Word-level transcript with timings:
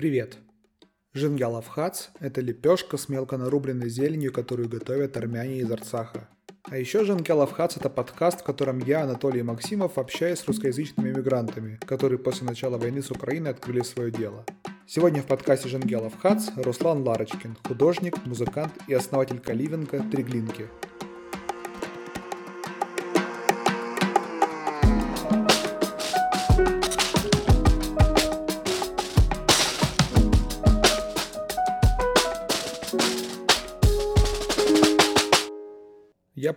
Привет! 0.00 0.38
Жингялов 1.12 1.68
хац– 1.68 2.08
это 2.20 2.40
лепешка 2.40 2.96
с 2.96 3.10
мелко 3.10 3.36
нарубленной 3.36 3.90
зеленью, 3.90 4.32
которую 4.32 4.66
готовят 4.66 5.14
армяне 5.18 5.58
из 5.58 5.70
Арцаха. 5.70 6.26
А 6.62 6.78
еще 6.78 7.04
Жингялов 7.04 7.52
хац– 7.52 7.76
это 7.76 7.90
подкаст, 7.90 8.40
в 8.40 8.42
котором 8.42 8.78
я, 8.78 9.02
Анатолий 9.02 9.42
Максимов, 9.42 9.98
общаюсь 9.98 10.38
с 10.38 10.46
русскоязычными 10.46 11.10
мигрантами, 11.10 11.78
которые 11.84 12.18
после 12.18 12.46
начала 12.46 12.78
войны 12.78 13.02
с 13.02 13.10
Украиной 13.10 13.50
открыли 13.50 13.82
свое 13.82 14.10
дело. 14.10 14.46
Сегодня 14.86 15.20
в 15.20 15.26
подкасте 15.26 15.68
Жингялов 15.68 16.18
хац 16.18 16.48
Руслан 16.56 17.06
Ларочкин, 17.06 17.58
художник, 17.62 18.24
музыкант 18.24 18.72
и 18.88 18.94
основатель 18.94 19.38
Каливенко 19.38 20.06
«Триглинки», 20.10 20.66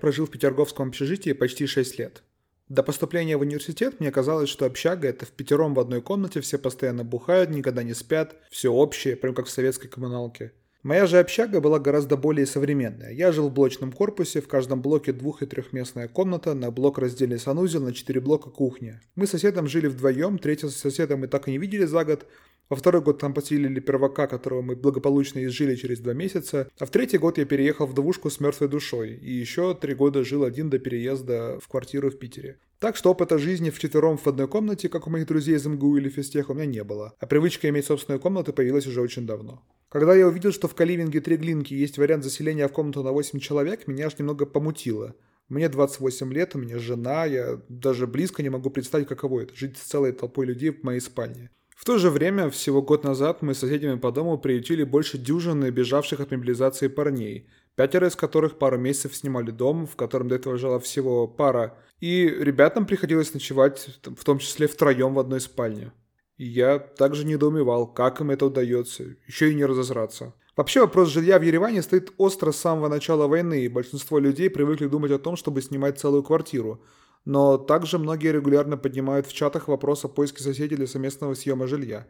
прожил 0.04 0.26
в 0.26 0.32
Петерговском 0.32 0.90
общежитии 0.90 1.32
почти 1.32 1.66
6 1.66 1.98
лет. 1.98 2.24
До 2.68 2.84
поступления 2.84 3.38
в 3.38 3.40
университет 3.40 4.02
мне 4.02 4.12
казалось, 4.12 4.50
что 4.50 4.66
общага– 4.66 5.08
это 5.08 5.26
в 5.26 5.30
пятером 5.30 5.74
в 5.74 5.80
одной 5.80 6.02
комнате, 6.02 6.42
все 6.42 6.58
постоянно 6.58 7.06
бухают, 7.06 7.52
никогда 7.52 7.84
не 7.84 7.94
спят, 7.94 8.36
все 8.52 8.70
общее, 8.70 9.16
прям 9.16 9.34
как 9.34 9.46
в 9.46 9.50
советской 9.50 9.88
коммуналке. 9.88 10.52
Моя 10.82 11.06
же 11.06 11.20
общага 11.20 11.62
была 11.62 11.80
гораздо 11.80 12.18
более 12.18 12.46
современная. 12.46 13.14
Я 13.14 13.32
жил 13.32 13.48
в 13.48 13.54
блочном 13.54 13.94
корпусе, 13.94 14.42
в 14.42 14.50
каждом 14.50 14.82
блоке 14.82 15.14
двух- 15.14 15.42
и 15.42 15.46
трехместная 15.46 16.10
комната, 16.10 16.54
на 16.54 16.70
блок 16.70 16.98
раздельный 16.98 17.40
санузел, 17.40 17.82
на 17.82 17.94
четыре 17.94 18.20
блока 18.20 18.50
кухня. 18.50 19.02
Мы 19.16 19.26
с 19.26 19.30
соседом 19.30 19.68
жили 19.68 19.88
вдвоем, 19.88 20.38
третьего 20.38 20.70
соседа 20.70 21.16
мы 21.16 21.28
так 21.28 21.48
и 21.48 21.52
не 21.52 21.60
видели 21.60 21.86
за 21.86 22.04
год, 22.04 22.26
во 22.74 22.76
второй 22.76 23.04
год 23.04 23.20
там 23.20 23.36
поселили 23.36 23.80
первака, 23.80 24.26
которого 24.26 24.64
мы 24.64 24.76
благополучно 24.76 25.46
изжили 25.46 25.76
через 25.76 26.00
два 26.00 26.14
месяца. 26.14 26.72
А 26.80 26.88
в 26.88 26.90
третий 26.90 27.20
год 27.20 27.38
я 27.38 27.46
переехал 27.46 27.86
в 27.86 27.94
двушку 27.94 28.32
с 28.32 28.40
мертвой 28.40 28.68
душой. 28.68 29.14
И 29.14 29.32
еще 29.32 29.76
три 29.76 29.94
года 29.94 30.24
жил 30.24 30.44
один 30.44 30.72
до 30.72 30.80
переезда 30.80 31.60
в 31.62 31.68
квартиру 31.68 32.10
в 32.10 32.18
Питере. 32.18 32.58
Так 32.80 32.96
что 32.96 33.12
опыта 33.12 33.38
жизни 33.38 33.70
в 33.70 33.78
четвером 33.78 34.18
в 34.18 34.26
одной 34.26 34.48
комнате, 34.48 34.90
как 34.90 35.06
у 35.06 35.12
моих 35.12 35.28
друзей 35.28 35.56
из 35.56 35.68
МГУ 35.68 35.98
или 35.98 36.10
физтеха, 36.10 36.50
у 36.50 36.54
меня 36.56 36.66
не 36.66 36.84
было. 36.84 37.14
А 37.20 37.28
привычка 37.28 37.70
иметь 37.70 37.86
собственную 37.86 38.20
комнату 38.20 38.54
появилась 38.54 38.88
уже 38.88 39.02
очень 39.02 39.28
давно. 39.28 39.62
Когда 39.90 40.16
я 40.16 40.28
увидел, 40.28 40.52
что 40.52 40.68
в 40.68 40.74
Каливинге 40.74 41.22
три 41.22 41.38
глинки 41.38 41.76
есть 41.76 42.00
вариант 42.00 42.24
заселения 42.24 42.68
в 42.68 42.72
комнату 42.72 43.04
на 43.04 43.12
8 43.12 43.38
человек, 43.38 43.88
меня 43.88 44.08
аж 44.08 44.18
немного 44.18 44.48
помутило. 44.48 45.14
Мне 45.48 45.70
28 45.70 46.34
лет, 46.34 46.56
у 46.56 46.58
меня 46.58 46.80
жена, 46.80 47.26
я 47.26 47.62
даже 47.70 48.08
близко 48.08 48.42
не 48.42 48.50
могу 48.50 48.72
представить, 48.72 49.08
каково 49.08 49.42
это– 49.42 49.56
жить 49.56 49.78
с 49.78 49.82
целой 49.82 50.12
толпой 50.12 50.48
людей 50.48 50.72
в 50.72 50.82
моей 50.82 51.00
спальне. 51.00 51.52
В 51.76 51.86
то 51.86 51.98
же 51.98 52.10
время, 52.10 52.50
всего 52.50 52.82
год 52.82 53.04
назад, 53.04 53.42
мы 53.42 53.54
с 53.54 53.60
соседями 53.60 53.98
по 53.98 54.12
дому 54.12 54.38
приютили 54.38 54.84
больше 54.84 55.18
дюжины 55.18 55.70
бежавших 55.70 56.20
от 56.20 56.32
мобилизации 56.32 56.88
парней, 56.88 57.48
пятеро 57.76 58.08
из 58.08 58.16
которых 58.16 58.58
пару 58.58 58.78
месяцев 58.78 59.16
снимали 59.16 59.52
дом, 59.52 59.88
в 59.88 59.96
котором 59.96 60.28
до 60.28 60.36
этого 60.36 60.58
жила 60.58 60.80
всего 60.80 61.28
пара, 61.28 61.78
и 62.00 62.28
ребятам 62.28 62.86
приходилось 62.86 63.34
ночевать, 63.34 63.88
в 64.04 64.24
том 64.24 64.40
числе 64.40 64.68
втроем 64.68 65.16
в 65.16 65.20
одной 65.20 65.42
спальне. 65.42 65.92
И 66.38 66.46
я 66.46 66.80
также 66.80 67.26
недоумевал, 67.26 67.88
как 67.88 68.22
им 68.22 68.32
это 68.32 68.46
удается, 68.46 69.16
еще 69.28 69.52
и 69.52 69.56
не 69.56 69.66
разозраться. 69.66 70.34
Вообще 70.56 70.82
вопрос 70.82 71.10
жилья 71.10 71.40
в 71.40 71.42
Ереване 71.42 71.82
стоит 71.82 72.14
остро 72.18 72.52
с 72.52 72.58
самого 72.58 72.88
начала 72.88 73.28
войны, 73.28 73.66
и 73.66 73.68
большинство 73.68 74.20
людей 74.20 74.50
привыкли 74.50 74.88
думать 74.88 75.12
о 75.12 75.20
том, 75.20 75.36
чтобы 75.36 75.62
снимать 75.62 76.00
целую 76.00 76.24
квартиру– 76.24 76.82
но 77.26 77.58
также 77.58 78.00
многие 78.00 78.32
регулярно 78.32 78.78
поднимают 78.78 79.28
в 79.28 79.34
чатах 79.34 79.68
вопрос 79.68 80.06
о 80.06 80.10
поиске 80.10 80.44
соседей 80.44 80.76
для 80.76 80.88
совместного 80.88 81.34
съема 81.34 81.68
жилья. 81.68 82.08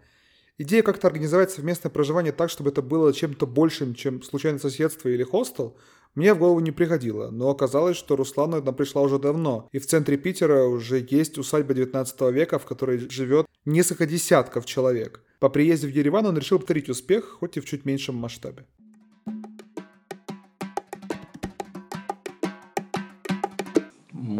Идея 0.57 0.83
как-то 0.83 1.07
организовать 1.07 1.51
совместное 1.51 1.89
проживание 1.89 2.31
так, 2.31 2.49
чтобы 2.49 2.69
это 2.69 2.81
было 2.81 3.11
чем-то 3.11 3.47
большим, 3.47 3.95
чем 3.95 4.21
случайное 4.21 4.59
соседство 4.59 5.09
или 5.09 5.23
хостел, 5.23 5.75
мне 6.15 6.35
в 6.35 6.37
голову 6.37 6.59
не 6.59 6.71
приходило, 6.71 7.31
но 7.31 7.49
оказалось, 7.49 7.97
что 7.97 8.15
Руслану 8.15 8.57
она 8.57 8.71
пришла 8.71 9.01
уже 9.01 9.17
давно, 9.17 9.67
и 9.71 9.79
в 9.79 9.87
центре 9.87 10.15
Питера 10.15 10.65
уже 10.65 11.03
есть 11.09 11.39
усадьба 11.39 11.73
19 11.73 12.21
века, 12.31 12.59
в 12.59 12.65
которой 12.65 13.09
живет 13.09 13.47
несколько 13.65 14.05
десятков 14.05 14.65
человек. 14.65 15.23
По 15.39 15.49
приезде 15.49 15.87
в 15.87 15.89
Ереван 15.89 16.27
он 16.27 16.37
решил 16.37 16.59
повторить 16.59 16.87
успех, 16.87 17.37
хоть 17.39 17.57
и 17.57 17.61
в 17.61 17.65
чуть 17.65 17.85
меньшем 17.85 18.15
масштабе. 18.15 18.67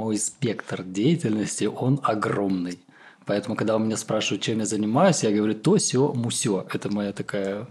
Мой 0.04 0.18
спектр 0.18 0.84
деятельности, 0.84 1.66
он 1.66 2.00
огромный. 2.04 2.80
Поэтому, 3.26 3.56
когда 3.56 3.76
у 3.76 3.80
меня 3.80 3.96
спрашивают, 3.96 4.44
чем 4.44 4.60
я 4.60 4.66
занимаюсь, 4.66 5.24
я 5.24 5.32
говорю 5.32 5.54
то, 5.54 5.78
все, 5.78 6.12
мусё. 6.14 6.66
Это 6.74 6.94
моя 6.94 7.14
такая 7.14 7.68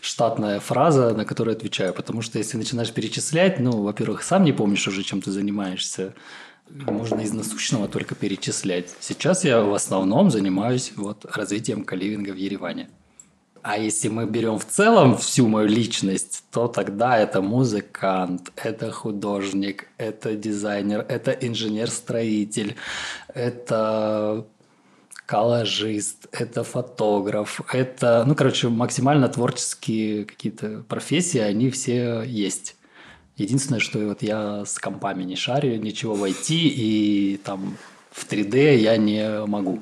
штатная 0.00 0.60
фраза, 0.60 1.12
на 1.14 1.24
которую 1.24 1.56
отвечаю. 1.56 1.92
Потому 1.92 2.22
что 2.22 2.38
если 2.38 2.58
начинаешь 2.58 2.92
перечислять, 2.92 3.58
ну, 3.58 3.82
во-первых, 3.82 4.22
сам 4.22 4.44
не 4.44 4.52
помнишь 4.52 4.86
уже, 4.86 5.02
чем 5.02 5.20
ты 5.20 5.32
занимаешься. 5.32 6.14
Можно 6.70 7.20
из 7.22 7.32
насущного 7.32 7.88
только 7.88 8.14
перечислять. 8.14 8.94
Сейчас 9.00 9.44
я 9.44 9.62
в 9.62 9.74
основном 9.74 10.30
занимаюсь 10.30 10.92
вот, 10.96 11.24
развитием 11.24 11.84
каливинга 11.84 12.30
в 12.30 12.36
Ереване. 12.36 12.88
А 13.64 13.78
если 13.78 14.08
мы 14.10 14.26
берем 14.26 14.58
в 14.58 14.66
целом 14.66 15.16
всю 15.16 15.48
мою 15.48 15.66
личность, 15.66 16.44
то 16.52 16.68
тогда 16.68 17.16
это 17.16 17.40
музыкант, 17.40 18.52
это 18.56 18.92
художник, 18.92 19.88
это 19.96 20.34
дизайнер, 20.34 21.06
это 21.08 21.30
инженер-строитель, 21.30 22.76
это 23.32 24.44
коллажист, 25.24 26.26
это 26.30 26.62
фотограф, 26.62 27.62
это, 27.72 28.24
ну, 28.26 28.34
короче, 28.34 28.68
максимально 28.68 29.30
творческие 29.30 30.26
какие-то 30.26 30.84
профессии, 30.86 31.38
они 31.38 31.70
все 31.70 32.20
есть. 32.20 32.76
Единственное, 33.38 33.80
что 33.80 33.98
вот 34.00 34.22
я 34.22 34.66
с 34.66 34.78
компами 34.78 35.22
не 35.22 35.36
шарю, 35.36 35.80
ничего 35.80 36.14
войти 36.14 36.68
и 36.68 37.38
там 37.38 37.78
в 38.10 38.30
3D 38.30 38.76
я 38.76 38.98
не 38.98 39.46
могу. 39.46 39.80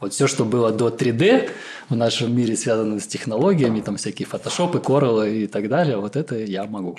Вот 0.00 0.12
все, 0.12 0.26
что 0.26 0.44
было 0.44 0.70
до 0.70 0.88
3D 0.88 1.48
в 1.88 1.96
нашем 1.96 2.36
мире, 2.36 2.56
связано 2.56 2.98
с 2.98 3.06
технологиями, 3.06 3.80
там 3.80 3.96
всякие 3.96 4.26
фотошопы, 4.26 4.80
кораллы 4.80 5.44
и 5.44 5.46
так 5.46 5.68
далее, 5.68 5.98
вот 5.98 6.16
это 6.16 6.36
я 6.36 6.64
могу. 6.64 6.98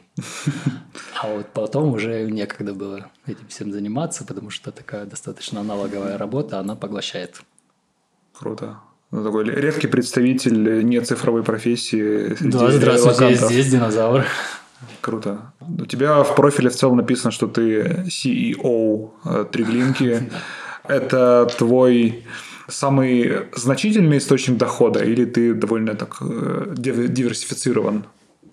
А 1.21 1.27
вот 1.33 1.47
потом 1.53 1.93
уже 1.93 2.29
некогда 2.29 2.73
было 2.73 3.09
этим 3.25 3.47
всем 3.49 3.71
заниматься, 3.71 4.23
потому 4.23 4.49
что 4.49 4.71
такая 4.71 5.05
достаточно 5.05 5.61
аналоговая 5.61 6.17
работа, 6.17 6.59
она 6.59 6.75
поглощает. 6.75 7.41
Круто. 8.33 8.77
Ну, 9.11 9.23
такой 9.23 9.45
редкий 9.45 9.87
представитель 9.87 10.85
не 10.85 10.99
цифровой 11.01 11.43
профессии. 11.43 12.35
Да, 12.41 12.71
здравствуйте, 12.71 13.35
здесь 13.35 13.71
динозавр. 13.71 14.25
Круто. 15.01 15.53
У 15.61 15.85
тебя 15.85 16.23
в 16.23 16.35
профиле 16.35 16.69
в 16.69 16.75
целом 16.75 16.97
написано, 16.97 17.31
что 17.31 17.47
ты 17.47 18.05
CEO 18.07 19.11
э, 19.25 19.45
Триглинки. 19.51 20.29
Это 20.87 21.47
твой 21.57 22.25
самый 22.67 23.47
значительный 23.55 24.17
источник 24.17 24.57
дохода, 24.57 25.03
или 25.03 25.25
ты 25.25 25.53
довольно 25.53 25.95
так 25.95 26.17
э, 26.21 26.73
диверсифицирован? 26.77 28.05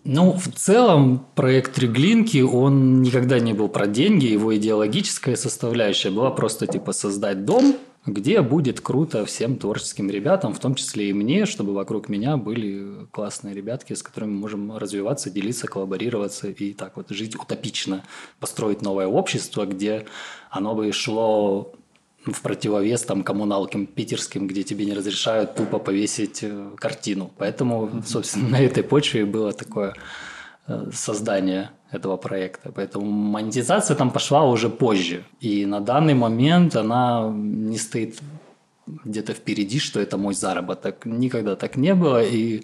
Ну, 0.05 0.33
в 0.33 0.49
целом, 0.55 1.27
проект 1.35 1.75
Треглинки, 1.75 2.43
он 2.43 3.01
никогда 3.01 3.39
не 3.39 3.55
был 3.55 3.69
про 3.69 3.87
деньги, 3.87 4.27
его 4.27 4.55
идеологическая 4.55 5.35
составляющая 5.35 6.11
была 6.11 6.31
просто 6.31 6.67
типа 6.67 6.93
создать 6.93 7.47
дом, 7.47 7.77
где 8.05 8.43
будет 8.43 8.83
круто 8.83 9.25
всем 9.25 9.57
творческим 9.57 10.11
ребятам, 10.11 10.53
в 10.53 10.59
том 10.59 10.75
числе 10.75 11.09
и 11.09 11.15
мне, 11.15 11.47
чтобы 11.47 11.73
вокруг 11.73 12.11
меня 12.11 12.37
были 12.37 13.07
классные 13.13 13.55
ребятки, 13.55 13.95
с 13.95 14.03
которыми 14.03 14.33
мы 14.33 14.41
можем 14.41 14.77
развиваться, 14.77 15.31
делиться, 15.31 15.69
коллаборироваться 15.69 16.49
и 16.49 16.75
так 16.75 16.99
вот 16.99 17.09
жить 17.09 17.35
утопично, 17.35 18.05
построить 18.41 18.83
новое 18.83 19.07
общество, 19.07 19.65
где 19.65 20.05
оно 20.51 20.75
бы 20.75 20.93
шло 20.93 21.73
в 22.27 22.41
противовес 22.41 23.03
там 23.03 23.23
коммуналкам 23.23 23.87
питерским, 23.87 24.47
где 24.47 24.63
тебе 24.63 24.87
не 24.87 24.95
разрешают 24.95 25.55
тупо 25.55 25.79
повесить 25.79 26.43
э, 26.43 26.71
картину. 26.77 27.31
Поэтому, 27.39 28.03
собственно, 28.07 28.49
на 28.59 28.61
этой 28.61 28.83
почве 28.83 29.27
было 29.27 29.53
такое 29.53 29.95
э, 30.67 30.91
создание 30.93 31.71
этого 31.91 32.17
проекта. 32.17 32.73
Поэтому 32.73 33.11
монетизация 33.11 33.97
там 33.97 34.11
пошла 34.11 34.45
уже 34.45 34.69
позже. 34.69 35.25
И 35.41 35.67
на 35.67 35.81
данный 35.81 36.15
момент 36.15 36.77
она 36.77 37.31
не 37.35 37.79
стоит 37.79 38.21
где-то 38.87 39.33
впереди, 39.33 39.79
что 39.79 40.01
это 40.01 40.17
мой 40.17 40.35
заработок. 40.35 41.07
Никогда 41.07 41.57
так 41.57 41.77
не 41.77 41.95
было, 41.95 42.23
и 42.23 42.63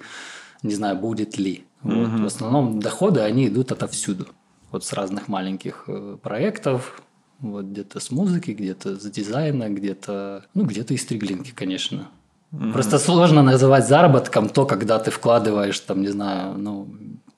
не 0.62 0.75
знаю, 0.75 0.96
будет 0.96 1.38
ли. 1.38 1.64
Вот. 1.82 2.20
В 2.20 2.26
основном 2.26 2.81
доходы, 2.81 3.20
они 3.20 3.49
идут 3.49 3.73
отовсюду. 3.73 4.26
Вот 4.70 4.84
с 4.84 4.93
разных 4.93 5.29
маленьких 5.29 5.84
э, 5.88 6.17
проектов, 6.23 7.02
вот 7.40 7.66
где-то 7.66 8.00
с 8.00 8.10
музыки, 8.10 8.52
где-то 8.52 8.98
с 8.98 9.10
дизайна, 9.10 9.69
где-то, 9.69 10.44
ну, 10.54 10.64
где-то 10.64 10.94
из 10.94 11.02
стриглинки, 11.02 11.52
конечно. 11.54 12.08
Mm-hmm. 12.52 12.72
Просто 12.72 12.98
сложно 12.98 13.42
называть 13.42 13.87
заработком 13.87 14.48
то, 14.48 14.66
когда 14.66 14.98
ты 14.98 15.10
вкладываешь, 15.10 15.78
там, 15.81 16.02
не 16.02 16.08
знаю, 16.08 16.58
ну, 16.58 16.88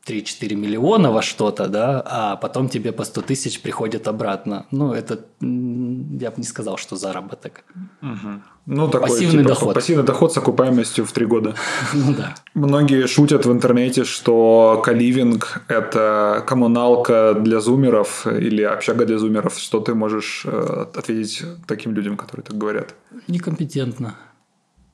3-4 0.06 0.54
миллиона 0.54 1.12
во 1.12 1.22
что-то, 1.22 1.68
да, 1.68 2.02
а 2.04 2.36
потом 2.36 2.68
тебе 2.68 2.92
по 2.92 3.04
100 3.04 3.22
тысяч 3.22 3.60
приходит 3.60 4.08
обратно. 4.08 4.66
Ну, 4.70 4.92
это, 4.92 5.20
я 5.40 6.30
бы 6.30 6.34
не 6.38 6.44
сказал, 6.44 6.76
что 6.76 6.96
заработок. 6.96 7.64
Угу. 8.02 8.42
Ну, 8.66 8.88
такой, 8.88 9.08
пассивный 9.08 9.42
типа, 9.42 9.48
доход. 9.48 9.74
Пассивный 9.74 10.04
доход 10.04 10.32
с 10.32 10.36
окупаемостью 10.36 11.04
в 11.04 11.12
3 11.12 11.26
года. 11.26 11.54
Ну 11.94 12.14
да. 12.14 12.34
Многие 12.54 13.06
шутят 13.06 13.46
в 13.46 13.52
интернете, 13.52 14.04
что 14.04 14.82
каливинг– 14.84 15.62
это 15.68 16.44
коммуналка 16.46 17.34
для 17.34 17.60
зумеров 17.60 18.26
или 18.26 18.62
общага 18.62 19.04
для 19.04 19.18
зумеров. 19.18 19.58
Что 19.58 19.80
ты 19.80 19.94
можешь 19.94 20.42
э, 20.46 20.86
ответить 20.94 21.42
таким 21.66 21.92
людям, 21.94 22.16
которые 22.16 22.44
так 22.44 22.58
говорят? 22.58 22.94
Некомпетентно. 23.28 24.16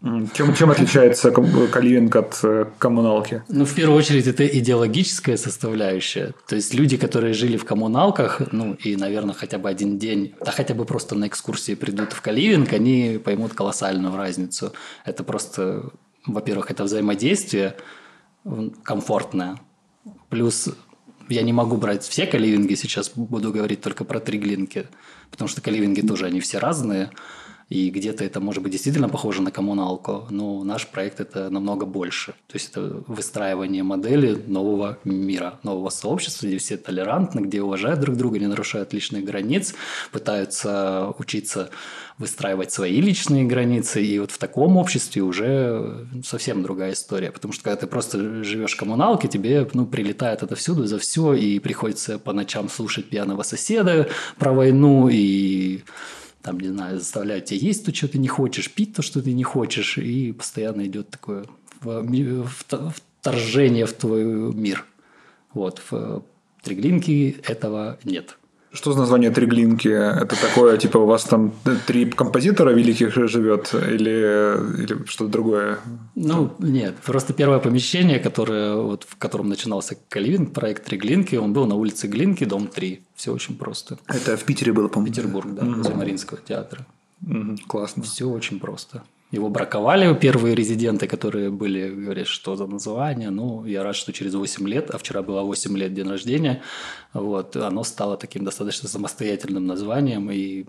Чем, 0.00 0.54
чем 0.54 0.70
отличается 0.70 1.32
каливинг 1.32 2.14
от 2.14 2.38
э, 2.44 2.66
коммуналки? 2.78 3.42
Ну, 3.48 3.64
в 3.64 3.74
первую 3.74 3.98
очередь, 3.98 4.28
это 4.28 4.46
идеологическая 4.46 5.36
составляющая. 5.36 6.34
То 6.46 6.54
есть 6.54 6.72
люди, 6.72 6.96
которые 6.96 7.34
жили 7.34 7.56
в 7.56 7.64
коммуналках, 7.64 8.40
ну, 8.52 8.74
и, 8.74 8.94
наверное, 8.94 9.34
хотя 9.34 9.58
бы 9.58 9.68
один 9.68 9.98
день, 9.98 10.34
да 10.40 10.52
хотя 10.52 10.74
бы 10.74 10.84
просто 10.84 11.16
на 11.16 11.26
экскурсии 11.26 11.74
придут 11.74 12.12
в 12.12 12.20
каливинг, 12.20 12.72
они 12.72 13.20
поймут 13.22 13.54
колоссальную 13.54 14.16
разницу. 14.16 14.72
Это 15.04 15.24
просто, 15.24 15.90
во-первых, 16.26 16.70
это 16.70 16.84
взаимодействие 16.84 17.74
комфортное. 18.84 19.58
Плюс 20.28 20.68
я 21.28 21.42
не 21.42 21.52
могу 21.52 21.76
брать 21.76 22.04
все 22.04 22.26
каливинги, 22.26 22.74
сейчас 22.74 23.10
буду 23.16 23.52
говорить 23.52 23.80
только 23.80 24.04
про 24.04 24.20
триглинки, 24.20 24.86
потому 25.32 25.48
что 25.48 25.60
каливинги 25.60 26.02
тоже, 26.02 26.26
они 26.26 26.38
все 26.38 26.58
разные. 26.58 27.10
И 27.68 27.90
где-то 27.90 28.24
это 28.24 28.40
может 28.40 28.62
быть 28.62 28.72
действительно 28.72 29.10
похоже 29.10 29.42
на 29.42 29.50
коммуналку, 29.50 30.26
но 30.30 30.64
наш 30.64 30.86
проект 30.86 31.20
это 31.20 31.50
намного 31.50 31.84
больше. 31.84 32.32
То 32.46 32.54
есть 32.54 32.70
это 32.70 33.02
выстраивание 33.06 33.82
модели 33.82 34.34
нового 34.46 34.98
мира, 35.04 35.60
нового 35.62 35.90
сообщества, 35.90 36.46
где 36.46 36.56
все 36.56 36.78
толерантны, 36.78 37.40
где 37.40 37.60
уважают 37.60 38.00
друг 38.00 38.16
друга, 38.16 38.38
не 38.38 38.46
нарушают 38.46 38.94
личных 38.94 39.24
границ, 39.24 39.74
пытаются 40.12 41.12
учиться 41.18 41.68
выстраивать 42.16 42.72
свои 42.72 43.00
личные 43.02 43.44
границы. 43.44 44.02
И 44.02 44.18
вот 44.18 44.30
в 44.30 44.38
таком 44.38 44.78
обществе 44.78 45.22
уже 45.22 46.06
совсем 46.24 46.62
другая 46.62 46.92
история. 46.92 47.30
Потому 47.30 47.52
что 47.52 47.64
когда 47.64 47.76
ты 47.76 47.86
просто 47.86 48.42
живешь 48.44 48.74
в 48.74 48.78
коммуналке, 48.78 49.28
тебе 49.28 49.68
ну, 49.74 49.86
прилетает 49.86 50.42
это 50.42 50.56
всюду 50.56 50.86
за 50.86 50.98
все, 50.98 51.34
и 51.34 51.58
приходится 51.58 52.18
по 52.18 52.32
ночам 52.32 52.68
слушать 52.68 53.10
пьяного 53.10 53.42
соседа 53.42 54.08
про 54.38 54.52
войну, 54.52 55.08
и 55.08 55.82
там, 56.48 56.60
не 56.60 56.68
знаю, 56.68 56.98
заставляют 56.98 57.44
тебя 57.44 57.60
есть 57.60 57.84
то, 57.84 57.94
что 57.94 58.08
ты 58.08 58.16
не 58.16 58.28
хочешь, 58.28 58.70
пить 58.70 58.94
то, 58.94 59.02
что 59.02 59.20
ты 59.20 59.34
не 59.34 59.42
хочешь, 59.42 59.98
и 59.98 60.32
постоянно 60.32 60.86
идет 60.86 61.10
такое 61.10 61.44
вторжение 63.20 63.84
в 63.84 63.92
твой 63.92 64.24
мир. 64.54 64.86
Вот, 65.52 65.82
в 65.90 66.22
Триглинке 66.62 67.32
этого 67.32 67.98
нет. 68.04 68.38
Что 68.78 68.92
за 68.92 69.00
название 69.00 69.30
Триглинки? 69.30 69.88
Это 69.88 70.40
такое, 70.40 70.76
типа, 70.76 70.98
у 70.98 71.06
вас 71.06 71.24
там 71.24 71.52
три 71.88 72.04
композитора 72.06 72.70
великих 72.70 73.12
живет 73.12 73.74
или, 73.74 74.54
или 74.82 75.04
что-то 75.04 75.32
другое? 75.32 75.78
Ну, 76.14 76.52
нет. 76.60 76.94
Просто 77.04 77.32
первое 77.32 77.58
помещение, 77.58 78.20
которое, 78.20 78.76
вот, 78.76 79.04
в 79.08 79.16
котором 79.16 79.48
начинался 79.48 79.96
Каливинг, 80.08 80.52
проект 80.52 80.84
Триглинки, 80.84 81.34
он 81.34 81.52
был 81.52 81.66
на 81.66 81.74
улице 81.74 82.06
Глинки, 82.06 82.44
дом 82.44 82.68
3. 82.68 83.02
Все 83.16 83.32
очень 83.32 83.56
просто. 83.56 83.98
Это 84.06 84.36
в 84.36 84.44
Питере 84.44 84.72
было, 84.72 84.86
по-моему? 84.86 85.12
Петербург, 85.12 85.48
да, 85.54 85.62
mm-hmm. 85.62 85.96
Мариинского 85.96 86.38
театра. 86.46 86.86
Mm-hmm. 87.26 87.58
Классно. 87.66 88.04
Все 88.04 88.28
очень 88.28 88.60
просто. 88.60 89.02
Его 89.30 89.50
браковали 89.50 90.14
первые 90.14 90.54
резиденты, 90.54 91.06
которые 91.06 91.50
были, 91.50 91.88
говорят, 91.88 92.26
что 92.26 92.56
за 92.56 92.66
название. 92.66 93.28
Ну, 93.28 93.66
я 93.66 93.82
рад, 93.82 93.94
что 93.94 94.12
через 94.12 94.34
8 94.34 94.66
лет, 94.66 94.90
а 94.90 94.96
вчера 94.96 95.22
было 95.22 95.42
8 95.42 95.76
лет 95.76 95.92
день 95.92 96.08
рождения, 96.08 96.62
вот, 97.12 97.54
оно 97.56 97.84
стало 97.84 98.16
таким 98.16 98.44
достаточно 98.44 98.88
самостоятельным 98.88 99.66
названием, 99.66 100.30
и 100.30 100.64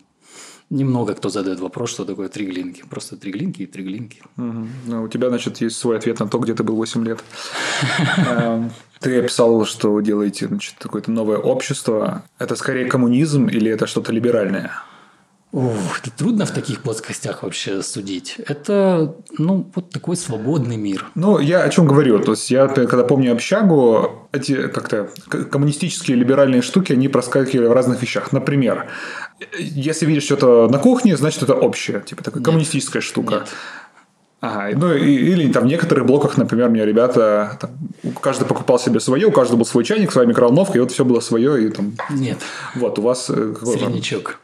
немного 0.69 1.13
кто 1.15 1.29
задает 1.29 1.59
вопрос, 1.59 1.89
что 1.89 2.03
такое 2.03 2.27
триглинки. 2.27 2.83
Просто 2.89 3.15
триглинки 3.15 3.61
и 3.61 3.65
триглинки. 3.65 4.21
Угу. 4.37 4.67
Ну, 4.87 5.03
у 5.03 5.07
тебя, 5.07 5.29
значит, 5.29 5.61
есть 5.61 5.77
свой 5.77 5.97
ответ 5.97 6.19
на 6.19 6.27
то, 6.27 6.37
где 6.39 6.53
ты 6.53 6.63
был 6.63 6.75
8 6.75 7.05
лет. 7.05 7.23
Эм, 8.17 8.71
ты 8.99 9.19
описал, 9.19 9.65
что 9.65 9.93
вы 9.93 10.03
делаете 10.03 10.47
значит, 10.47 10.75
какое-то 10.79 11.11
новое 11.11 11.37
общество. 11.37 12.23
Это 12.37 12.55
скорее 12.55 12.85
коммунизм 12.85 13.47
или 13.47 13.71
это 13.71 13.87
что-то 13.87 14.11
либеральное? 14.11 14.71
Ух, 15.51 15.99
это 16.01 16.11
трудно 16.11 16.45
в 16.45 16.51
таких 16.51 16.83
плоскостях 16.83 17.41
вообще 17.41 17.81
судить. 17.81 18.35
Это, 18.45 19.15
ну, 19.39 19.69
вот 19.73 19.89
такой 19.89 20.15
свободный 20.15 20.77
мир. 20.77 21.07
Ну, 21.15 21.39
я 21.39 21.63
о 21.63 21.69
чем 21.69 21.87
говорю. 21.87 22.19
То 22.19 22.31
есть, 22.31 22.51
я 22.51 22.67
когда 22.67 23.03
помню 23.03 23.33
общагу, 23.33 24.27
эти 24.31 24.67
как-то 24.67 25.09
коммунистические 25.27 26.17
либеральные 26.17 26.61
штуки, 26.61 26.93
они 26.93 27.07
проскакивали 27.07 27.65
в 27.65 27.71
разных 27.71 27.99
вещах. 27.99 28.31
Например, 28.31 28.85
если 29.57 30.05
видишь 30.05 30.23
что-то 30.23 30.67
на 30.69 30.77
кухне, 30.77 31.17
значит, 31.17 31.41
это 31.41 31.55
общее. 31.55 32.01
Типа 32.01 32.23
такая 32.23 32.43
коммунистическая 32.43 33.01
штука. 33.01 33.35
Нет. 33.39 33.49
Ага, 34.41 34.77
ну 34.77 34.93
и, 34.93 35.11
или 35.11 35.51
там 35.51 35.63
в 35.63 35.67
некоторых 35.67 36.05
блоках, 36.05 36.37
например, 36.37 36.69
у 36.69 36.71
меня 36.71 36.85
ребята, 36.85 37.57
там, 37.59 37.71
каждый 38.21 38.47
покупал 38.47 38.79
себе 38.79 39.01
свое, 39.01 39.27
у 39.27 39.31
каждого 39.31 39.57
был 39.57 39.65
свой 39.65 39.83
чайник, 39.83 40.13
своя 40.13 40.27
микроволновка, 40.27 40.77
и 40.77 40.79
вот 40.79 40.91
все 40.91 41.03
было 41.03 41.19
свое, 41.19 41.65
и 41.65 41.69
там... 41.69 41.95
Нет. 42.09 42.37
Вот, 42.75 42.99
у 42.99 43.01
вас... 43.01 43.29
Э, 43.29 43.53
какой 43.53 43.77
Среднячок. 43.77 44.39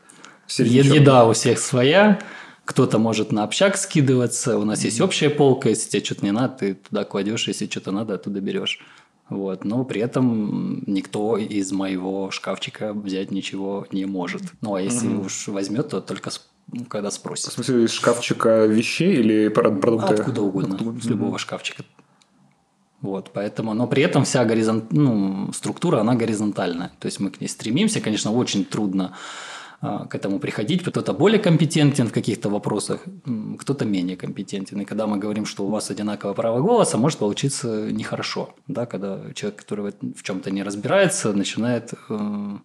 Середнячок. 0.47 0.93
Еда 0.93 1.25
у 1.25 1.33
всех 1.33 1.59
своя, 1.59 2.19
кто-то 2.65 2.99
может 2.99 3.31
на 3.31 3.43
общак 3.43 3.77
скидываться, 3.77 4.57
у 4.57 4.65
нас 4.65 4.83
есть 4.83 5.01
общая 5.01 5.29
полка, 5.29 5.69
если 5.69 5.89
тебе 5.89 6.03
что-то 6.03 6.25
не 6.25 6.31
надо, 6.31 6.55
ты 6.57 6.73
туда 6.75 7.03
кладешь, 7.03 7.47
если 7.47 7.67
что-то 7.67 7.91
надо, 7.91 8.15
оттуда 8.15 8.41
берешь. 8.41 8.79
Вот. 9.29 9.65
Но 9.65 9.83
при 9.83 10.01
этом 10.01 10.83
никто 10.85 11.37
из 11.37 11.71
моего 11.71 12.29
шкафчика 12.31 12.93
взять 12.93 13.31
ничего 13.31 13.87
не 13.91 14.05
может. 14.05 14.43
Ну, 14.61 14.75
а 14.75 14.81
если 14.81 15.07
угу. 15.07 15.25
уж 15.25 15.47
возьмет, 15.47 15.89
то 15.89 16.01
только 16.01 16.29
ну, 16.71 16.85
когда 16.85 17.11
спросит. 17.11 17.49
В 17.49 17.53
смысле, 17.53 17.85
из 17.85 17.91
шкафчика 17.91 18.65
вещей 18.65 19.15
или 19.15 19.47
продукты? 19.47 20.13
Откуда 20.13 20.41
угодно, 20.41 20.75
Откуда? 20.75 20.99
из 20.99 21.05
любого 21.05 21.39
шкафчика. 21.39 21.83
Вот, 23.01 23.31
поэтому, 23.33 23.73
но 23.73 23.85
при 23.87 24.01
этом 24.01 24.25
вся 24.25 24.43
горизонт, 24.45 24.91
ну, 24.91 25.51
структура, 25.53 25.99
она 25.99 26.15
горизонтальная. 26.15 26.91
То 26.99 27.05
есть 27.05 27.19
мы 27.19 27.29
к 27.29 27.39
ней 27.39 27.47
стремимся. 27.47 28.01
Конечно, 28.01 28.31
очень 28.31 28.65
трудно 28.65 29.15
к 30.09 30.15
этому 30.15 30.39
приходить. 30.39 30.83
Кто-то 30.83 31.13
более 31.13 31.39
компетентен 31.39 32.07
в 32.07 32.11
каких-то 32.11 32.49
вопросах, 32.49 33.05
кто-то 33.59 33.85
менее 33.85 34.17
компетентен. 34.17 34.81
И 34.81 34.85
когда 34.85 35.07
мы 35.07 35.17
говорим, 35.17 35.45
что 35.45 35.65
у 35.65 35.69
вас 35.69 35.91
одинаковое 35.91 36.33
право 36.35 36.61
голоса, 36.61 36.97
может 36.97 37.19
получиться 37.19 37.91
нехорошо. 37.91 38.49
Да? 38.67 38.85
Когда 38.85 39.19
человек, 39.33 39.59
который 39.59 39.93
в 40.01 40.23
чем-то 40.23 40.51
не 40.51 40.63
разбирается, 40.63 41.33
начинает 41.33 41.93
э, 42.09 42.57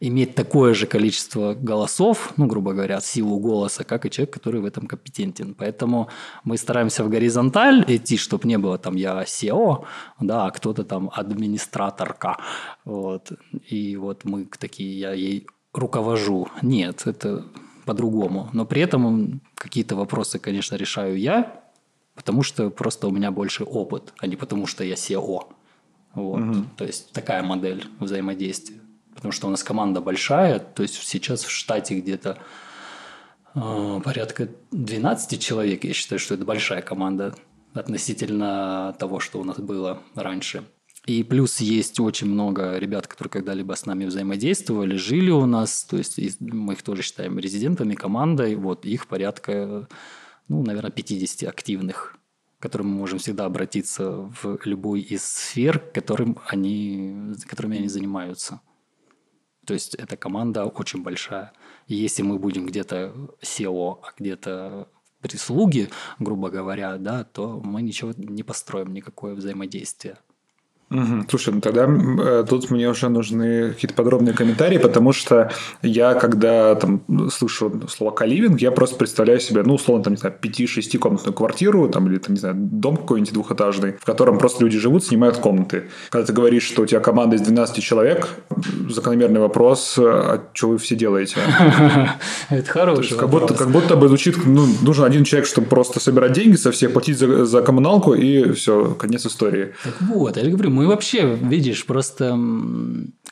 иметь 0.00 0.34
такое 0.34 0.74
же 0.74 0.86
количество 0.86 1.54
голосов, 1.54 2.32
ну, 2.36 2.46
грубо 2.46 2.72
говоря, 2.72 3.00
силу 3.00 3.38
голоса, 3.38 3.84
как 3.84 4.06
и 4.06 4.10
человек, 4.10 4.34
который 4.34 4.60
в 4.60 4.64
этом 4.64 4.86
компетентен. 4.86 5.54
Поэтому 5.54 6.08
мы 6.44 6.56
стараемся 6.56 7.04
в 7.04 7.08
горизонталь 7.08 7.84
идти, 7.88 8.16
чтобы 8.16 8.48
не 8.48 8.58
было 8.58 8.78
там 8.78 8.96
я 8.96 9.22
SEO, 9.22 9.84
да, 10.20 10.46
а 10.46 10.50
кто-то 10.50 10.84
там 10.84 11.10
администраторка. 11.12 12.36
Вот. 12.84 13.32
И 13.68 13.96
вот 13.96 14.24
мы 14.24 14.48
такие, 14.58 14.98
я 14.98 15.12
ей 15.12 15.46
руковожу. 15.72 16.48
Нет, 16.62 17.06
это 17.06 17.44
по-другому. 17.84 18.48
Но 18.52 18.64
при 18.66 18.82
этом 18.82 19.40
какие-то 19.54 19.96
вопросы, 19.96 20.38
конечно, 20.38 20.76
решаю 20.76 21.18
я, 21.18 21.62
потому 22.14 22.42
что 22.42 22.70
просто 22.70 23.08
у 23.08 23.10
меня 23.10 23.30
больше 23.30 23.64
опыт, 23.64 24.12
а 24.18 24.26
не 24.26 24.36
потому 24.36 24.66
что 24.66 24.84
я 24.84 24.94
SEO. 24.94 25.46
Вот. 26.14 26.40
Угу. 26.40 26.64
То 26.76 26.84
есть 26.84 27.12
такая 27.12 27.42
модель 27.42 27.86
взаимодействия. 27.98 28.80
Потому 29.14 29.32
что 29.32 29.48
у 29.48 29.50
нас 29.50 29.62
команда 29.62 30.00
большая, 30.00 30.58
то 30.58 30.82
есть 30.82 30.94
сейчас 31.02 31.44
в 31.44 31.50
штате 31.50 31.98
где-то 31.98 32.38
э, 33.54 34.00
порядка 34.04 34.48
12 34.70 35.40
человек. 35.40 35.84
Я 35.84 35.92
считаю, 35.92 36.18
что 36.18 36.34
это 36.34 36.44
большая 36.44 36.82
команда 36.82 37.34
относительно 37.74 38.94
того, 38.98 39.20
что 39.20 39.40
у 39.40 39.44
нас 39.44 39.58
было 39.58 39.98
раньше. 40.14 40.64
И 41.10 41.24
плюс 41.24 41.58
есть 41.58 41.98
очень 41.98 42.28
много 42.28 42.78
ребят, 42.78 43.08
которые 43.08 43.32
когда-либо 43.32 43.74
с 43.74 43.84
нами 43.84 44.04
взаимодействовали, 44.04 44.94
жили 44.94 45.30
у 45.30 45.44
нас, 45.44 45.82
то 45.82 45.96
есть 45.96 46.40
мы 46.40 46.74
их 46.74 46.82
тоже 46.84 47.02
считаем 47.02 47.36
резидентами, 47.36 47.96
командой, 47.96 48.54
вот 48.54 48.86
их 48.86 49.08
порядка, 49.08 49.88
ну, 50.46 50.62
наверное, 50.62 50.92
50 50.92 51.48
активных, 51.48 52.16
к 52.60 52.62
которым 52.62 52.90
мы 52.90 52.98
можем 52.98 53.18
всегда 53.18 53.46
обратиться 53.46 54.30
в 54.40 54.60
любой 54.64 55.00
из 55.00 55.24
сфер, 55.24 55.80
которым 55.80 56.38
они, 56.46 57.34
которыми 57.44 57.78
они 57.78 57.88
занимаются. 57.88 58.60
То 59.66 59.74
есть 59.74 59.96
эта 59.96 60.16
команда 60.16 60.64
очень 60.64 61.02
большая. 61.02 61.52
И 61.88 61.96
если 61.96 62.22
мы 62.22 62.38
будем 62.38 62.66
где-то 62.66 63.12
SEO, 63.42 63.98
а 64.04 64.12
где-то 64.16 64.86
прислуги, 65.20 65.88
грубо 66.20 66.50
говоря, 66.50 66.98
да, 66.98 67.24
то 67.24 67.60
мы 67.64 67.82
ничего 67.82 68.12
не 68.16 68.44
построим, 68.44 68.94
никакое 68.94 69.34
взаимодействие. 69.34 70.16
Угу. 70.90 71.26
Слушай, 71.28 71.54
ну 71.54 71.60
тогда 71.60 71.86
э, 71.88 72.44
тут 72.48 72.70
мне 72.70 72.88
уже 72.88 73.08
нужны 73.08 73.70
какие-то 73.70 73.94
подробные 73.94 74.34
комментарии, 74.34 74.78
потому 74.78 75.12
что 75.12 75.50
я, 75.82 76.14
когда 76.14 76.74
там 76.74 77.02
слышу 77.30 77.72
слово 77.88 78.10
каливинг, 78.10 78.60
я 78.60 78.72
просто 78.72 78.96
представляю 78.96 79.38
себе, 79.38 79.62
ну, 79.62 79.74
условно, 79.74 80.02
там, 80.02 80.14
не 80.14 80.18
знаю, 80.18 80.34
5-6 80.42 80.98
комнатную 80.98 81.32
квартиру, 81.32 81.88
там, 81.88 82.08
или, 82.08 82.18
там, 82.18 82.34
не 82.34 82.40
знаю, 82.40 82.56
дом 82.56 82.96
какой-нибудь 82.96 83.32
двухэтажный, 83.32 83.92
в 83.92 84.04
котором 84.04 84.38
просто 84.38 84.64
люди 84.64 84.78
живут, 84.78 85.04
снимают 85.04 85.36
комнаты. 85.36 85.84
Когда 86.10 86.26
ты 86.26 86.32
говоришь, 86.32 86.64
что 86.64 86.82
у 86.82 86.86
тебя 86.86 86.98
команда 86.98 87.36
из 87.36 87.42
12 87.42 87.82
человек, 87.84 88.28
закономерный 88.88 89.40
вопрос, 89.40 89.94
а 89.96 90.42
что 90.52 90.70
вы 90.70 90.78
все 90.78 90.96
делаете? 90.96 91.36
Это 92.50 92.68
хороший 92.68 93.16
как 93.16 93.30
будто, 93.30 93.54
как 93.54 93.70
будто 93.70 93.94
бы 93.94 94.08
звучит, 94.08 94.44
ну, 94.44 94.66
нужен 94.82 95.04
один 95.04 95.22
человек, 95.22 95.46
чтобы 95.46 95.68
просто 95.68 96.00
собирать 96.00 96.32
деньги 96.32 96.56
со 96.56 96.72
всех, 96.72 96.92
платить 96.92 97.16
за, 97.16 97.44
за 97.44 97.62
коммуналку, 97.62 98.14
и 98.14 98.52
все, 98.52 98.96
конец 98.98 99.24
истории. 99.24 99.74
Так 99.84 99.94
вот, 100.00 100.36
я 100.36 100.50
говорю, 100.50 100.79
мы 100.80 100.86
вообще, 100.86 101.34
видишь, 101.34 101.84
просто 101.84 102.38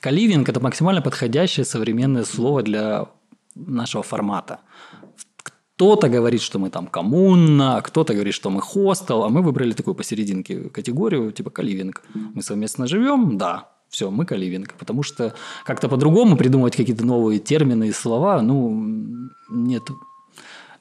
каливинг– 0.00 0.48
это 0.50 0.60
максимально 0.60 1.00
подходящее 1.00 1.64
современное 1.64 2.24
слово 2.24 2.62
для 2.62 3.06
нашего 3.54 4.02
формата. 4.02 4.58
Кто-то 5.42 6.10
говорит, 6.10 6.42
что 6.42 6.58
мы 6.58 6.68
там 6.68 6.86
коммуна, 6.86 7.80
кто-то 7.80 8.12
говорит, 8.12 8.34
что 8.34 8.50
мы 8.50 8.60
хостел, 8.60 9.24
а 9.24 9.30
мы 9.30 9.40
выбрали 9.40 9.72
такую 9.72 9.94
посерединке 9.94 10.68
категорию, 10.68 11.32
типа 11.32 11.48
каливинг. 11.48 12.02
Мы 12.34 12.42
совместно 12.42 12.86
живем, 12.86 13.38
да, 13.38 13.70
все, 13.88 14.10
мы 14.10 14.26
каливинг. 14.26 14.74
Потому 14.74 15.02
что 15.02 15.32
как-то 15.64 15.88
по-другому 15.88 16.36
придумывать 16.36 16.76
какие-то 16.76 17.06
новые 17.06 17.38
термины 17.38 17.88
и 17.88 17.92
слова, 17.92 18.42
ну, 18.42 18.92
нет 19.48 19.84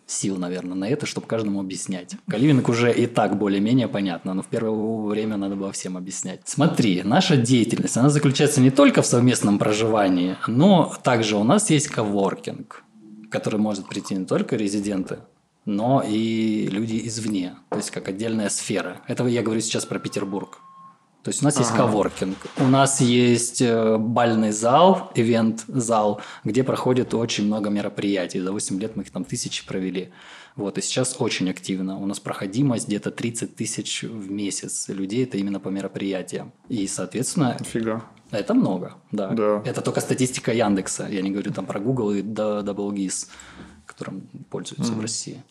сил, 0.08 0.38
наверное, 0.38 0.76
на 0.76 0.86
это, 0.86 1.06
чтобы 1.06 1.28
каждому 1.28 1.60
объяснять. 1.60 2.16
Каливинг 2.28 2.68
уже 2.70 2.92
и 2.92 3.06
так 3.06 3.38
более-менее 3.38 3.88
понятно, 3.88 4.34
но 4.34 4.42
в 4.42 4.48
первое 4.48 4.72
время 5.08 5.38
надо 5.38 5.56
было 5.56 5.72
всем 5.72 5.98
объяснять. 5.98 6.42
Смотри, 6.46 7.04
наша 7.04 7.38
деятельность, 7.38 7.98
она 7.98 8.10
заключается 8.10 8.62
не 8.62 8.72
только 8.72 9.02
в 9.02 9.06
совместном 9.06 9.60
проживании, 9.60 10.38
но 10.48 10.94
также 11.04 11.36
у 11.36 11.44
нас 11.44 11.70
есть 11.70 11.90
коворкинг, 11.90 12.84
который 13.30 13.60
может 13.60 13.88
прийти 13.88 14.16
не 14.16 14.26
только 14.26 14.56
резиденты, 14.56 15.20
но 15.66 16.02
и 16.08 16.68
люди 16.72 17.02
извне, 17.06 17.56
то 17.70 17.78
есть 17.78 17.92
как 17.92 18.08
отдельная 18.08 18.50
сфера. 18.50 19.02
Это 19.08 19.26
я 19.28 19.44
говорю 19.44 19.62
сейчас 19.62 19.86
про 19.86 20.00
Петербург. 20.00 20.60
То 21.28 21.32
есть 21.32 21.42
у 21.42 21.46
нас 21.46 21.56
ага. 21.56 21.64
есть 21.66 21.76
коворкинг, 21.76 22.38
у 22.56 22.68
нас 22.68 23.02
есть 23.02 23.62
э, 23.62 23.98
бальный 23.98 24.54
зал, 24.54 25.12
ивент-зал, 25.14 26.22
где 26.46 26.64
проходит 26.64 27.14
очень 27.14 27.48
много 27.48 27.70
мероприятий. 27.70 28.40
За 28.40 28.54
8 28.54 28.80
лет 28.80 28.96
мы 28.96 29.04
их 29.04 29.12
там 29.12 29.26
тысячи 29.26 29.68
провели. 29.68 30.12
Вот, 30.56 30.78
и 30.78 30.82
сейчас 30.82 31.18
очень 31.20 31.50
активно. 31.50 31.98
У 31.98 32.06
нас 32.06 32.22
проходимость 32.22 32.88
где-то 32.88 33.12
30 33.12 33.58
тысяч 33.58 34.04
в 34.04 34.32
месяц 34.32 34.88
людей. 34.88 35.26
Это 35.26 35.38
именно 35.38 35.60
по 35.60 35.68
мероприятиям. 35.68 36.54
И, 36.70 36.88
соответственно... 36.88 37.58
Фига. 37.60 38.04
Это 38.32 38.54
много, 38.54 38.94
да. 39.12 39.28
да. 39.28 39.62
Это 39.66 39.82
только 39.82 40.00
статистика 40.00 40.54
Яндекса. 40.54 41.10
Я 41.10 41.22
не 41.22 41.32
говорю 41.32 41.52
там 41.52 41.66
про 41.66 41.82
Google 41.82 42.14
и 42.14 42.22
DoubleGIS, 42.22 43.28
которым 43.86 44.22
пользуются 44.50 44.94
mm-hmm. 44.94 44.98
в 44.98 45.02
России. 45.02 45.44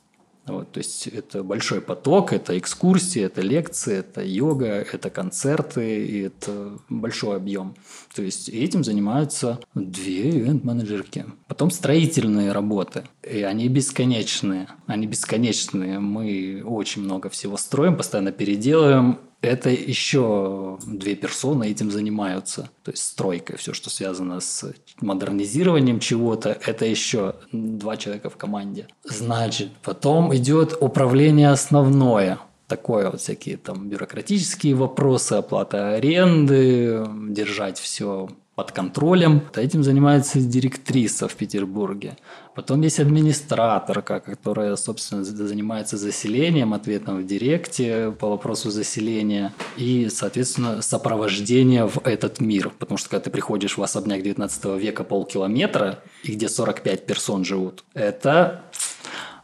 Вот, 0.46 0.72
то 0.72 0.78
есть 0.78 1.08
это 1.08 1.42
большой 1.42 1.80
поток, 1.80 2.32
это 2.32 2.56
экскурсии, 2.56 3.22
это 3.22 3.40
лекции, 3.40 3.98
это 3.98 4.22
йога, 4.22 4.66
это 4.66 5.10
концерты, 5.10 6.06
и 6.06 6.20
это 6.22 6.78
большой 6.88 7.36
объем. 7.36 7.74
То 8.14 8.22
есть 8.22 8.48
этим 8.48 8.84
занимаются 8.84 9.58
две 9.74 10.30
ивент-менеджерки. 10.30 11.24
Потом 11.48 11.70
строительные 11.70 12.52
работы, 12.52 13.04
и 13.28 13.42
они 13.42 13.68
бесконечные. 13.68 14.68
Они 14.86 15.06
бесконечные. 15.06 15.98
Мы 15.98 16.62
очень 16.64 17.02
много 17.02 17.28
всего 17.28 17.56
строим, 17.56 17.96
постоянно 17.96 18.32
переделываем 18.32 19.18
это 19.46 19.70
еще 19.70 20.78
две 20.86 21.14
персоны 21.14 21.68
этим 21.68 21.90
занимаются. 21.90 22.70
То 22.82 22.90
есть 22.90 23.04
стройкой, 23.04 23.56
все, 23.56 23.72
что 23.72 23.90
связано 23.90 24.40
с 24.40 24.72
модернизированием 25.00 26.00
чего-то, 26.00 26.50
это 26.50 26.84
еще 26.84 27.34
два 27.52 27.96
человека 27.96 28.30
в 28.30 28.36
команде. 28.36 28.88
Значит, 29.04 29.70
потом 29.82 30.34
идет 30.34 30.76
управление 30.80 31.50
основное 31.50 32.38
такое 32.66 33.10
вот 33.10 33.20
всякие 33.20 33.56
там 33.56 33.88
бюрократические 33.88 34.74
вопросы, 34.74 35.34
оплата 35.34 35.94
аренды, 35.94 37.06
держать 37.28 37.78
все 37.78 38.28
под 38.56 38.72
контролем. 38.72 39.42
Этим 39.54 39.84
занимается 39.84 40.40
директриса 40.40 41.28
в 41.28 41.34
Петербурге. 41.34 42.16
Потом 42.54 42.80
есть 42.80 42.98
администраторка, 42.98 44.18
которая, 44.18 44.74
собственно, 44.76 45.24
занимается 45.24 45.98
заселением, 45.98 46.72
ответом 46.72 47.18
в 47.18 47.26
директе 47.26 48.10
по 48.18 48.30
вопросу 48.30 48.70
заселения 48.70 49.52
и, 49.76 50.08
соответственно, 50.08 50.80
сопровождение 50.80 51.86
в 51.86 51.98
этот 52.04 52.40
мир. 52.40 52.72
Потому 52.78 52.96
что, 52.96 53.10
когда 53.10 53.24
ты 53.24 53.30
приходишь 53.30 53.76
в 53.76 53.82
особняк 53.82 54.22
19 54.22 54.64
века 54.80 55.04
полкилометра, 55.04 55.98
и 56.24 56.32
где 56.32 56.48
45 56.48 57.04
персон 57.04 57.44
живут, 57.44 57.84
это 57.92 58.62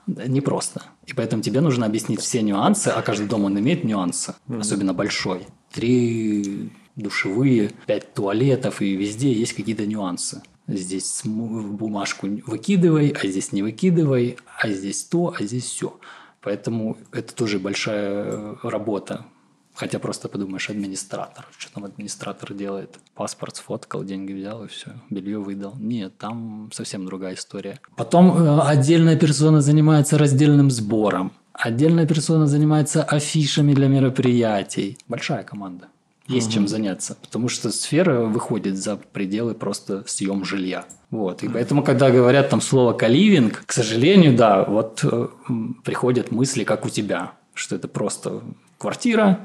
непросто. 0.07 0.85
И 1.05 1.13
поэтому 1.13 1.43
тебе 1.43 1.61
нужно 1.61 1.85
объяснить 1.85 2.21
все 2.23 2.41
нюансы, 2.41 2.89
а 2.89 3.03
каждый 3.03 3.29
дом 3.29 3.45
он 3.45 3.59
имеет 3.59 3.85
нюансы, 3.85 4.35
mm-hmm. 4.49 4.61
особенно 4.61 4.95
большой. 4.95 5.47
Три 5.71 6.71
душевые, 6.97 7.73
пять 7.87 8.15
туалетов, 8.15 8.83
и 8.83 8.97
везде 8.97 9.33
есть 9.33 9.55
какие-то 9.55 9.87
нюансы. 9.87 10.43
Здесь 10.69 11.23
бумажку 11.25 12.29
выкидывай, 12.47 13.15
а 13.21 13.27
здесь 13.27 13.53
не 13.53 13.63
выкидывай, 13.63 14.37
а 14.59 14.69
здесь 14.69 15.05
то, 15.05 15.35
а 15.39 15.43
здесь 15.43 15.65
все. 15.65 15.99
Поэтому 16.41 16.97
это 17.13 17.35
тоже 17.35 17.59
большая 17.59 18.25
э, 18.25 18.55
работа. 18.63 19.27
Хотя 19.75 19.99
просто 19.99 20.29
подумаешь, 20.29 20.69
администратор. 20.69 21.47
Что 21.57 21.73
там 21.75 21.85
администратор 21.85 22.53
делает? 22.53 22.99
Паспорт 23.15 23.57
сфоткал, 23.57 24.05
деньги 24.05 24.33
взял 24.33 24.65
и 24.65 24.69
все, 24.69 24.91
белье 25.09 25.39
выдал. 25.39 25.75
Нет, 25.79 26.19
там 26.19 26.71
совсем 26.73 27.07
другая 27.07 27.35
история. 27.35 27.81
Потом 27.97 28.37
э, 28.37 28.61
отдельная 28.61 29.17
персона 29.17 29.61
занимается 29.63 30.19
раздельным 30.19 30.71
сбором. 30.71 31.33
Отдельная 31.53 32.07
персона 32.07 32.47
занимается 32.47 33.03
афишами 33.03 33.75
для 33.75 33.89
мероприятий. 33.89 34.99
Большая 35.09 35.45
команда 35.45 35.89
есть 36.29 36.49
угу. 36.49 36.55
чем 36.55 36.69
заняться, 36.69 37.17
потому 37.21 37.49
что 37.49 37.71
сфера 37.71 38.21
выходит 38.21 38.77
за 38.77 38.97
пределы 38.97 39.55
просто 39.55 40.05
съем 40.07 40.45
жилья. 40.45 40.85
Вот. 41.11 41.43
И 41.43 41.49
поэтому, 41.49 41.83
когда 41.83 42.11
говорят 42.11 42.49
там 42.49 42.61
слово 42.61 42.93
каливинг, 42.93 43.65
к 43.67 43.73
сожалению, 43.73 44.37
да, 44.37 44.65
вот 44.65 45.05
э, 45.05 45.29
приходят 45.85 46.31
мысли, 46.31 46.65
как 46.65 46.87
у 46.87 46.89
тебя, 46.89 47.33
что 47.55 47.77
это 47.77 47.89
просто 47.89 48.43
квартира, 48.79 49.41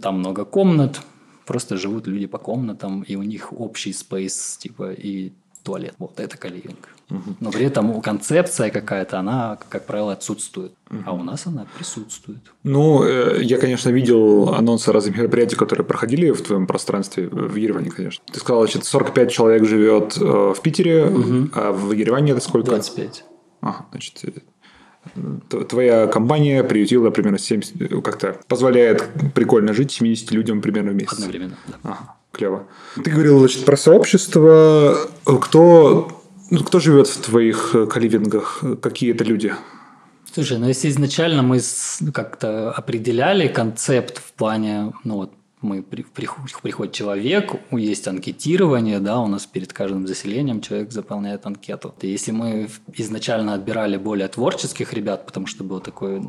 там 0.00 0.18
много 0.18 0.44
комнат, 0.44 1.00
просто 1.44 1.76
живут 1.76 2.06
люди 2.06 2.26
по 2.26 2.38
комнатам, 2.38 3.02
и 3.02 3.16
у 3.16 3.22
них 3.22 3.52
общий 3.52 3.92
спейс, 3.92 4.56
типа, 4.56 4.92
и 4.92 5.32
туалет. 5.62 5.94
Вот 5.98 6.18
это 6.20 6.36
каливинг. 6.36 6.93
Угу. 7.10 7.36
Но 7.40 7.50
при 7.50 7.66
этом 7.66 8.00
концепция 8.00 8.70
какая-то, 8.70 9.18
она, 9.18 9.58
как 9.68 9.86
правило, 9.86 10.12
отсутствует. 10.12 10.72
Угу. 10.90 10.98
А 11.06 11.12
у 11.12 11.22
нас 11.22 11.46
она 11.46 11.66
присутствует. 11.76 12.40
Ну, 12.62 13.04
э, 13.04 13.42
я, 13.42 13.58
конечно, 13.58 13.90
видел 13.90 14.54
анонсы 14.54 14.92
разных 14.92 15.16
мероприятий, 15.16 15.56
которые 15.56 15.84
проходили 15.84 16.30
в 16.30 16.42
твоем 16.42 16.66
пространстве, 16.66 17.28
в 17.28 17.54
Ереване, 17.56 17.90
конечно. 17.90 18.24
Ты 18.32 18.40
сказал, 18.40 18.62
значит, 18.62 18.84
45 18.84 19.30
человек 19.30 19.64
живет 19.64 20.16
э, 20.16 20.54
в 20.56 20.60
Питере, 20.62 21.04
угу. 21.04 21.50
а 21.54 21.72
в 21.72 21.92
Ереване 21.92 22.32
это 22.32 22.40
сколько? 22.40 22.70
25. 22.70 23.24
Ага, 23.60 23.86
значит, 23.90 24.22
э, 24.24 25.64
твоя 25.68 26.06
компания 26.06 26.64
приютила 26.64 27.10
примерно 27.10 27.38
70, 27.38 28.02
как-то 28.02 28.40
позволяет 28.48 29.04
прикольно 29.34 29.74
жить 29.74 29.92
70 29.92 30.30
людям 30.32 30.62
примерно 30.62 30.92
в 30.92 30.94
месяц. 30.94 31.12
Одновременно, 31.12 31.56
да. 31.66 31.74
Ага 31.82 32.16
клево. 32.34 32.66
Ты 33.02 33.10
говорил, 33.10 33.38
значит, 33.38 33.64
про 33.64 33.76
сообщество. 33.76 34.96
Кто, 35.24 36.23
ну, 36.50 36.60
кто 36.64 36.80
живет 36.80 37.06
в 37.06 37.20
твоих 37.20 37.74
э, 37.74 37.86
каливингах? 37.86 38.62
Какие 38.80 39.12
это 39.12 39.24
люди? 39.24 39.54
Слушай, 40.32 40.58
ну 40.58 40.66
если 40.66 40.88
изначально 40.88 41.42
мы 41.42 41.60
как-то 42.12 42.72
определяли 42.72 43.46
концепт 43.46 44.18
в 44.18 44.32
плане, 44.32 44.92
ну 45.04 45.16
вот 45.16 45.32
мы 45.60 45.82
приходит 45.82 46.92
человек, 46.92 47.52
есть 47.70 48.06
анкетирование, 48.06 49.00
да, 49.00 49.20
у 49.20 49.26
нас 49.26 49.46
перед 49.46 49.72
каждым 49.72 50.06
заселением 50.06 50.60
человек 50.60 50.92
заполняет 50.92 51.46
анкету. 51.46 51.94
И 52.00 52.08
если 52.08 52.32
мы 52.32 52.68
изначально 52.92 53.54
отбирали 53.54 53.96
более 53.96 54.28
творческих 54.28 54.92
ребят, 54.92 55.24
потому 55.24 55.46
что 55.46 55.64
был 55.64 55.80
такой 55.80 56.20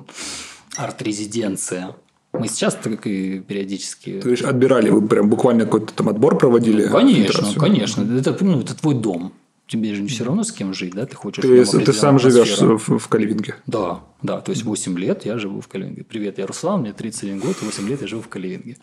арт-резиденция, 0.77 1.95
мы 2.31 2.47
сейчас 2.47 2.75
так 2.75 3.07
и 3.07 3.39
периодически... 3.39 4.21
То 4.21 4.29
есть 4.29 4.43
отбирали, 4.43 4.89
вы 4.89 5.07
прям 5.07 5.29
буквально 5.29 5.65
какой-то 5.65 5.93
там 5.93 6.09
отбор 6.09 6.37
проводили? 6.37 6.85
Ну, 6.85 6.91
конечно, 6.91 7.47
конечно. 7.59 8.19
Это, 8.19 8.37
ну, 8.41 8.61
это 8.61 8.75
твой 8.75 8.95
дом. 8.95 9.33
Тебе 9.67 9.95
же 9.95 10.03
не 10.03 10.09
все 10.09 10.23
равно 10.23 10.43
с 10.43 10.51
кем 10.51 10.73
жить, 10.73 10.93
да? 10.93 11.05
Ты 11.05 11.15
хочешь... 11.15 11.41
Ты, 11.43 11.65
ты 11.65 11.93
сам 11.93 12.19
живешь 12.19 12.59
в, 12.59 12.99
в 12.99 13.07
Каливинге? 13.07 13.55
Да, 13.65 14.03
да. 14.21 14.39
То 14.41 14.51
есть 14.51 14.63
8 14.63 14.97
лет 14.99 15.25
я 15.25 15.39
живу 15.39 15.59
в 15.61 15.67
Каливинге. 15.67 16.03
Привет, 16.03 16.37
я 16.37 16.45
Руслан, 16.45 16.81
мне 16.81 16.93
31 16.93 17.39
год, 17.39 17.59
8 17.61 17.87
лет 17.87 18.01
я 18.01 18.07
живу 18.07 18.21
в 18.21 18.27
Каливинге. 18.27 18.77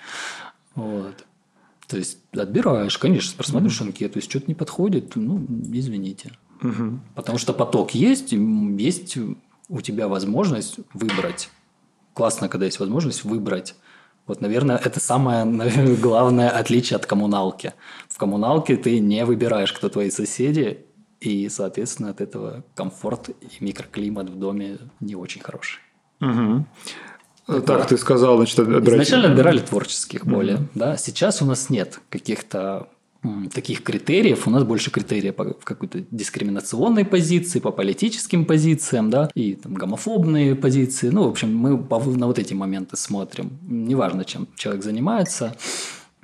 Вот. 0.74 1.24
То 1.86 1.98
есть 1.98 2.18
отбираешь, 2.32 2.98
конечно, 2.98 3.36
просматриваешь 3.36 3.80
mm-hmm. 3.80 3.86
анкету, 3.86 4.18
если 4.18 4.30
что-то 4.30 4.46
не 4.48 4.54
подходит, 4.54 5.14
ну, 5.14 5.46
извините. 5.72 6.32
Mm-hmm. 6.62 6.98
Потому 7.14 7.38
что 7.38 7.52
поток 7.52 7.94
есть, 7.94 8.32
есть 8.32 9.18
у 9.68 9.80
тебя 9.80 10.08
возможность 10.08 10.78
выбрать 10.94 11.50
классно, 12.14 12.48
когда 12.48 12.66
есть 12.66 12.80
возможность 12.80 13.24
выбрать 13.24 13.74
Вот, 14.26 14.40
наверное, 14.40 14.76
это 14.76 15.00
самое 15.00 15.44
наверное, 15.62 15.96
главное 15.96 16.50
отличие 16.50 16.96
от 16.96 17.06
коммуналки. 17.06 17.74
В 18.08 18.18
коммуналке 18.18 18.76
ты 18.76 19.00
не 19.00 19.24
выбираешь, 19.24 19.72
кто 19.72 19.88
твои 19.88 20.10
соседи, 20.10 20.86
и, 21.20 21.48
соответственно, 21.48 22.10
от 22.10 22.20
этого 22.20 22.64
комфорт 22.74 23.28
и 23.28 23.64
микроклимат 23.64 24.28
в 24.28 24.38
доме 24.38 24.78
не 25.00 25.14
очень 25.14 25.40
хороший. 25.40 25.78
Угу. 26.20 26.66
Так, 27.66 27.88
ты 27.88 27.96
сказал, 27.96 28.36
значит, 28.36 28.58
отбирать... 28.58 29.02
Изначально 29.02 29.28
отбирали 29.28 29.58
творческих 29.58 30.26
более, 30.26 30.56
mm 30.56 30.68
да. 30.74 30.96
Сейчас 30.96 31.42
у 31.42 31.44
нас 31.44 31.70
нет 31.70 32.00
каких-то 32.08 32.88
таких 33.54 33.82
критериев, 33.82 34.46
у 34.46 34.50
нас 34.50 34.64
больше 34.64 34.90
критериев 34.90 35.34
по 35.34 35.44
какой-то 35.44 36.04
дискриминационной 36.10 37.04
позиции, 37.04 37.60
по 37.60 37.70
политическим 37.70 38.44
позициям, 38.44 39.10
да, 39.10 39.30
и 39.34 39.54
там, 39.54 39.74
гомофобные 39.74 40.56
позиции. 40.56 41.10
Ну, 41.10 41.24
в 41.24 41.30
общем, 41.30 41.56
мы 41.56 41.70
на 42.16 42.26
вот 42.26 42.38
эти 42.38 42.54
моменты 42.54 42.96
смотрим. 42.96 43.58
Неважно, 43.62 44.24
чем 44.24 44.48
человек 44.56 44.82
занимается, 44.82 45.56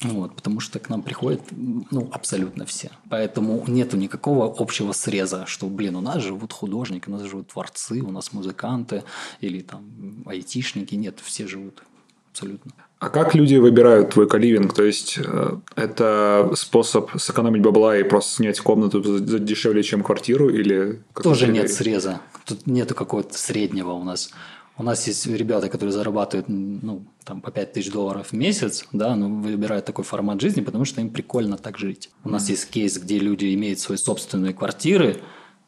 вот, 0.02 0.37
потому 0.37 0.61
что 0.61 0.78
к 0.78 0.88
нам 0.88 1.02
приходят 1.02 1.43
ну, 1.50 2.09
абсолютно 2.12 2.64
все. 2.67 2.90
Поэтому 3.11 3.64
нету 3.67 3.97
никакого 3.97 4.55
общего 4.59 4.93
среза, 4.93 5.45
что, 5.47 5.67
блин, 5.67 5.97
у 5.97 6.00
нас 6.00 6.23
живут 6.23 6.52
художники, 6.52 7.09
у 7.09 7.12
нас 7.12 7.23
живут 7.23 7.49
творцы, 7.49 8.00
у 8.00 8.12
нас 8.12 8.33
музыканты 8.33 9.02
или 9.40 9.61
там 9.61 10.23
айтишники. 10.26 10.95
Нет, 10.95 11.19
все 11.21 11.49
живут 11.49 11.83
абсолютно. 12.31 12.73
А 13.00 13.11
как 13.11 13.35
люди 13.35 13.55
выбирают 13.57 14.11
твой 14.11 14.28
каливинг? 14.28 14.75
То 14.75 14.83
есть, 14.83 15.19
э, 15.19 15.57
это 15.76 16.50
способ 16.57 17.11
сэкономить 17.17 17.62
бабла 17.62 17.97
и 17.97 18.02
просто 18.02 18.37
снять 18.37 18.59
комнату 18.61 19.02
за 19.02 19.38
дешевле, 19.38 19.85
чем 19.85 20.02
квартиру? 20.02 20.49
Или 20.49 21.00
Тоже 21.14 21.47
нет 21.47 21.71
среза. 21.71 22.21
Тут 22.45 22.67
нету 22.67 22.97
какого-то 22.97 23.38
среднего 23.38 23.93
у 23.93 24.02
нас. 24.02 24.31
У 24.76 24.83
нас 24.83 25.07
есть 25.07 25.26
ребята, 25.26 25.69
которые 25.69 25.93
зарабатывают 25.93 26.49
ну, 26.49 27.05
там, 27.25 27.40
по 27.40 27.50
5 27.50 27.73
тысяч 27.73 27.90
долларов 27.90 28.28
в 28.28 28.33
месяц, 28.33 28.85
да, 28.93 29.17
но 29.17 29.28
выбирают 29.28 29.85
такой 29.85 30.05
формат 30.05 30.40
жизни, 30.40 30.61
потому 30.61 30.85
что 30.85 31.00
им 31.00 31.11
прикольно 31.11 31.57
так 31.57 31.78
жить. 31.78 32.11
У 32.25 32.31
нас 32.31 32.49
есть 32.49 32.71
кейс, 32.71 32.97
где 32.97 33.19
люди 33.19 33.52
имеют 33.55 33.81
свои 33.81 33.99
собственные 33.99 34.55
квартиры, 34.55 35.21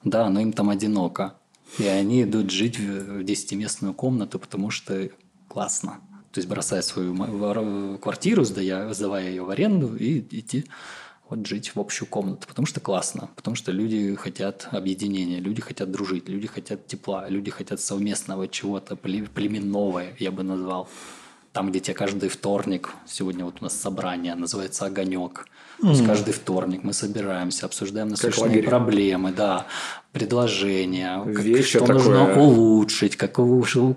да, 0.05 0.29
но 0.31 0.41
им 0.41 0.53
там 0.53 0.71
одиноко. 0.71 1.35
И 1.79 1.87
они 1.87 2.23
идут 2.23 2.51
жить 2.51 2.79
в 2.79 3.21
10-местную 3.21 3.95
комнату, 3.95 4.39
потому 4.39 4.71
что 4.71 5.09
классно. 5.49 5.99
То 6.33 6.39
есть 6.39 6.49
бросая 6.49 6.83
свою 6.83 7.99
квартиру, 7.99 8.45
сдая, 8.45 8.93
сдавая 8.95 9.29
ее 9.29 9.43
в 9.43 9.51
аренду 9.51 9.97
и 9.97 10.21
идти 10.21 10.65
вот 11.29 11.47
жить 11.47 11.75
в 11.75 11.81
общую 11.81 12.09
комнату, 12.09 12.47
потому 12.49 12.67
что 12.67 12.81
классно, 12.81 13.31
потому 13.37 13.55
что 13.55 13.73
люди 13.73 14.15
хотят 14.17 14.69
объединения, 14.73 15.39
люди 15.39 15.61
хотят 15.61 15.91
дружить, 15.91 16.29
люди 16.29 16.49
хотят 16.49 16.87
тепла, 16.87 17.29
люди 17.29 17.51
хотят 17.51 17.81
совместного 17.81 18.49
чего-то 18.49 18.97
племенного, 18.97 20.03
я 20.19 20.31
бы 20.33 20.43
назвал. 20.43 20.89
Там, 21.53 21.71
где 21.71 21.81
тебе 21.81 21.95
каждый 21.95 22.29
вторник, 22.29 22.91
сегодня 23.07 23.45
вот 23.45 23.57
у 23.61 23.65
нас 23.65 23.77
собрание, 23.77 24.35
называется 24.35 24.87
«Огонек», 24.87 25.47
то 25.81 25.89
есть 25.89 26.07
каждый 26.07 26.35
вторник 26.35 26.83
мы 26.83 26.93
собираемся, 26.93 27.67
обсуждаем 27.67 28.09
насущные 28.09 28.63
проблемы, 28.63 29.33
да, 29.33 29.67
предложения, 30.13 31.23
как, 31.25 31.65
что 31.65 31.81
такое. 31.81 31.95
нужно 31.95 32.35
улучшить, 32.41 33.17
как, 33.17 33.39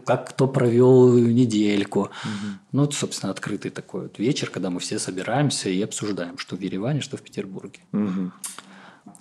как 0.05 0.29
кто 0.29 0.47
провел 0.47 1.17
недельку. 1.17 2.01
Угу. 2.01 2.09
Ну, 2.71 2.91
собственно, 2.91 3.31
открытый 3.31 3.71
такой 3.71 4.03
вот 4.03 4.19
вечер, 4.19 4.49
когда 4.49 4.69
мы 4.69 4.79
все 4.79 4.99
собираемся 4.99 5.69
и 5.69 5.81
обсуждаем, 5.81 6.37
что 6.37 6.55
в 6.55 6.61
Ереване, 6.61 7.01
что 7.01 7.17
в 7.17 7.21
Петербурге. 7.21 7.79
Угу. 7.91 8.31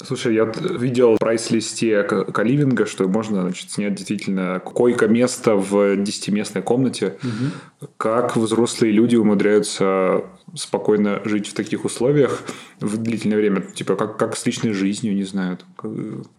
Слушай, 0.04 0.34
я 0.34 0.44
видел 0.44 1.16
в 1.16 1.18
прайс-листе 1.18 2.02
Каливинга, 2.02 2.86
что 2.86 3.08
можно 3.08 3.42
значит, 3.42 3.70
снять 3.70 3.94
действительно 3.94 4.60
койко-место 4.60 5.56
в 5.56 5.96
10-местной 5.96 6.62
комнате. 6.62 7.18
Угу. 7.22 7.88
Как 7.96 8.36
взрослые 8.36 8.92
люди 8.92 9.16
умудряются 9.16 10.24
спокойно 10.54 11.20
жить 11.24 11.48
в 11.48 11.54
таких 11.54 11.84
условиях 11.84 12.42
в 12.80 12.96
длительное 12.96 13.38
время? 13.38 13.62
Типа, 13.62 13.96
как, 13.96 14.16
как 14.18 14.36
с 14.36 14.46
личной 14.46 14.72
жизнью, 14.72 15.14
не 15.14 15.24
знаю, 15.24 15.58
как, 15.76 15.90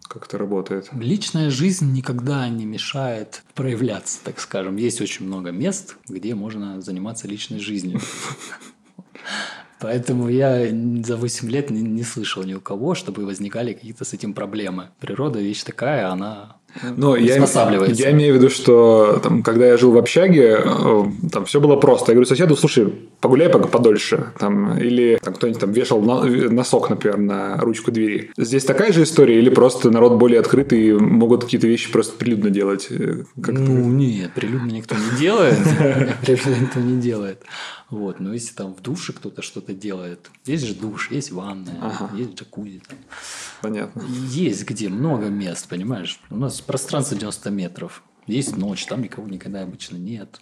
как 0.08 0.26
это 0.26 0.38
работает? 0.38 0.88
Личная 0.92 1.50
жизнь 1.50 1.92
никогда 1.92 2.48
не 2.48 2.64
мешает 2.64 3.42
проявляться, 3.54 4.18
так 4.24 4.40
скажем. 4.40 4.76
Есть 4.76 5.00
очень 5.00 5.26
много 5.26 5.50
мест, 5.50 5.96
где 6.08 6.34
можно 6.34 6.80
заниматься 6.80 7.28
личной 7.28 7.58
жизнью. 7.58 8.00
Поэтому 9.80 10.28
я 10.30 10.66
за 11.04 11.16
8 11.16 11.50
лет 11.50 11.70
не, 11.70 11.82
не 11.82 12.04
слышал 12.04 12.42
ни 12.42 12.54
у 12.54 12.60
кого, 12.60 12.94
чтобы 12.94 13.26
возникали 13.26 13.74
какие-то 13.74 14.04
с 14.04 14.14
этим 14.14 14.32
проблемы. 14.32 14.88
Природа 14.98 15.40
вещь 15.40 15.62
такая, 15.62 16.08
она 16.10 16.56
но 16.82 17.16
я, 17.16 17.36
я 17.36 18.10
имею 18.12 18.34
в 18.34 18.36
виду, 18.38 18.50
что 18.50 19.20
там, 19.22 19.42
когда 19.42 19.66
я 19.66 19.76
жил 19.76 19.92
в 19.92 19.98
общаге, 19.98 20.58
э, 20.64 21.04
там 21.30 21.44
все 21.44 21.60
было 21.60 21.76
просто. 21.76 22.12
Я 22.12 22.14
говорю 22.14 22.26
соседу, 22.26 22.56
слушай, 22.56 22.92
погуляй 23.20 23.48
пока 23.48 23.68
подольше. 23.68 24.32
Там, 24.38 24.76
или 24.78 25.18
там, 25.22 25.34
кто-нибудь 25.34 25.60
там 25.60 25.72
вешал 25.72 26.00
на, 26.00 26.24
носок, 26.24 26.90
например, 26.90 27.18
на 27.18 27.56
ручку 27.58 27.92
двери. 27.92 28.30
Здесь 28.36 28.64
такая 28.64 28.92
же 28.92 29.04
история, 29.04 29.38
или 29.38 29.50
просто 29.50 29.90
народ 29.90 30.14
более 30.14 30.40
открытый 30.40 30.88
и 30.88 30.92
могут 30.92 31.44
какие-то 31.44 31.66
вещи 31.66 31.90
просто 31.92 32.16
прилюдно 32.18 32.50
делать? 32.50 32.88
Э, 32.90 33.22
как 33.40 33.54
ну, 33.54 33.88
нет, 33.90 34.32
прилюдно 34.34 34.72
никто 34.72 34.96
не 34.96 35.18
делает. 35.18 35.58
Прилюдно 36.26 36.62
никто 36.62 36.80
не 36.80 37.00
делает. 37.00 37.38
Вот, 37.94 38.18
но 38.18 38.32
если 38.32 38.54
там 38.54 38.74
в 38.74 38.82
душе 38.82 39.12
кто-то 39.12 39.40
что-то 39.40 39.72
делает, 39.72 40.28
есть 40.46 40.64
же 40.64 40.74
душ, 40.74 41.12
есть 41.12 41.30
ванная, 41.30 41.78
ага. 41.80 42.10
есть 42.16 42.34
джакузи. 42.34 42.82
Там. 42.88 42.98
Понятно. 43.62 44.02
Есть 44.30 44.64
где 44.64 44.88
много 44.88 45.26
мест, 45.26 45.68
понимаешь? 45.68 46.18
У 46.28 46.36
нас 46.36 46.60
пространство 46.60 47.16
90 47.16 47.50
метров. 47.50 48.02
Есть 48.26 48.56
ночь, 48.56 48.84
там 48.86 49.02
никого 49.02 49.28
никогда 49.28 49.62
обычно 49.62 49.96
нет. 49.96 50.40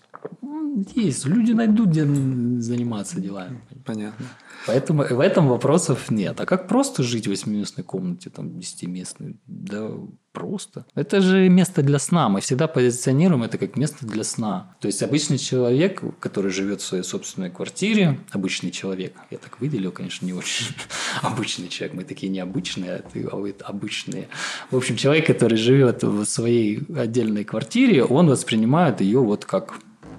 Есть, 0.94 1.26
люди 1.26 1.52
найдут, 1.52 1.88
где 1.88 2.04
заниматься 2.04 3.20
делами. 3.20 3.61
Понятно. 3.85 4.26
Поэтому 4.66 5.02
в 5.02 5.20
этом 5.20 5.48
вопросов 5.48 6.11
нет. 6.11 6.40
А 6.40 6.46
как 6.46 6.68
просто 6.68 7.02
жить 7.02 7.26
в 7.26 7.30
восьмиместной 7.30 7.85
комнате, 7.85 8.30
там, 8.30 8.48
10-местной? 8.58 9.37
Да 9.46 9.90
просто. 10.32 10.87
Это 10.94 11.20
же 11.20 11.48
место 11.48 11.82
для 11.82 11.98
сна. 11.98 12.28
Мы 12.28 12.40
всегда 12.40 12.68
позиционируем 12.68 13.42
это 13.42 13.58
как 13.58 13.76
место 13.76 14.06
для 14.06 14.24
сна. 14.24 14.76
То 14.80 14.87
есть 14.87 15.02
обычный 15.02 15.37
человек, 15.37 16.02
который 16.20 16.50
живет 16.50 16.80
в 16.80 16.85
своей 16.85 17.04
собственной 17.04 17.50
квартире, 17.50 18.18
обычный 18.30 18.70
человек, 18.70 19.14
я 19.30 19.38
так 19.38 19.61
выделил, 19.61 19.92
конечно, 19.92 20.24
не 20.24 20.32
очень 20.32 20.74
обычный 21.22 21.68
человек, 21.68 21.96
мы 21.96 22.04
такие 22.04 22.30
необычные, 22.30 22.94
а 22.94 23.02
ты 23.02 23.28
а 23.30 23.37
вы 23.37 23.54
обычные. 23.62 24.28
В 24.70 24.76
общем, 24.76 24.96
человек, 24.96 25.26
который 25.26 25.58
живет 25.58 26.02
в 26.02 26.24
своей 26.24 26.80
отдельной 26.96 27.44
квартире, 27.44 28.04
он 28.04 28.28
воспринимает 28.28 29.00
ее 29.00 29.20
вот 29.20 29.44
как 29.44 29.74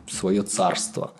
свое 0.07 0.43
царство. 0.43 1.13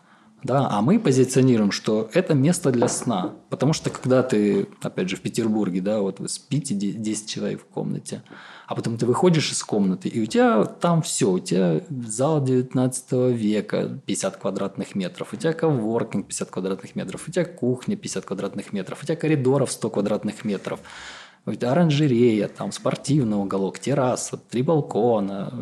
Да, 0.43 0.67
а 0.69 0.81
мы 0.81 0.99
позиционируем, 0.99 1.71
что 1.71 2.09
это 2.13 2.33
место 2.33 2.71
для 2.71 2.89
сна. 2.89 3.33
Потому 3.49 3.71
что 3.71 3.89
когда 3.89 4.23
ты, 4.23 4.67
опять 4.81 5.09
же, 5.09 5.15
в 5.15 5.21
Петербурге, 5.21 5.79
да, 5.79 6.01
вот 6.01 6.19
вы 6.19 6.27
спите 6.27 6.75
10 6.75 7.29
человек 7.29 7.61
в 7.61 7.65
комнате, 7.65 8.23
а 8.67 8.75
потом 8.75 8.97
ты 8.97 9.05
выходишь 9.05 9.51
из 9.51 9.63
комнаты, 9.63 10.09
и 10.09 10.21
у 10.21 10.25
тебя 10.25 10.65
там 10.65 11.01
все, 11.01 11.31
у 11.31 11.39
тебя 11.39 11.81
зал 12.05 12.43
19 12.43 13.11
века 13.33 14.01
50 14.05 14.37
квадратных 14.37 14.95
метров, 14.95 15.31
у 15.31 15.37
тебя 15.37 15.53
коворкинг 15.53 16.27
50 16.27 16.49
квадратных 16.49 16.95
метров, 16.95 17.25
у 17.27 17.31
тебя 17.31 17.45
кухня 17.45 17.95
50 17.95 18.25
квадратных 18.25 18.73
метров, 18.73 19.01
у 19.01 19.05
тебя 19.05 19.15
коридоров 19.15 19.71
100 19.71 19.89
квадратных 19.89 20.43
метров, 20.43 20.81
у 21.45 21.53
тебя 21.53 21.71
оранжерея, 21.71 22.49
там 22.49 22.73
спортивный 22.73 23.37
уголок, 23.37 23.79
терраса, 23.79 24.37
три 24.37 24.61
балкона, 24.61 25.53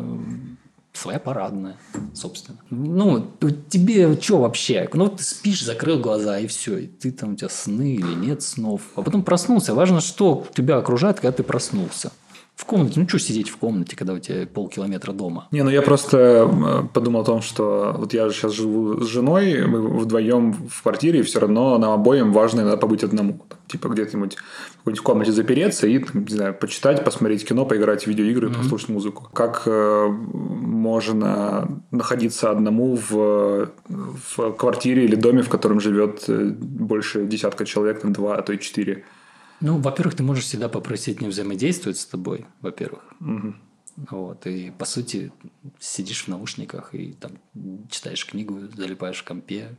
своя 0.92 1.18
парадная, 1.18 1.76
собственно. 2.14 2.58
Ну, 2.70 3.32
тебе 3.68 4.20
что 4.20 4.40
вообще? 4.40 4.88
Ну, 4.92 5.08
ты 5.08 5.24
спишь, 5.24 5.64
закрыл 5.64 5.98
глаза, 5.98 6.38
и 6.38 6.46
все. 6.46 6.78
И 6.78 6.86
ты 6.86 7.12
там, 7.12 7.32
у 7.32 7.36
тебя 7.36 7.48
сны 7.48 7.94
или 7.94 8.14
нет 8.14 8.42
снов. 8.42 8.82
А 8.94 9.02
потом 9.02 9.24
проснулся. 9.24 9.74
Важно, 9.74 10.00
что 10.00 10.46
тебя 10.54 10.76
окружает, 10.76 11.20
когда 11.20 11.32
ты 11.32 11.42
проснулся. 11.42 12.12
В 12.54 12.64
комнате, 12.64 13.00
ну 13.00 13.08
что 13.08 13.18
сидеть 13.18 13.48
в 13.48 13.56
комнате, 13.56 13.96
когда 13.96 14.12
у 14.12 14.18
тебя 14.18 14.46
полкилометра 14.46 15.12
дома? 15.12 15.48
Не, 15.50 15.62
ну 15.62 15.70
я 15.70 15.82
просто 15.82 16.48
э, 16.48 16.82
подумал 16.92 17.22
о 17.22 17.24
том, 17.24 17.42
что 17.42 17.94
вот 17.98 18.12
я 18.12 18.30
сейчас 18.30 18.52
живу 18.52 19.00
с 19.00 19.08
женой, 19.08 19.66
мы 19.66 19.98
вдвоем 19.98 20.52
в 20.52 20.82
квартире, 20.82 21.20
и 21.20 21.22
все 21.22 21.40
равно 21.40 21.78
нам 21.78 21.92
обоим 21.92 22.32
важно 22.32 22.60
иногда 22.60 22.76
побыть 22.76 23.02
одному. 23.02 23.40
Там, 23.48 23.58
типа 23.66 23.88
где-нибудь 23.88 24.36
в 24.36 24.78
какой-нибудь 24.78 25.00
комнате 25.00 25.32
запереться 25.32 25.86
и, 25.86 26.04
не 26.12 26.34
знаю, 26.34 26.54
почитать, 26.54 27.04
посмотреть 27.04 27.46
кино, 27.46 27.64
поиграть 27.64 28.04
в 28.04 28.06
видеоигры, 28.06 28.48
mm-hmm. 28.48 28.56
послушать 28.56 28.88
музыку. 28.90 29.28
Как 29.32 29.62
э, 29.66 30.06
можно 30.08 31.82
находиться 31.90 32.50
одному 32.50 32.96
в, 32.96 33.70
в 33.88 34.52
квартире 34.52 35.04
или 35.04 35.16
доме, 35.16 35.42
в 35.42 35.48
котором 35.48 35.80
живет 35.80 36.24
э, 36.28 36.52
больше 36.54 37.26
десятка 37.26 37.64
человек, 37.64 38.02
там 38.02 38.12
два, 38.12 38.36
а 38.36 38.42
то 38.42 38.52
и 38.52 38.60
четыре? 38.60 39.04
Ну, 39.62 39.78
во-первых, 39.78 40.16
ты 40.16 40.22
можешь 40.22 40.44
всегда 40.44 40.68
попросить 40.68 41.20
не 41.20 41.28
взаимодействовать 41.28 41.98
с 41.98 42.04
тобой, 42.04 42.46
во-первых. 42.60 43.02
Угу. 43.20 43.54
Вот, 44.10 44.46
и 44.46 44.70
по 44.70 44.84
сути 44.84 45.32
сидишь 45.78 46.24
в 46.24 46.28
наушниках 46.28 46.94
и 46.94 47.12
там 47.12 47.32
читаешь 47.88 48.26
книгу, 48.26 48.58
залипаешь 48.74 49.20
в 49.20 49.24
компе, 49.24 49.76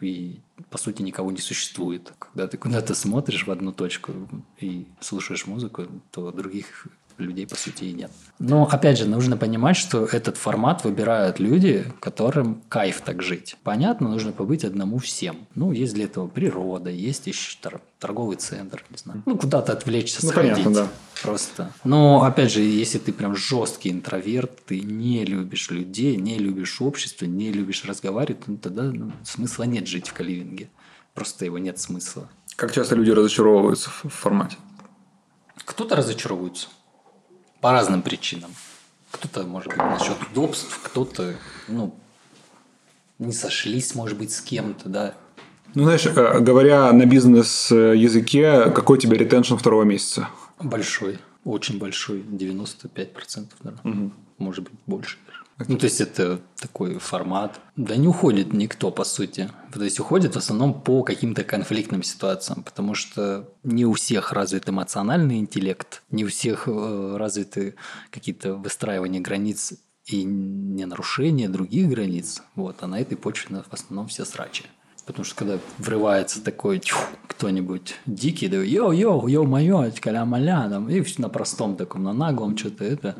и 0.00 0.40
по 0.70 0.78
сути 0.78 1.02
никого 1.02 1.32
не 1.32 1.38
существует. 1.38 2.12
Когда 2.18 2.46
ты 2.46 2.58
куда-то 2.58 2.94
смотришь 2.94 3.46
в 3.46 3.50
одну 3.50 3.72
точку 3.72 4.12
и 4.60 4.86
слушаешь 5.00 5.46
музыку, 5.46 5.86
то 6.10 6.30
других 6.30 6.86
людей, 7.22 7.46
по 7.46 7.56
сути, 7.56 7.84
и 7.84 7.92
нет. 7.92 8.10
Но, 8.38 8.68
опять 8.70 8.98
же, 8.98 9.06
нужно 9.06 9.36
понимать, 9.36 9.76
что 9.76 10.04
этот 10.04 10.36
формат 10.36 10.84
выбирают 10.84 11.38
люди, 11.38 11.84
которым 12.00 12.62
кайф 12.68 13.00
так 13.00 13.22
жить. 13.22 13.56
Понятно, 13.62 14.08
нужно 14.08 14.32
побыть 14.32 14.64
одному 14.64 14.98
всем. 14.98 15.46
Ну, 15.54 15.72
есть 15.72 15.94
для 15.94 16.04
этого 16.04 16.28
природа, 16.28 16.90
есть 16.90 17.26
еще 17.26 17.56
торговый 17.98 18.36
центр, 18.36 18.84
не 18.90 18.98
знаю. 18.98 19.22
Ну, 19.26 19.38
куда-то 19.38 19.72
отвлечься, 19.72 20.20
ну, 20.22 20.30
сходить. 20.30 20.52
Понятно, 20.52 20.74
да. 20.74 20.88
Просто. 21.22 21.72
Но, 21.84 22.24
опять 22.24 22.52
же, 22.52 22.60
если 22.60 22.98
ты 22.98 23.12
прям 23.12 23.36
жесткий 23.36 23.90
интроверт, 23.90 24.64
ты 24.66 24.80
не 24.80 25.24
любишь 25.24 25.70
людей, 25.70 26.16
не 26.16 26.38
любишь 26.38 26.80
общество, 26.80 27.26
не 27.26 27.52
любишь 27.52 27.84
разговаривать, 27.84 28.48
ну, 28.48 28.56
тогда 28.56 28.82
ну, 28.82 29.12
смысла 29.24 29.64
нет 29.64 29.86
жить 29.86 30.08
в 30.08 30.14
Каливинге. 30.14 30.68
Просто 31.14 31.44
его 31.44 31.58
нет 31.58 31.78
смысла. 31.78 32.28
Как 32.56 32.72
часто 32.72 32.96
люди 32.96 33.10
разочаровываются 33.10 33.90
в 33.90 34.08
формате? 34.08 34.56
Кто-то 35.64 35.96
разочаровывается 35.96 36.68
по 37.62 37.70
разным 37.70 38.02
причинам. 38.02 38.50
Кто-то, 39.12 39.44
может 39.44 39.68
быть, 39.68 39.78
насчет 39.78 40.16
удобств, 40.30 40.80
кто-то, 40.82 41.34
ну, 41.68 41.94
не 43.18 43.32
сошлись, 43.32 43.94
может 43.94 44.18
быть, 44.18 44.32
с 44.32 44.40
кем-то, 44.40 44.88
да. 44.88 45.14
Ну, 45.74 45.84
знаешь, 45.84 46.04
э, 46.04 46.40
говоря 46.40 46.92
на 46.92 47.06
бизнес-языке, 47.06 48.70
какой 48.72 48.98
у 48.98 49.00
тебя 49.00 49.16
ретеншн 49.16 49.54
второго 49.54 49.84
месяца? 49.84 50.28
Большой, 50.58 51.18
очень 51.44 51.78
большой, 51.78 52.20
95%, 52.22 53.46
наверное. 53.62 53.92
Угу. 54.06 54.12
Может 54.38 54.64
быть, 54.64 54.74
больше. 54.86 55.18
Ну, 55.68 55.78
то 55.78 55.84
есть, 55.84 56.00
это 56.00 56.40
такой 56.58 56.98
формат. 56.98 57.60
Да 57.76 57.96
не 57.96 58.08
уходит 58.08 58.52
никто, 58.52 58.90
по 58.90 59.04
сути. 59.04 59.50
То 59.72 59.84
есть, 59.84 60.00
уходит 60.00 60.34
в 60.34 60.38
основном 60.38 60.80
по 60.80 61.02
каким-то 61.02 61.44
конфликтным 61.44 62.02
ситуациям, 62.02 62.62
потому 62.62 62.94
что 62.94 63.48
не 63.62 63.84
у 63.84 63.92
всех 63.92 64.32
развит 64.32 64.68
эмоциональный 64.68 65.38
интеллект, 65.38 66.02
не 66.10 66.24
у 66.24 66.28
всех 66.28 66.66
э, 66.66 67.16
развиты 67.16 67.74
какие-то 68.10 68.54
выстраивания 68.54 69.20
границ 69.20 69.74
и 70.06 70.24
не 70.24 70.84
нарушение 70.84 71.48
других 71.48 71.88
границ. 71.88 72.42
Вот, 72.54 72.76
а 72.80 72.86
на 72.86 73.00
этой 73.00 73.16
почве 73.16 73.62
в 73.68 73.72
основном 73.72 74.08
все 74.08 74.24
срачи. 74.24 74.64
Потому 75.06 75.24
что 75.24 75.34
когда 75.34 75.58
врывается 75.78 76.42
такой 76.42 76.80
кто-нибудь 77.26 77.96
дикий, 78.06 78.48
да 78.48 78.58
йоу-йоу, 78.58 79.28
йоу-моё, 79.28 79.92
каля-маля, 80.00 80.68
там, 80.70 80.88
и 80.88 81.04
на 81.18 81.28
простом 81.28 81.76
таком, 81.76 82.04
на 82.04 82.12
наглом 82.12 82.56
что-то 82.56 82.84
это, 82.84 83.16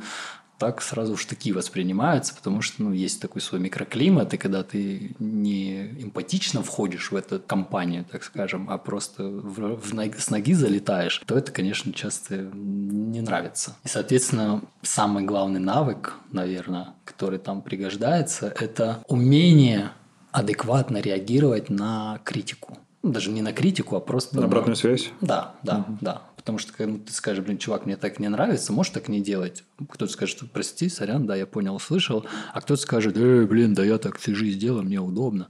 так 0.63 0.81
сразу 0.81 1.17
такие 1.29 1.53
воспринимаются, 1.53 2.37
потому 2.37 2.63
что 2.63 2.85
ну, 2.85 2.93
есть 2.93 3.21
такой 3.21 3.43
свой 3.43 3.61
микроклимат, 3.61 4.33
и 4.33 4.37
когда 4.37 4.63
ты 4.63 5.17
не 5.19 5.89
эмпатично 6.01 6.63
входишь 6.63 7.11
в 7.11 7.17
эту 7.17 7.41
компанию, 7.41 8.05
так 8.05 8.23
скажем, 8.23 8.71
а 8.71 8.79
просто 8.79 9.25
в, 9.25 9.77
в, 9.77 10.21
с 10.21 10.31
ноги 10.31 10.55
залетаешь, 10.55 11.21
то 11.27 11.37
это, 11.37 11.51
конечно, 11.51 11.93
часто 11.93 12.37
не 12.55 13.23
нравится. 13.23 13.75
И, 13.83 13.89
соответственно, 13.89 14.63
самый 14.83 15.25
главный 15.25 15.59
навык, 15.59 16.15
наверное, 16.31 16.95
который 17.05 17.41
там 17.41 17.61
пригождается, 17.61 18.55
это 18.61 19.03
умение 19.09 19.91
адекватно 20.31 20.99
реагировать 20.99 21.71
на 21.71 22.21
критику. 22.23 22.79
Даже 23.03 23.33
не 23.33 23.43
на 23.43 23.53
критику, 23.53 23.97
а 23.97 24.01
просто... 24.01 24.39
На 24.39 24.45
обратную 24.45 24.77
связь? 24.77 25.11
Да, 25.21 25.57
да, 25.65 25.79
угу. 25.79 25.99
да. 26.01 26.23
Потому 26.43 26.59
что 26.59 26.73
когда 26.73 26.99
ты 26.99 27.13
скажешь, 27.13 27.45
блин, 27.45 27.57
чувак, 27.57 27.87
мне 27.87 27.97
так 27.97 28.19
не 28.19 28.29
нравится, 28.29 28.73
можешь 28.73 28.93
так 28.93 29.09
не 29.09 29.21
делать. 29.21 29.63
Кто-то 29.89 30.13
скажет, 30.13 30.43
прости, 30.53 30.89
сорян, 30.89 31.25
да, 31.25 31.37
я 31.37 31.47
понял, 31.47 31.77
услышал. 31.77 32.27
А 32.53 32.61
кто-то 32.61 32.83
скажет, 32.83 33.17
э, 33.17 33.47
блин, 33.47 33.75
да 33.75 33.85
я 33.85 33.99
так 33.99 34.19
всю 34.19 34.35
жизнь 34.35 34.59
делаю, 34.59 34.83
мне 34.83 35.01
удобно. 35.01 35.47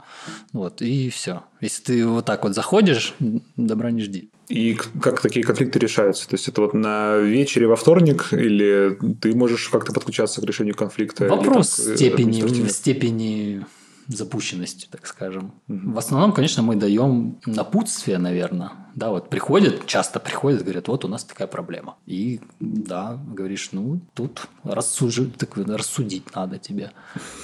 Вот, 0.53 0.83
и 0.83 1.09
все. 1.09 1.45
Если 1.63 1.83
ты 1.83 2.07
вот 2.07 2.27
так 2.27 2.43
вот 2.45 2.55
заходишь, 2.55 3.15
добра 3.57 3.91
не 3.91 4.03
жди. 4.03 4.31
И 4.49 4.75
как 4.75 5.23
такие 5.23 5.47
конфликты 5.47 5.79
решаются? 5.79 6.29
То 6.29 6.35
есть 6.35 6.47
это 6.47 6.61
вот 6.61 6.75
на 6.75 7.17
вечере 7.17 7.67
во 7.67 7.77
вторник 7.77 8.29
или 8.33 8.99
ты 9.19 9.35
можешь 9.35 9.71
как-то 9.71 9.95
подключаться 9.95 10.43
к 10.43 10.45
решению 10.45 10.75
конфликта? 10.75 11.27
Вопрос 11.27 11.77
так, 11.77 11.87
э, 11.87 11.97
степени, 11.97 12.69
степени 12.69 13.65
запущенностью, 14.09 14.91
так 14.91 15.07
скажем. 15.07 15.53
В 15.69 15.97
основном, 15.99 16.33
конечно, 16.33 16.63
мы 16.63 16.77
даем 16.77 17.39
напутствие, 17.47 18.19
наверное. 18.19 18.73
Да, 18.95 19.11
вот 19.11 19.31
приходят, 19.31 19.87
часто 19.87 20.21
приходят, 20.21 20.63
говорят, 20.63 20.89
вот 20.89 21.05
у 21.05 21.09
нас 21.09 21.25
такая 21.25 21.49
проблема. 21.49 21.97
И 22.07 22.41
да, 22.61 23.19
говоришь, 23.27 23.71
ну, 23.73 24.01
тут 24.15 24.43
рассужи, 24.65 25.27
так, 25.27 25.57
рассудить 25.57 26.35
надо 26.35 26.59
тебе. 26.59 26.93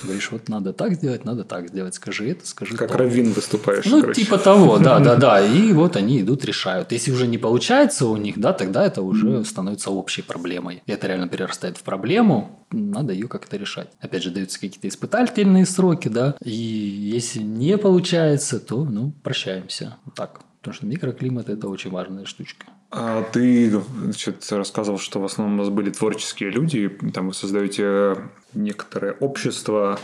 Говоришь, 0.02 0.30
вот 0.30 0.48
надо 0.48 0.72
так 0.72 0.94
сделать, 0.94 1.24
надо 1.24 1.44
так 1.44 1.68
сделать. 1.68 1.94
Скажи 1.94 2.30
это, 2.30 2.46
скажи 2.46 2.76
Как 2.76 2.92
то. 2.92 2.98
раввин 2.98 3.32
выступаешь. 3.32 3.84
Ну, 3.86 4.00
короче. 4.00 4.22
типа 4.22 4.38
того, 4.38 4.78
да, 4.78 4.98
да, 5.00 5.16
да. 5.16 5.40
И 5.40 5.72
вот 5.72 5.96
они 5.96 6.20
идут, 6.20 6.44
решают. 6.44 6.92
Если 6.92 7.10
уже 7.12 7.26
не 7.26 7.38
получается 7.38 8.06
у 8.06 8.16
них, 8.16 8.38
да, 8.38 8.52
тогда 8.52 8.84
это 8.84 9.02
уже 9.02 9.44
становится 9.44 9.90
общей 9.90 10.22
проблемой. 10.22 10.82
И 10.86 10.92
это 10.92 11.06
реально 11.06 11.28
перерастает 11.28 11.76
в 11.78 11.82
проблему, 11.82 12.66
надо 12.70 13.12
ее 13.12 13.28
как-то 13.28 13.56
решать. 13.56 13.88
Опять 14.00 14.22
же, 14.22 14.30
даются 14.30 14.60
какие-то 14.60 14.88
испытательные 14.88 15.64
сроки, 15.66 16.08
да, 16.08 16.34
и 16.44 16.50
если 16.50 17.40
не 17.40 17.78
получается, 17.78 18.60
то, 18.60 18.84
ну, 18.84 19.12
прощаемся. 19.22 19.96
Так. 20.14 20.40
Потому 20.60 20.74
что 20.74 20.86
микроклимат– 20.86 21.48
это 21.50 21.68
очень 21.68 21.90
важная 21.90 22.24
штучка. 22.24 22.66
А 22.90 23.22
ты 23.22 23.70
значит, 24.02 24.50
рассказывал, 24.50 24.98
что 24.98 25.20
в 25.20 25.24
основном 25.24 25.60
у 25.60 25.62
вас 25.62 25.68
были 25.68 25.90
творческие 25.90 26.50
люди, 26.50 26.88
там 27.14 27.28
вы 27.28 27.34
создаете 27.34 28.16
некоторое 28.54 29.12
общество. 29.12 29.98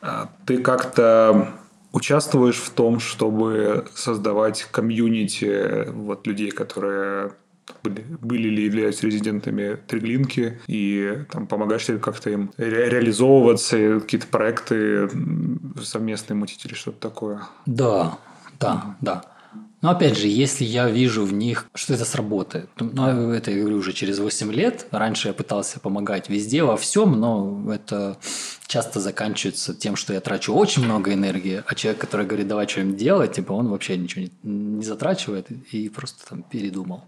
А 0.00 0.30
ты 0.46 0.58
как-то 0.58 1.54
участвуешь 1.92 2.56
в 2.56 2.70
том, 2.70 2.98
чтобы 2.98 3.86
создавать 3.94 4.66
комьюнити 4.70 5.88
вот, 5.90 6.26
людей, 6.26 6.50
которые 6.50 7.32
были, 7.82 8.04
были 8.20 8.48
ли 8.48 8.64
являются 8.64 9.06
резидентами 9.06 9.78
Триглинки, 9.86 10.60
и 10.66 11.24
там 11.30 11.46
помогаешь 11.46 11.88
ли 11.88 11.98
как-то 11.98 12.30
им 12.30 12.52
ре- 12.56 12.88
реализовываться, 12.88 14.00
какие-то 14.00 14.26
проекты 14.26 15.08
совместные 15.82 16.36
мутить 16.36 16.64
или 16.64 16.74
что-то 16.74 16.98
такое? 16.98 17.42
Да, 17.66 18.18
да, 18.58 18.96
да. 19.00 19.24
Но 19.82 19.90
опять 19.90 20.18
же, 20.18 20.26
если 20.26 20.64
я 20.64 20.90
вижу 20.90 21.24
в 21.24 21.32
них, 21.32 21.66
что 21.74 21.94
это 21.94 22.04
сработает, 22.04 22.68
ну, 22.78 23.30
это 23.32 23.50
я 23.50 23.60
говорю 23.60 23.78
уже 23.78 23.92
через 23.92 24.18
8 24.18 24.52
лет. 24.52 24.86
Раньше 24.90 25.28
я 25.28 25.34
пытался 25.34 25.80
помогать 25.80 26.28
везде, 26.28 26.62
во 26.62 26.76
всем, 26.76 27.18
но 27.18 27.72
это 27.72 28.18
часто 28.66 29.00
заканчивается 29.00 29.74
тем, 29.74 29.96
что 29.96 30.12
я 30.12 30.20
трачу 30.20 30.52
очень 30.52 30.84
много 30.84 31.12
энергии, 31.14 31.62
а 31.66 31.74
человек, 31.74 32.00
который 32.00 32.26
говорит, 32.26 32.46
давай 32.46 32.68
что-нибудь 32.68 32.96
делать, 32.96 33.32
типа 33.32 33.52
он 33.52 33.68
вообще 33.68 33.96
ничего 33.96 34.22
не, 34.22 34.32
не 34.42 34.84
затрачивает 34.84 35.50
и 35.50 35.88
просто 35.88 36.28
там 36.28 36.42
передумал. 36.42 37.04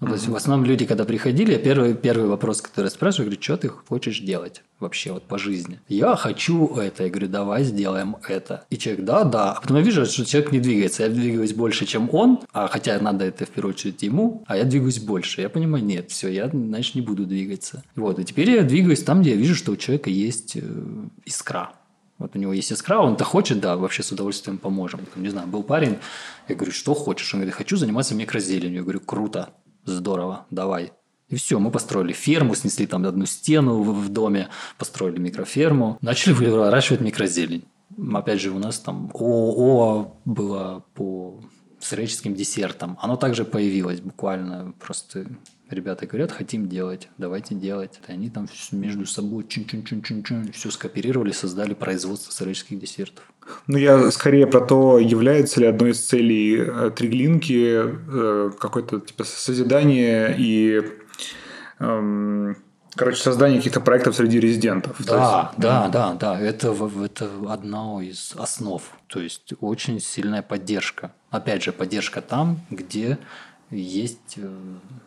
Ну, 0.00 0.08
то 0.08 0.14
есть 0.14 0.26
в 0.26 0.34
основном 0.34 0.66
люди, 0.66 0.84
когда 0.84 1.04
приходили, 1.04 1.52
я 1.52 1.58
первый, 1.58 1.94
первый 1.94 2.28
вопрос, 2.28 2.60
который 2.60 2.90
спрашиваю, 2.90 3.26
говорю, 3.26 3.42
что 3.42 3.56
ты 3.56 3.68
хочешь 3.68 4.18
делать 4.20 4.62
вообще 4.80 5.12
вот 5.12 5.22
по 5.22 5.38
жизни? 5.38 5.80
Я 5.88 6.16
хочу 6.16 6.74
это. 6.76 7.04
Я 7.04 7.10
говорю, 7.10 7.28
давай 7.28 7.62
сделаем 7.62 8.16
это. 8.28 8.64
И 8.68 8.78
человек, 8.78 9.04
да, 9.04 9.22
да. 9.22 9.52
А 9.52 9.60
потом 9.60 9.76
я 9.76 9.82
вижу, 9.84 10.04
что 10.04 10.24
человек 10.26 10.50
не 10.50 10.58
двигается. 10.58 11.04
Я 11.04 11.08
двигаюсь 11.08 11.54
больше, 11.54 11.86
чем 11.86 12.12
он, 12.12 12.40
а 12.52 12.66
хотя 12.66 12.98
надо 13.00 13.24
это 13.24 13.46
в 13.46 13.50
первую 13.50 13.74
очередь 13.74 14.02
ему, 14.02 14.42
а 14.46 14.56
я 14.56 14.64
двигаюсь 14.64 14.98
больше. 14.98 15.40
Я 15.40 15.48
понимаю, 15.48 15.84
нет, 15.84 16.10
все, 16.10 16.28
я, 16.28 16.48
значит, 16.48 16.96
не 16.96 17.00
буду 17.00 17.24
двигаться. 17.24 17.84
Вот, 17.94 18.18
и 18.18 18.24
теперь 18.24 18.50
я 18.50 18.62
двигаюсь 18.64 19.02
там, 19.02 19.20
где 19.20 19.30
я 19.30 19.36
вижу, 19.36 19.54
что 19.54 19.72
у 19.72 19.76
человека 19.76 20.10
есть 20.10 20.56
э, 20.56 20.62
искра. 21.24 21.72
Вот 22.18 22.34
у 22.34 22.38
него 22.38 22.52
есть 22.52 22.72
искра, 22.72 22.98
он-то 22.98 23.24
хочет, 23.24 23.60
да, 23.60 23.76
вообще 23.76 24.02
с 24.02 24.10
удовольствием 24.10 24.58
поможем. 24.58 25.00
Там, 25.14 25.22
не 25.22 25.28
знаю, 25.28 25.46
был 25.46 25.62
парень, 25.62 25.98
я 26.48 26.54
говорю, 26.54 26.72
что 26.72 26.94
хочешь? 26.94 27.32
Он 27.34 27.40
говорит, 27.40 27.54
хочу 27.54 27.76
заниматься 27.76 28.14
микрозеленью. 28.14 28.78
Я 28.78 28.82
говорю, 28.82 29.00
круто 29.00 29.50
здорово, 29.86 30.46
давай. 30.50 30.92
И 31.28 31.36
все, 31.36 31.58
мы 31.58 31.70
построили 31.70 32.12
ферму, 32.12 32.54
снесли 32.54 32.86
там 32.86 33.04
одну 33.04 33.26
стену 33.26 33.82
в, 33.82 34.08
доме, 34.08 34.48
построили 34.78 35.18
микроферму, 35.18 35.98
начали 36.00 36.32
выращивать 36.32 37.00
микрозелень. 37.00 37.64
Опять 38.12 38.40
же, 38.40 38.50
у 38.50 38.58
нас 38.58 38.78
там 38.78 39.10
ООО 39.14 40.16
было 40.24 40.84
по 40.94 41.40
сыреческим 41.80 42.34
десертам. 42.34 42.98
Оно 43.00 43.16
также 43.16 43.44
появилось 43.44 44.00
буквально 44.00 44.72
просто 44.78 45.26
ребята 45.70 46.06
говорят, 46.06 46.32
хотим 46.32 46.68
делать, 46.68 47.08
давайте 47.18 47.54
делать. 47.54 48.00
И 48.06 48.12
они 48.12 48.30
там 48.30 48.48
между 48.72 49.06
собой 49.06 49.44
чин-чин-чин-чин-чин 49.48 50.52
все 50.52 50.70
скооперировали, 50.70 51.32
создали 51.32 51.74
производство 51.74 52.32
сыреческих 52.32 52.78
десертов. 52.78 53.24
Ну, 53.66 53.78
я 53.78 54.10
скорее 54.10 54.46
про 54.46 54.60
то, 54.60 54.98
является 54.98 55.60
ли 55.60 55.66
одной 55.66 55.90
из 55.90 56.04
целей 56.04 56.58
э, 56.58 56.90
Триглинки 56.90 57.82
э, 57.84 58.50
какое-то 58.58 59.00
типа 59.00 59.24
созидание 59.24 60.34
и 60.36 60.82
эм, 61.78 62.56
Короче, 62.96 63.22
создание 63.22 63.58
каких-то 63.58 63.80
проектов 63.82 64.16
среди 64.16 64.40
резидентов. 64.40 64.96
Да, 65.04 65.50
есть... 65.50 65.60
да, 65.60 65.88
да, 65.88 66.14
да. 66.14 66.40
Это, 66.40 66.74
это 67.04 67.28
одна 67.46 68.02
из 68.02 68.34
основ. 68.38 68.82
То 69.06 69.20
есть 69.20 69.52
очень 69.60 70.00
сильная 70.00 70.40
поддержка. 70.40 71.12
Опять 71.30 71.62
же, 71.62 71.72
поддержка 71.72 72.22
там, 72.22 72.60
где 72.70 73.18
есть 73.80 74.34
э, 74.36 74.48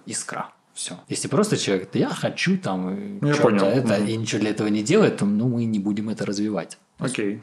искра. 0.05 0.51
Все. 0.73 0.93
Если 1.09 1.27
просто 1.27 1.57
человек, 1.57 1.89
я 1.93 2.09
хочу 2.09 2.57
там 2.57 3.19
я 3.21 3.35
понял. 3.35 3.65
это, 3.65 3.95
угу. 3.95 4.07
и 4.07 4.15
ничего 4.15 4.39
для 4.39 4.51
этого 4.51 4.69
не 4.69 4.81
делает, 4.81 5.17
то 5.17 5.25
ну, 5.25 5.49
мы 5.49 5.65
не 5.65 5.79
будем 5.79 6.09
это 6.09 6.25
развивать. 6.25 6.77
Окей. 6.99 7.41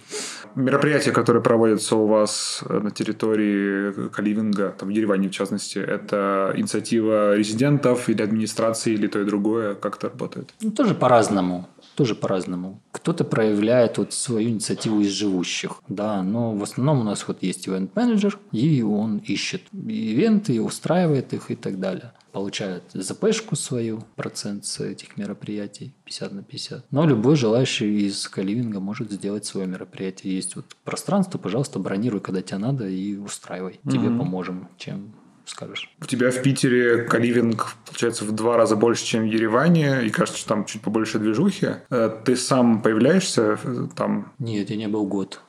Мероприятия, 0.54 1.12
которые 1.12 1.42
проводятся 1.42 1.96
у 1.96 2.06
вас 2.06 2.62
на 2.68 2.90
территории 2.90 4.08
Каливинга, 4.08 4.74
там 4.78 4.88
в 4.88 4.92
Ереване 4.92 5.28
в 5.28 5.32
частности, 5.32 5.78
это 5.78 6.52
инициатива 6.56 7.34
резидентов 7.36 8.08
или 8.08 8.22
администрации, 8.22 8.94
или 8.94 9.06
то 9.06 9.20
и 9.20 9.24
другое? 9.24 9.74
Как 9.74 9.96
это 9.96 10.08
работает? 10.08 10.54
Ну, 10.60 10.70
тоже 10.70 10.94
по-разному 10.94 11.68
тоже 11.96 12.14
по-разному. 12.14 12.80
Кто-то 12.92 13.24
проявляет 13.24 13.98
вот 13.98 14.12
свою 14.12 14.50
инициативу 14.50 15.00
из 15.00 15.10
живущих, 15.10 15.82
да, 15.88 16.22
но 16.22 16.52
в 16.52 16.62
основном 16.62 17.00
у 17.00 17.04
нас 17.04 17.26
вот 17.26 17.42
есть 17.42 17.66
ивент-менеджер, 17.66 18.38
и 18.52 18.82
он 18.82 19.18
ищет 19.18 19.62
ивенты, 19.72 20.60
устраивает 20.62 21.32
их 21.32 21.50
и 21.50 21.56
так 21.56 21.80
далее. 21.80 22.12
Получает 22.32 22.82
ЗПшку 22.92 23.56
свою, 23.56 24.04
процент 24.14 24.66
с 24.66 24.80
этих 24.80 25.16
мероприятий, 25.16 25.94
50 26.04 26.32
на 26.32 26.42
50. 26.42 26.84
Но 26.90 27.06
любой 27.06 27.34
желающий 27.36 28.06
из 28.06 28.28
каливинга 28.28 28.78
может 28.78 29.10
сделать 29.10 29.46
свое 29.46 29.66
мероприятие. 29.66 30.34
Есть 30.34 30.54
вот 30.54 30.76
пространство, 30.84 31.38
пожалуйста, 31.38 31.78
бронируй, 31.78 32.20
когда 32.20 32.42
тебе 32.42 32.58
надо, 32.58 32.86
и 32.86 33.16
устраивай. 33.16 33.80
Тебе 33.84 34.08
mm-hmm. 34.08 34.18
поможем, 34.18 34.68
чем 34.76 35.14
скажешь? 35.48 35.90
У 36.00 36.06
тебя 36.06 36.30
в 36.30 36.42
Питере 36.42 37.02
каливинг, 37.04 37.76
получается, 37.86 38.24
в 38.24 38.32
два 38.32 38.56
раза 38.56 38.76
больше, 38.76 39.04
чем 39.04 39.22
в 39.22 39.26
Ереване, 39.26 40.04
и 40.04 40.10
кажется, 40.10 40.38
что 40.38 40.48
там 40.48 40.64
чуть 40.64 40.82
побольше 40.82 41.18
движухи. 41.18 41.68
Э, 41.90 42.10
ты 42.24 42.36
сам 42.36 42.82
появляешься 42.82 43.58
э, 43.62 43.86
там? 43.94 44.32
Нет, 44.38 44.70
я 44.70 44.76
не 44.76 44.88
был 44.88 45.06
год. 45.06 45.40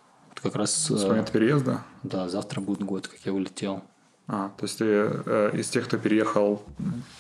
Как 0.42 0.56
раз... 0.56 0.74
С 0.88 1.04
момента 1.04 1.32
переезда? 1.32 1.84
Да, 2.04 2.30
завтра 2.30 2.62
будет 2.62 2.84
год, 2.84 3.08
как 3.08 3.20
я 3.26 3.34
улетел. 3.34 3.84
А, 4.28 4.50
то 4.58 4.66
есть 4.66 4.78
ты 4.80 4.86
э, 4.86 5.52
из 5.54 5.70
тех, 5.70 5.86
кто 5.86 5.98
переехал 5.98 6.64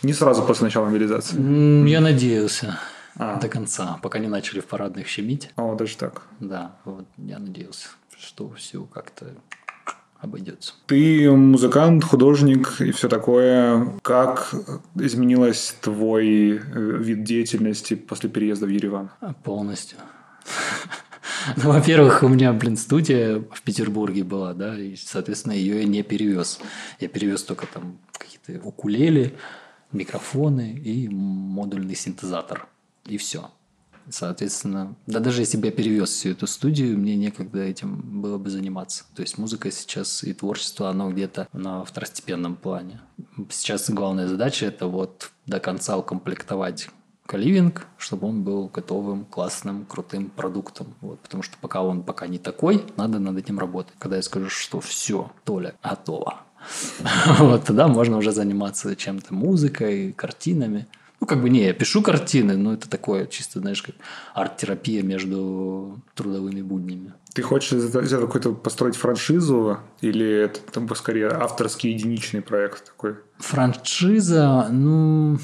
не 0.03 0.13
сразу 0.13 0.43
после 0.43 0.65
начала 0.65 0.85
мобилизации? 0.85 1.87
Я 1.87 2.01
надеялся 2.01 2.79
а. 3.15 3.39
до 3.39 3.47
конца, 3.47 3.97
пока 4.03 4.19
не 4.19 4.27
начали 4.27 4.59
в 4.59 4.65
парадных 4.65 5.07
щемить. 5.07 5.51
О, 5.55 5.75
даже 5.75 5.95
так. 5.97 6.23
Да, 6.39 6.75
вот 6.83 7.05
я 7.17 7.39
надеялся, 7.39 7.87
что 8.17 8.49
все 8.51 8.83
как-то 8.83 9.27
обойдется. 10.19 10.73
Ты 10.85 11.31
музыкант, 11.31 12.03
художник 12.03 12.81
и 12.81 12.91
все 12.91 13.07
такое. 13.07 13.93
Как 14.01 14.53
изменилась 14.95 15.75
твой 15.81 16.57
э, 16.57 16.59
вид 16.59 17.23
деятельности 17.23 17.95
после 17.95 18.29
переезда 18.29 18.65
в 18.65 18.69
Ереван? 18.69 19.11
А, 19.21 19.33
полностью. 19.33 19.97
Ну, 21.55 21.71
во-первых, 21.71 22.23
у 22.23 22.27
меня, 22.27 22.51
блин, 22.51 22.75
студия 22.75 23.39
в 23.39 23.61
Петербурге 23.61 24.25
была, 24.25 24.53
да, 24.53 24.77
и, 24.77 24.95
соответственно, 24.97 25.53
ее 25.53 25.79
я 25.79 25.85
не 25.85 26.03
перевез. 26.03 26.59
Я 26.99 27.07
перевез 27.07 27.43
только 27.43 27.67
там 27.67 27.99
какие-то 28.17 28.67
укулеле, 28.67 29.33
микрофоны 29.93 30.73
и 30.73 31.07
модульный 31.07 31.95
синтезатор. 31.95 32.67
И 33.05 33.17
все. 33.17 33.49
Соответственно, 34.09 34.95
да 35.05 35.19
даже 35.19 35.41
если 35.41 35.57
бы 35.57 35.67
я 35.67 35.71
перевез 35.71 36.09
всю 36.09 36.29
эту 36.29 36.47
студию, 36.47 36.97
мне 36.97 37.15
некогда 37.15 37.59
этим 37.59 38.21
было 38.21 38.37
бы 38.37 38.49
заниматься. 38.49 39.03
То 39.15 39.21
есть 39.21 39.37
музыка 39.37 39.71
сейчас 39.71 40.23
и 40.23 40.33
творчество, 40.33 40.89
оно 40.89 41.11
где-то 41.11 41.47
на 41.53 41.83
второстепенном 41.83 42.55
плане. 42.55 43.01
Сейчас 43.49 43.89
главная 43.89 44.27
задача– 44.27 44.65
это 44.67 44.87
вот 44.87 45.31
до 45.45 45.59
конца 45.59 45.97
укомплектовать 45.97 46.89
каливинг, 47.27 47.85
чтобы 47.97 48.27
он 48.27 48.43
был 48.43 48.67
готовым, 48.69 49.25
классным, 49.25 49.85
крутым 49.85 50.29
продуктом. 50.29 50.95
Вот, 51.01 51.19
потому 51.19 51.43
что 51.43 51.57
пока 51.59 51.83
он 51.83 52.03
пока 52.03 52.27
не 52.27 52.39
такой, 52.39 52.83
надо 52.95 53.19
над 53.19 53.37
этим 53.37 53.59
работать. 53.59 53.93
Когда 53.99 54.15
я 54.15 54.21
скажу, 54.21 54.49
что 54.49 54.79
все, 54.79 55.31
Толя, 55.43 55.75
готово, 55.83 56.41
вот 57.39 57.65
тогда 57.65 57.87
можно 57.87 58.17
уже 58.17 58.31
заниматься 58.31 58.95
чем-то 58.95 59.33
музыкой, 59.33 60.13
картинами. 60.13 60.87
Ну, 61.19 61.25
как 61.25 61.41
бы 61.41 61.49
не, 61.49 61.65
я 61.65 61.73
пишу 61.73 62.01
картины, 62.03 62.57
но 62.57 62.73
это 62.73 62.89
такое 62.89 63.25
чисто, 63.25 63.59
знаешь, 63.59 63.81
как 63.81 63.95
арт-терапия 64.35 65.01
между 65.01 65.99
трудовыми 66.13 66.61
буднями. 66.61 67.13
Ты 67.33 67.41
хочешь 67.41 67.71
взять 67.71 68.09
какой-то 68.09 68.53
построить 68.53 68.95
франшизу 68.95 69.79
или 70.01 70.27
это 70.45 70.59
там 70.71 70.93
скорее 70.95 71.29
авторский 71.29 71.91
единичный 71.91 72.41
проект 72.41 72.85
такой? 72.85 73.15
Франшиза, 73.39 74.67
ну, 74.69 75.39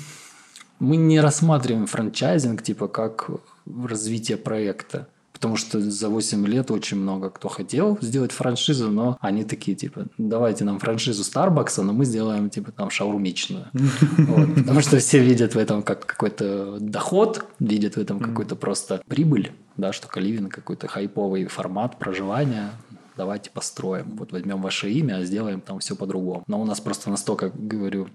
мы 0.80 0.98
не 0.98 1.20
рассматриваем 1.20 1.88
франчайзинг 1.88 2.62
типа 2.62 2.88
как 2.88 3.30
развитие 3.66 4.38
проекта. 4.38 5.08
Потому 5.44 5.58
что 5.58 5.82
за 5.82 6.08
8 6.08 6.48
лет 6.48 6.72
очень 6.72 6.96
много 6.96 7.30
кто 7.30 7.50
хотел 7.50 7.98
сделать 8.00 8.32
франшизу, 8.32 8.90
но 8.90 9.18
они 9.20 9.44
такие, 9.44 9.76
типа, 9.76 10.06
давайте 10.18 10.64
нам 10.64 10.80
франшизу 10.80 11.26
Старбакса, 11.26 11.84
но 11.84 11.92
мы 11.92 12.06
сделаем, 12.06 12.50
типа, 12.50 12.72
там, 12.72 12.90
шаурмичную. 12.90 13.66
Потому 14.56 14.80
что 14.80 15.00
все 15.00 15.20
видят 15.20 15.54
в 15.54 15.58
этом 15.58 15.84
как 15.84 16.06
какой-то 16.06 16.78
доход, 16.80 17.46
видят 17.60 17.96
в 17.96 17.98
этом 17.98 18.22
какой-то 18.22 18.56
просто 18.56 19.02
прибыль, 19.10 19.52
да, 19.76 19.92
что 19.92 20.08
Каливин 20.08 20.48
какой-то 20.48 20.88
хайповый 20.88 21.48
формат 21.48 22.00
проживания, 22.00 22.70
давайте 23.18 23.50
построим. 23.50 24.16
Вот 24.18 24.32
возьмем 24.32 24.62
ваше 24.62 24.92
имя, 24.92 25.24
сделаем 25.24 25.62
там 25.62 25.80
все 25.80 25.96
по-другому. 25.96 26.44
Но 26.48 26.62
у 26.62 26.66
нас 26.66 26.80
просто 26.80 27.10
настолько, 27.10 27.52
говорю, 27.54 28.08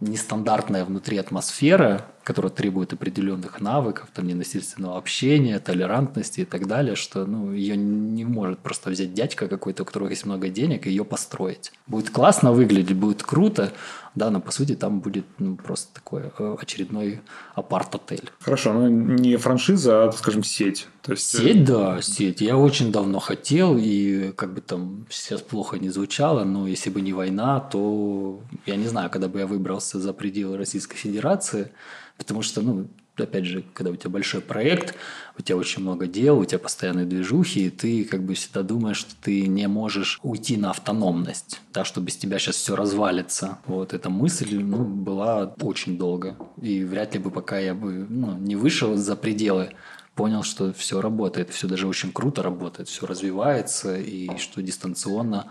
нестандартная 0.00 0.84
внутри 0.84 1.16
атмосфера, 1.16 2.06
которая 2.24 2.50
требует 2.50 2.92
определенных 2.92 3.60
навыков, 3.60 4.08
там, 4.12 4.26
ненасильственного 4.26 4.98
общения, 4.98 5.58
толерантности 5.58 6.40
и 6.40 6.44
так 6.44 6.66
далее, 6.66 6.96
что 6.96 7.24
ну, 7.24 7.52
ее 7.52 7.76
не 7.76 8.24
может 8.24 8.58
просто 8.58 8.90
взять 8.90 9.14
дядька 9.14 9.48
какой-то, 9.48 9.82
у 9.82 9.86
которого 9.86 10.08
есть 10.08 10.26
много 10.26 10.48
денег, 10.48 10.86
и 10.86 10.90
ее 10.90 11.04
построить. 11.04 11.72
Будет 11.86 12.10
классно 12.10 12.52
выглядеть, 12.52 12.96
будет 12.96 13.22
круто, 13.22 13.72
да, 14.14 14.30
но 14.30 14.40
по 14.40 14.50
сути 14.50 14.74
там 14.74 15.00
будет 15.00 15.24
ну, 15.38 15.56
просто 15.56 15.94
такой 15.94 16.24
э, 16.38 16.56
очередной 16.60 17.20
апарт-отель. 17.54 18.30
Хорошо, 18.40 18.72
ну 18.72 18.88
не 18.88 19.36
франшиза, 19.36 20.04
а, 20.04 20.12
скажем, 20.12 20.44
сеть. 20.44 20.86
То 21.00 21.12
есть... 21.12 21.34
Э, 21.34 21.38
сеть, 21.38 21.64
да, 21.64 22.02
сеть. 22.02 22.40
Я 22.40 22.58
очень 22.58 22.92
давно 22.92 23.18
хотел, 23.20 23.78
и 23.78 24.32
как 24.32 24.54
бы 24.54 24.60
там 24.60 25.06
сейчас 25.10 25.40
плохо 25.40 25.78
не 25.78 25.88
звучало, 25.88 26.44
но 26.44 26.66
если 26.66 26.90
бы 26.90 27.00
не 27.00 27.12
война, 27.12 27.60
то 27.60 28.40
я 28.66 28.76
не 28.76 28.86
знаю, 28.86 29.10
когда 29.10 29.28
бы 29.28 29.38
я 29.38 29.46
выбрался 29.46 29.98
за 29.98 30.12
пределы 30.12 30.58
Российской 30.58 30.96
Федерации, 30.96 31.72
потому 32.18 32.42
что, 32.42 32.60
ну, 32.60 32.88
опять 33.16 33.44
же, 33.44 33.64
когда 33.74 33.90
у 33.90 33.96
тебя 33.96 34.10
большой 34.10 34.40
проект, 34.40 34.94
у 35.38 35.42
тебя 35.42 35.56
очень 35.56 35.82
много 35.82 36.06
дел, 36.06 36.38
у 36.38 36.44
тебя 36.44 36.58
постоянные 36.58 37.06
движухи, 37.06 37.66
и 37.66 37.70
ты 37.70 38.04
как 38.04 38.22
бы 38.22 38.34
всегда 38.34 38.62
думаешь, 38.62 38.98
что 38.98 39.14
ты 39.20 39.46
не 39.46 39.68
можешь 39.68 40.18
уйти 40.22 40.56
на 40.56 40.70
автономность, 40.70 41.60
да, 41.72 41.84
что 41.84 42.00
без 42.00 42.16
тебя 42.16 42.38
сейчас 42.38 42.56
все 42.56 42.76
развалится. 42.76 43.58
Вот 43.66 43.92
эта 43.92 44.10
мысль 44.10 44.62
ну, 44.62 44.84
была 44.84 45.54
очень 45.60 45.98
долго. 45.98 46.36
И 46.60 46.84
вряд 46.84 47.14
ли 47.14 47.20
бы 47.20 47.30
пока 47.30 47.58
я 47.58 47.74
бы 47.74 48.06
ну, 48.08 48.36
не 48.38 48.56
вышел 48.56 48.96
за 48.96 49.16
пределы 49.16 49.74
понял, 50.14 50.42
что 50.42 50.72
все 50.72 51.00
работает, 51.00 51.50
все 51.50 51.66
даже 51.66 51.86
очень 51.86 52.12
круто 52.12 52.42
работает, 52.42 52.88
все 52.88 53.06
развивается, 53.06 53.98
и 53.98 54.36
что 54.36 54.60
дистанционно 54.62 55.50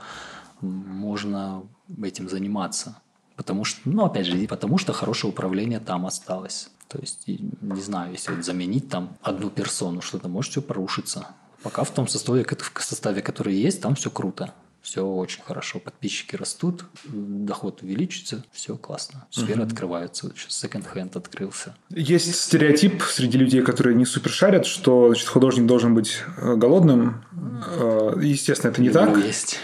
можно 0.62 1.63
этим 2.04 2.30
заниматься. 2.30 3.02
Потому 3.36 3.63
что, 3.65 3.82
ну, 3.86 4.06
опять 4.06 4.28
же, 4.28 4.38
потому 4.47 4.78
что 4.78 4.93
хорошее 4.93 5.32
управление 5.32 5.80
там 5.80 6.06
осталось. 6.06 6.69
То 6.91 6.99
есть, 6.99 7.23
не 7.27 7.82
знаю, 7.82 8.12
если 8.12 8.34
вот 8.34 8.43
заменить 8.43 8.89
там 8.89 9.15
одну 9.21 9.49
персону, 9.49 10.01
что-то 10.01 10.27
может 10.27 10.51
все 10.51 10.62
порушиться. 10.62 11.25
Пока 11.63 11.86
в 11.86 11.91
том 11.91 12.06
составе, 12.10 12.43
в 12.43 12.84
составе, 12.84 13.21
который 13.21 13.56
есть, 13.56 13.82
там 13.82 13.95
все 13.95 14.10
круто. 14.10 14.54
Все 14.82 15.06
очень 15.06 15.41
хорошо. 15.44 15.80
Подписчики 15.80 16.36
растут, 16.36 16.86
доход 17.06 17.84
увеличится, 17.84 18.44
все 18.52 18.76
классно. 18.76 19.26
Сферы 19.30 19.62
угу. 19.62 19.67
открываются. 19.67 20.28
Вот 20.28 20.38
сейчас 20.38 20.58
секонд-хенд 20.58 21.15
открылся. 21.15 21.76
Есть 21.89 22.36
стереотип 22.36 23.04
среди 23.04 23.38
людей, 23.38 23.62
которые 23.62 23.96
не 23.96 24.06
супер 24.06 24.32
шарят, 24.32 24.65
что 24.65 25.08
значит, 25.08 25.28
художник 25.28 25.67
должен 25.67 25.94
быть 25.94 26.24
э, 26.38 26.56
голодным. 26.56 27.24
Э, 27.67 28.13
естественно, 28.22 28.72
это 28.72 28.82
не 28.82 28.89
так. 28.89 29.17
Есть. 29.17 29.60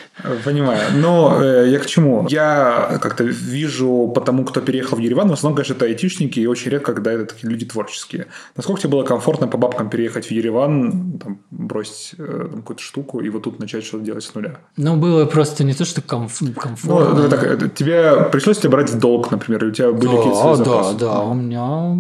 Понимаю. 0.46 0.80
Но 0.96 1.42
э, 1.42 1.70
я 1.70 1.80
к 1.80 1.86
чему? 1.88 2.28
Я 2.30 3.00
как-то 3.02 3.24
вижу 3.24 4.12
по 4.14 4.22
тому, 4.22 4.46
кто 4.46 4.62
переехал 4.62 4.98
в 4.98 5.00
Ереван, 5.00 5.30
в 5.30 5.34
основном, 5.34 5.56
конечно, 5.56 5.74
это 5.74 5.86
айтишники, 5.86 6.40
и 6.40 6.46
очень 6.46 6.72
редко, 6.72 6.94
когда 6.94 7.12
это 7.12 7.26
такие 7.26 7.50
люди 7.50 7.66
творческие. 7.66 8.28
Насколько 8.56 8.82
тебе 8.82 8.92
было 8.92 9.04
комфортно 9.04 9.48
по 9.48 9.58
бабкам 9.58 9.90
переехать 9.90 10.28
в 10.28 10.32
Ереван, 10.32 11.20
там, 11.20 11.40
бросить 11.52 12.16
э, 12.18 12.50
какую-то 12.56 12.82
штуку 12.82 13.20
и 13.20 13.30
вот 13.30 13.44
тут 13.44 13.60
начать 13.60 13.84
что-то 13.84 14.04
делать 14.04 14.24
с 14.24 14.34
нуля? 14.36 14.60
Ну, 14.76 14.98
было 15.08 15.26
просто 15.26 15.64
не 15.64 15.74
то, 15.74 15.86
что 15.86 16.02
комф- 16.02 16.54
комфортно. 16.54 17.24
Ну, 17.24 17.30
так, 17.30 17.74
тебе 17.74 18.30
пришлось 18.32 18.58
тебе 18.58 18.70
брать 18.70 18.90
в 18.90 19.00
долг, 19.00 19.32
например, 19.32 19.66
и 19.66 19.68
у 19.70 19.72
тебя 19.72 19.92
были 19.92 20.12
да, 20.12 20.18
какие-то 20.18 20.56
запасы? 20.56 20.98
Да, 20.98 21.06
да, 21.06 21.22
у 21.22 21.34
меня 21.34 21.96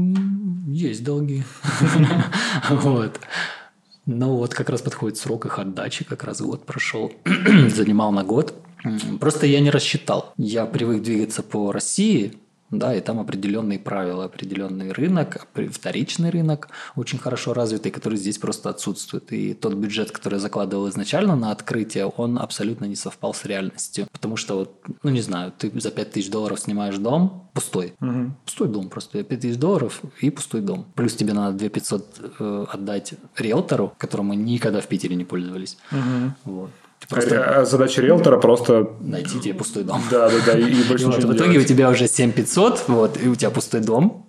есть 0.67 1.04
долги. 1.04 1.43
Вот. 2.70 3.20
Ну 4.06 4.38
вот 4.38 4.54
как 4.54 4.70
раз 4.70 4.82
подходит 4.82 5.17
срок 5.17 5.46
их 5.46 5.60
отдачи, 5.60 6.06
как 6.06 6.24
раз 6.24 6.41
год 6.41 6.65
прошел, 6.65 7.12
занимал 7.76 8.12
на 8.12 8.24
год. 8.24 8.54
Просто 9.20 9.48
я 9.48 9.60
не 9.60 9.70
рассчитал. 9.70 10.34
Я 10.38 10.65
привык 10.65 11.02
двигаться 11.02 11.43
по 11.43 11.72
России, 11.72 12.38
да, 12.69 12.93
и 12.93 12.99
там 12.99 13.19
определенные 13.19 13.80
правила, 13.80 14.25
определенный 14.25 14.91
рынок, 14.91 15.47
вторичный 15.71 16.30
рынок 16.30 16.69
очень 16.95 17.17
хорошо 17.17 17.53
развитый, 17.53 17.91
который 17.91 18.17
здесь 18.17 18.38
просто 18.38 18.69
отсутствует. 18.69 19.32
И 19.32 19.53
тот 19.53 19.73
бюджет, 19.73 20.12
который 20.12 20.36
я 20.36 20.39
закладывал 20.39 20.89
изначально 20.89 21.36
на 21.36 21.51
открытие, 21.51 22.08
он 22.08 22.38
абсолютно 22.38 22.86
не 22.86 22.95
совпал 22.95 23.34
с 23.34 23.45
реальностью. 23.45 24.08
Потому 24.12 24.36
что, 24.36 24.58
вот, 24.58 24.82
ну 25.01 25.10
не 25.10 25.21
знаю, 25.21 25.53
ты 25.58 25.71
за 25.80 25.91
5000 25.91 26.30
долларов 26.30 26.60
снимаешь 26.60 26.97
дом 26.97 27.49
пустой. 27.53 27.93
Угу. 28.01 28.32
Пустой 28.45 28.67
дом 28.67 28.89
просто. 28.89 29.23
5000 29.23 29.58
долларов 29.58 30.01
и 30.19 30.30
пустой 30.30 30.62
дом. 30.62 30.86
Плюс 30.95 31.15
тебе 31.15 31.34
надо 31.34 31.58
2500 31.58 32.36
э, 32.39 32.65
отдать 32.69 33.13
риэлтору, 33.38 33.93
которым 33.97 34.27
мы 34.27 34.36
никогда 34.36 34.82
в 34.82 34.88
Питере 34.88 35.15
не 35.15 35.25
пользовались. 35.25 35.77
Угу. 35.91 36.51
Вот. 36.53 36.71
Просто... 37.10 37.60
А 37.60 37.65
задача 37.65 38.01
риэлтора 38.01 38.38
просто... 38.38 38.91
Найти 38.99 39.39
тебе 39.39 39.53
пустой 39.53 39.83
дом. 39.83 40.01
Да, 40.12 40.29
да, 40.29 40.36
да, 40.45 40.60
и, 40.60 40.63
и 40.63 40.83
больше 40.89 41.05
и 41.05 41.07
вот, 41.07 41.23
В 41.23 41.36
итоге 41.36 41.53
делать. 41.53 41.65
у 41.65 41.73
тебя 41.73 41.89
уже 41.89 42.07
7500, 42.07 42.83
вот, 42.88 43.17
и 43.21 43.29
у 43.29 43.36
тебя 43.36 43.49
пустой 43.49 43.81
дом. 43.81 44.27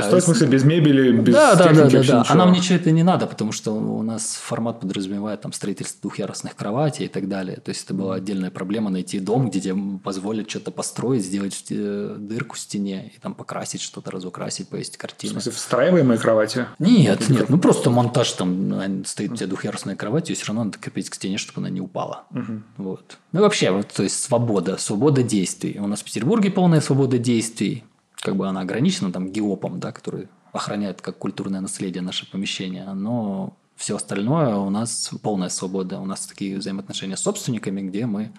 Пустой, 0.00 0.20
в 0.20 0.24
смысле, 0.24 0.46
без 0.48 0.64
мебели, 0.64 1.12
без 1.12 1.34
да, 1.34 1.54
да, 1.54 1.72
да, 1.72 1.88
да, 1.88 2.02
да. 2.02 2.24
А 2.28 2.34
нам 2.34 2.52
ничего 2.52 2.76
это 2.76 2.90
не 2.90 3.02
надо, 3.02 3.26
потому 3.26 3.52
что 3.52 3.72
у 3.72 4.02
нас 4.02 4.34
формат 4.34 4.80
подразумевает 4.80 5.40
там 5.40 5.52
строительство 5.52 6.00
двухъярусных 6.02 6.54
кроватей 6.56 7.06
и 7.06 7.08
так 7.08 7.28
далее. 7.28 7.56
То 7.56 7.70
есть 7.70 7.84
это 7.84 7.94
была 7.94 8.16
отдельная 8.16 8.50
проблема 8.50 8.90
найти 8.90 9.20
дом, 9.20 9.48
где 9.50 9.60
тебе 9.60 9.98
позволят 10.02 10.50
что-то 10.50 10.70
построить, 10.70 11.24
сделать 11.24 11.64
э, 11.70 12.16
дырку 12.18 12.56
в 12.56 12.58
стене 12.58 13.12
и 13.14 13.18
там 13.18 13.34
покрасить 13.34 13.80
что-то, 13.80 14.10
разукрасить, 14.10 14.68
повесить 14.68 14.96
картины. 14.96 15.30
В 15.30 15.32
смысле, 15.34 15.52
встраиваемые 15.52 16.18
кровати? 16.18 16.66
Нет, 16.78 17.28
нет, 17.28 17.48
ну 17.48 17.58
просто 17.58 17.90
монтаж 17.90 18.32
там 18.32 19.04
стоит 19.04 19.32
у 19.32 19.36
тебя 19.36 19.46
двухъярусная 19.46 19.96
кровать, 19.96 20.30
и 20.30 20.34
все 20.34 20.46
равно 20.46 20.64
надо 20.64 20.78
крепить 20.78 21.10
к 21.10 21.14
стене, 21.14 21.38
чтобы 21.38 21.60
она 21.60 21.70
не 21.70 21.80
упала. 21.80 22.24
Угу. 22.30 22.62
Вот. 22.78 23.18
Ну 23.32 23.40
вообще, 23.40 23.70
вот, 23.70 23.88
то 23.88 24.02
есть 24.02 24.22
свобода, 24.22 24.76
свобода 24.76 25.22
действий. 25.22 25.78
У 25.78 25.86
нас 25.86 26.00
в 26.00 26.04
Петербурге 26.04 26.50
полная 26.50 26.80
свобода 26.80 27.18
действий 27.18 27.84
как 28.20 28.36
бы 28.36 28.48
она 28.48 28.60
ограничена 28.60 29.12
там 29.12 29.30
геопом, 29.30 29.80
да, 29.80 29.92
который 29.92 30.28
охраняет 30.52 31.00
как 31.00 31.18
культурное 31.18 31.60
наследие 31.60 32.02
наше 32.02 32.30
помещение, 32.30 32.92
но 32.92 33.56
все 33.76 33.96
остальное 33.96 34.56
у 34.56 34.68
нас 34.68 35.10
полная 35.22 35.48
свобода. 35.48 36.00
У 36.00 36.04
нас 36.04 36.26
такие 36.26 36.58
взаимоотношения 36.58 37.16
с 37.16 37.22
собственниками, 37.22 37.80
где 37.80 38.04
мы 38.04 38.32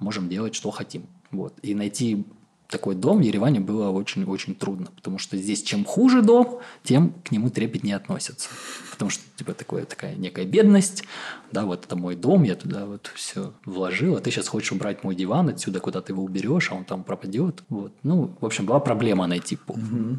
можем 0.00 0.28
делать, 0.28 0.54
что 0.54 0.70
хотим. 0.70 1.06
Вот. 1.30 1.54
И 1.62 1.74
найти 1.74 2.24
такой 2.68 2.94
дом 2.94 3.18
в 3.18 3.20
Ереване 3.22 3.60
было 3.60 3.90
очень-очень 3.90 4.54
трудно, 4.54 4.88
потому 4.94 5.18
что 5.18 5.36
здесь 5.36 5.62
чем 5.62 5.84
хуже 5.84 6.22
дом, 6.22 6.60
тем 6.84 7.14
к 7.24 7.30
нему 7.30 7.50
трепетнее 7.50 7.96
относятся. 7.96 8.50
Потому 8.90 9.10
что 9.10 9.24
типа 9.36 9.54
такое, 9.54 9.84
такая 9.84 10.14
некая 10.16 10.44
бедность, 10.44 11.04
да, 11.50 11.64
вот 11.64 11.86
это 11.86 11.96
мой 11.96 12.14
дом, 12.14 12.42
я 12.42 12.54
туда 12.56 12.84
вот 12.84 13.10
все 13.14 13.54
вложил, 13.64 14.16
а 14.16 14.20
ты 14.20 14.30
сейчас 14.30 14.48
хочешь 14.48 14.72
убрать 14.72 15.02
мой 15.02 15.14
диван 15.14 15.48
отсюда, 15.48 15.80
куда 15.80 16.02
ты 16.02 16.12
его 16.12 16.22
уберешь, 16.22 16.70
а 16.70 16.74
он 16.74 16.84
там 16.84 17.04
пропадет. 17.04 17.62
Вот. 17.70 17.92
Ну, 18.02 18.34
в 18.40 18.44
общем, 18.44 18.66
была 18.66 18.80
проблема 18.80 19.26
найти 19.26 19.56
пол. 19.56 19.76
Угу. 19.76 20.18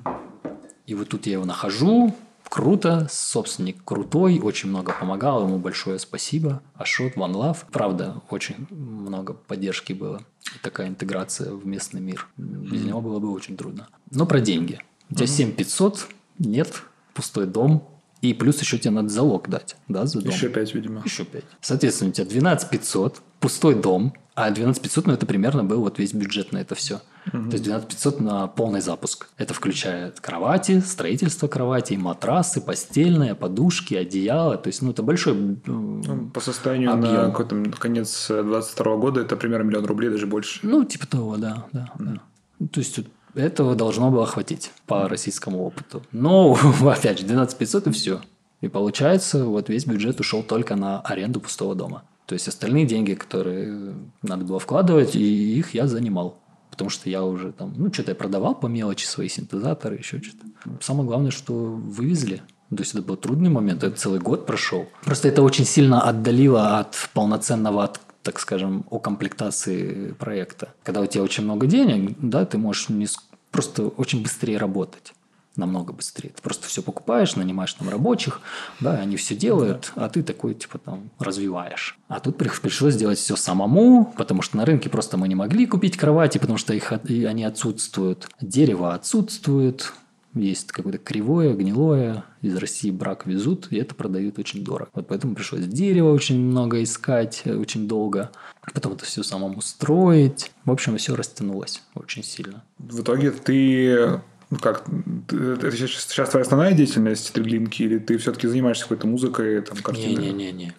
И 0.88 0.95
вот 0.95 1.09
тут 1.09 1.27
я 1.27 1.33
его 1.33 1.45
нахожу, 1.45 2.15
круто, 2.49 3.07
собственник 3.09 3.83
крутой, 3.83 4.39
очень 4.39 4.69
много 4.69 4.93
помогал, 4.99 5.43
ему 5.43 5.57
большое 5.57 5.99
спасибо. 5.99 6.62
Ашот, 6.75 7.13
One 7.13 7.33
Love. 7.33 7.57
Правда, 7.71 8.21
очень 8.29 8.67
много 8.69 9.33
поддержки 9.33 9.93
было. 9.93 10.21
Такая 10.62 10.88
интеграция 10.88 11.53
в 11.53 11.65
местный 11.65 12.01
мир. 12.01 12.27
Без 12.38 12.81
mm-hmm. 12.81 12.88
него 12.88 13.01
было 13.01 13.19
бы 13.19 13.31
очень 13.31 13.55
трудно. 13.55 13.88
Но 14.12 14.25
про 14.25 14.41
деньги. 14.41 14.79
У 15.09 15.15
тебя 15.15 15.25
mm-hmm. 15.25 15.55
7500, 15.55 16.07
нет, 16.39 16.83
пустой 17.13 17.45
дом, 17.45 17.98
и 18.21 18.34
плюс 18.34 18.60
еще 18.60 18.77
тебе 18.77 18.91
надо 18.91 19.10
залог 19.10 19.49
дать, 19.49 19.75
да, 19.88 20.05
за 20.05 20.21
дом. 20.21 20.32
Еще 20.32 20.49
5, 20.49 20.75
видимо. 20.75 21.01
Еще 21.05 21.25
5. 21.25 21.43
Соответственно, 21.62 22.10
у 22.10 22.13
тебя 22.13 22.25
12 22.25 22.69
500, 22.69 23.21
пустой 23.39 23.75
дом, 23.75 24.13
а 24.36 24.51
12 24.51 24.82
500, 24.82 25.08
ну, 25.08 25.13
это 25.13 25.25
примерно 25.25 25.63
был 25.63 25.82
вот 25.82 25.99
весь 25.99 26.13
бюджет 26.13 26.51
на 26.51 26.60
это 26.60 26.75
все. 26.75 27.01
Угу. 27.34 27.49
То 27.49 27.53
есть 27.53 27.63
12 27.63 27.89
500 27.89 28.19
на 28.21 28.47
полный 28.47 28.82
запуск. 28.82 29.29
Это 29.38 29.53
включает 29.53 30.19
кровати, 30.19 30.79
строительство 30.79 31.47
кровати, 31.47 31.95
матрасы, 31.95 32.62
постельные, 32.62 33.36
подушки, 33.36 33.95
одеяло. 33.95 34.58
То 34.58 34.67
есть, 34.67 34.82
ну, 34.82 34.91
это 34.91 35.03
большой 35.03 35.58
ну, 35.65 36.29
По 36.34 36.39
состоянию 36.39 36.93
объем. 36.93 37.13
на 37.13 37.32
какой-то 37.32 37.71
конец 37.77 38.27
22 38.29 38.95
года 38.97 39.21
это 39.21 39.36
примерно 39.36 39.67
миллион 39.67 39.86
рублей, 39.86 40.10
даже 40.10 40.25
больше. 40.25 40.60
Ну, 40.63 40.86
типа 40.86 41.08
того, 41.08 41.38
да. 41.38 41.67
да, 41.73 41.91
угу. 41.95 42.03
да. 42.05 42.67
То 42.71 42.79
есть, 42.79 42.99
этого 43.36 43.76
должно 43.76 44.12
было 44.12 44.26
хватить 44.26 44.72
по 44.86 45.08
российскому 45.08 45.63
опыту. 45.63 46.04
Но, 46.12 46.58
опять 46.86 47.20
же, 47.20 47.26
12 47.26 47.58
500 47.58 47.88
и 47.88 47.92
все. 47.92 48.22
И 48.62 48.68
получается, 48.68 49.46
вот 49.46 49.70
весь 49.70 49.86
бюджет 49.86 50.20
ушел 50.20 50.44
только 50.44 50.76
на 50.76 51.00
аренду 51.02 51.39
пустого 51.39 51.76
дома. 51.76 52.04
То 52.26 52.34
есть 52.34 52.48
остальные 52.48 52.86
деньги, 52.86 53.13
которые 53.13 53.96
надо 54.22 54.46
было 54.46 54.60
вкладывать, 54.60 55.15
и 55.15 55.58
их 55.58 55.74
я 55.74 55.88
занимал. 55.88 56.38
Потому 56.70 56.89
что 56.89 57.10
я 57.10 57.24
уже 57.24 57.52
там, 57.52 57.74
ну, 57.76 57.92
что-то 57.92 58.12
я 58.12 58.15
продавал 58.15 58.54
по 58.56 58.68
мелочи 58.68 59.06
свои 59.06 59.28
синтезаторы, 59.28 59.98
еще 59.98 60.22
что-то. 60.22 60.46
Самое 60.82 61.08
главное, 61.08 61.32
что 61.32 61.54
вывезли. 61.54 62.42
То 62.70 62.78
есть 62.78 62.94
это 62.94 63.02
был 63.02 63.15
трудный 63.15 63.50
момент, 63.50 63.84
это 63.84 63.96
целый 63.98 64.20
год 64.20 64.46
прошел. 64.46 64.88
Просто 65.04 65.28
это 65.28 65.42
очень 65.42 65.65
сильно 65.65 66.02
отдалило 66.02 66.78
от 66.78 67.10
полноценного 67.13 67.84
от 67.84 68.00
так 68.30 68.39
скажем, 68.39 68.86
о 68.92 69.00
комплектации 69.00 70.12
проекта. 70.12 70.70
Когда 70.84 71.02
у 71.02 71.08
тебя 71.08 71.24
очень 71.24 71.44
много 71.44 71.65
денег, 71.65 72.15
да, 72.20 72.46
ты 72.46 72.60
можешь 72.60 72.89
не, 72.89 73.08
просто 73.50 73.88
очень 73.88 74.22
быстрее 74.22 74.58
работать 74.58 75.13
намного 75.56 75.94
быстрее. 75.94 76.30
Ты 76.30 76.42
просто 76.44 76.68
все 76.68 76.84
покупаешь, 76.84 77.36
нанимаешь 77.36 77.74
там 77.74 77.89
рабочих, 77.89 78.39
да, 78.80 78.94
они 78.94 79.18
все 79.18 79.36
делают, 79.36 79.92
да. 79.96 80.06
а 80.06 80.10
ты 80.10 80.22
такой, 80.22 80.54
типа, 80.54 80.78
там, 80.78 81.10
развиваешь. 81.18 81.98
А 82.08 82.20
тут 82.20 82.38
пришлось 82.38 82.94
сделать 82.94 83.18
все 83.18 83.36
самому, 83.36 84.13
потому 84.15 84.44
что 84.44 84.58
на 84.58 84.63
рынке 84.63 84.89
просто 84.89 85.18
мы 85.18 85.28
не 85.28 85.36
могли 85.36 85.65
купить 85.65 85.98
кровати, 85.98 86.38
потому 86.38 86.60
что 86.60 86.74
их, 86.74 86.94
они 86.94 87.44
отсутствуют. 87.44 88.30
Дерево 88.39 88.94
отсутствует, 88.94 89.92
есть 90.34 90.72
какое-то 90.72 91.00
кривое, 91.00 91.54
гнилое, 91.54 92.24
из 92.42 92.56
России 92.56 92.92
брак 92.92 93.26
везут, 93.26 93.68
и 93.72 93.78
это 93.78 93.96
продают 93.96 94.39
очень 94.39 94.63
дорого. 94.63 94.89
Вот 94.94 95.08
поэтому 95.08 95.36
пришлось 95.36 95.65
дерево 95.65 96.12
очень 96.12 96.39
много 96.39 96.82
искать, 96.84 97.42
э, 97.46 97.56
очень 97.56 97.88
долго. 97.88 98.32
Потом 98.74 98.94
это 98.94 99.06
все 99.06 99.24
самому 99.24 99.62
строить. 99.62 100.52
В 100.65 100.72
общем, 100.72 100.98
все 100.98 101.15
растянулось 101.15 101.82
очень 101.96 102.24
сильно. 102.24 102.63
В 102.78 103.02
итоге 103.02 103.32
ты 103.32 104.20
ну 104.52 104.58
как, 104.58 104.84
это 105.32 105.72
сейчас, 105.72 106.06
сейчас 106.06 106.30
твоя 106.30 106.44
основная 106.44 106.74
деятельность, 106.74 107.32
триглинки, 107.34 107.84
или 107.84 108.00
ты 108.00 108.18
все-таки 108.18 108.48
занимаешься 108.48 108.84
какой-то 108.84 109.06
музыкой, 109.06 109.62
там, 109.62 109.78
картиной? 109.78 110.32
Не-не-не, 110.32 110.74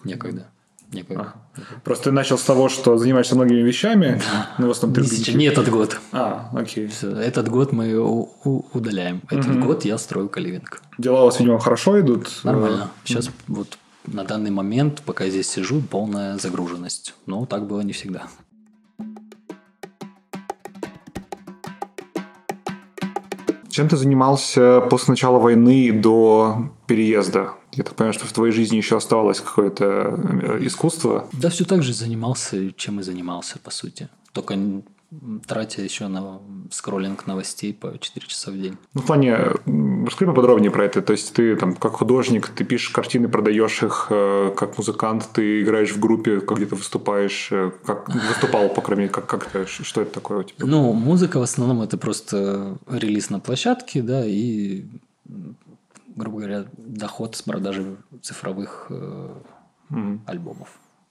некогда. 0.91 1.33
Некогда. 1.55 1.75
А. 1.77 1.79
Просто 1.83 2.05
ты 2.05 2.11
начал 2.11 2.37
с 2.37 2.43
того, 2.43 2.69
что 2.69 2.97
занимаешься 2.97 3.35
многими 3.35 3.59
вещами, 3.59 4.21
да. 4.31 4.49
но 4.57 4.67
в 4.67 4.71
основном 4.71 5.05
ты 5.05 5.33
Не 5.33 5.45
этот 5.45 5.69
год. 5.69 5.99
А, 6.11 6.49
окей. 6.53 6.87
Все, 6.87 7.11
этот 7.11 7.49
год 7.49 7.71
мы 7.71 7.97
удаляем. 8.73 9.21
Этот 9.29 9.55
угу. 9.55 9.65
год 9.67 9.85
я 9.85 9.97
строю 9.97 10.29
каливинг. 10.29 10.81
Дела 10.97 11.21
у 11.21 11.25
вас, 11.25 11.39
видимо, 11.39 11.59
хорошо 11.59 11.99
идут? 11.99 12.29
Нормально. 12.43 12.89
Сейчас 13.03 13.27
угу. 13.27 13.35
вот 13.47 13.77
на 14.05 14.23
данный 14.23 14.51
момент, 14.51 15.01
пока 15.05 15.25
я 15.25 15.31
здесь 15.31 15.49
сижу, 15.49 15.81
полная 15.81 16.37
загруженность. 16.37 17.15
Но 17.25 17.45
так 17.45 17.67
было 17.67 17.81
не 17.81 17.93
всегда. 17.93 18.27
Чем 23.69 23.87
ты 23.87 23.95
занимался 23.95 24.81
после 24.81 25.13
начала 25.13 25.39
войны 25.39 25.93
до 25.93 26.73
переезда? 26.87 27.53
Я 27.73 27.83
так 27.83 27.95
понимаю, 27.95 28.13
что 28.13 28.25
в 28.25 28.33
твоей 28.33 28.53
жизни 28.53 28.77
еще 28.77 28.97
оставалось 28.97 29.39
какое-то 29.39 29.85
э, 29.85 30.65
искусство. 30.65 31.27
Да, 31.33 31.49
все 31.49 31.65
так 31.65 31.83
же 31.83 31.93
занимался, 31.93 32.71
чем 32.73 32.99
и 32.99 33.03
занимался, 33.03 33.59
по 33.59 33.71
сути. 33.71 34.09
Только 34.33 34.55
тратя 35.45 35.81
еще 35.81 36.07
на 36.07 36.39
скроллинг 36.71 37.27
новостей 37.27 37.73
по 37.73 37.97
4 37.99 38.27
часа 38.27 38.51
в 38.51 38.57
день. 38.57 38.77
Ну, 38.93 39.01
в 39.01 39.05
плане, 39.05 39.35
расскажи 40.05 40.31
поподробнее 40.31 40.71
про 40.71 40.85
это. 40.85 41.01
То 41.01 41.11
есть 41.11 41.33
ты 41.33 41.55
там 41.57 41.75
как 41.75 41.93
художник, 41.93 42.47
ты 42.49 42.63
пишешь 42.63 42.89
картины, 42.89 43.27
продаешь 43.27 43.83
их, 43.83 44.07
э, 44.09 44.53
как 44.55 44.77
музыкант, 44.77 45.29
ты 45.33 45.61
играешь 45.61 45.91
в 45.91 45.99
группе, 45.99 46.39
как 46.39 46.57
где-то 46.57 46.75
выступаешь, 46.75 47.49
э, 47.51 47.71
как 47.85 48.09
выступал, 48.09 48.69
по 48.69 48.81
крайней 48.81 49.03
мере, 49.03 49.13
как, 49.13 49.27
как 49.27 49.47
это, 49.47 49.67
что 49.67 50.01
это 50.01 50.11
такое 50.11 50.39
у 50.39 50.43
тебя? 50.43 50.65
Ну, 50.65 50.93
музыка 50.93 51.39
в 51.39 51.43
основном 51.43 51.81
это 51.81 51.97
просто 51.97 52.77
релиз 52.89 53.29
на 53.29 53.39
площадке, 53.39 54.01
да, 54.01 54.25
и 54.25 54.85
грубо 56.15 56.39
говоря, 56.39 56.65
доход 56.77 57.35
с 57.35 57.41
продажи 57.41 57.97
цифровых 58.21 58.87
mm. 58.89 60.19
альбомов. 60.25 60.69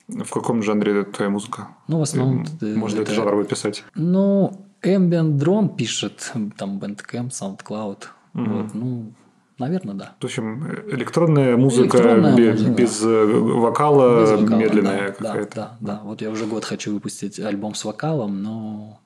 В 0.09 0.31
каком 0.31 0.63
жанре 0.63 1.05
твоя 1.05 1.31
музыка? 1.31 1.69
Ну, 1.87 1.99
в 1.99 2.03
основном... 2.03 2.45
Можно 2.61 3.03
это, 3.03 3.15
жанр 3.15 3.35
выписать? 3.35 3.85
Ну, 3.95 4.67
Ambient 4.83 5.39
Drone 5.39 5.75
пишет, 5.77 6.33
там 6.57 6.79
Bandcamp, 6.79 7.31
SoundCloud. 7.31 8.05
Угу. 8.35 8.45
Вот, 8.45 8.75
ну, 8.75 9.13
наверное, 9.59 9.95
да. 9.95 10.15
В 10.21 10.25
общем, 10.25 10.67
электронная 10.91 11.57
музыка, 11.57 11.99
электронная 11.99 12.37
без, 12.37 12.61
музыка. 12.61 12.83
без 12.83 13.03
э, 13.03 13.25
вокала, 13.25 14.23
без 14.23 14.41
вокала 14.41 14.59
медленная 14.59 15.09
да, 15.09 15.13
какая-то. 15.13 15.55
Да, 15.55 15.77
да, 15.81 15.93
да. 15.95 16.01
Вот 16.05 16.23
я 16.23 16.31
уже 16.31 16.47
год 16.47 16.65
хочу 16.65 16.93
выпустить 16.93 17.39
альбом 17.39 17.75
с 17.75 17.85
вокалом, 17.85 18.43
но 18.43 19.01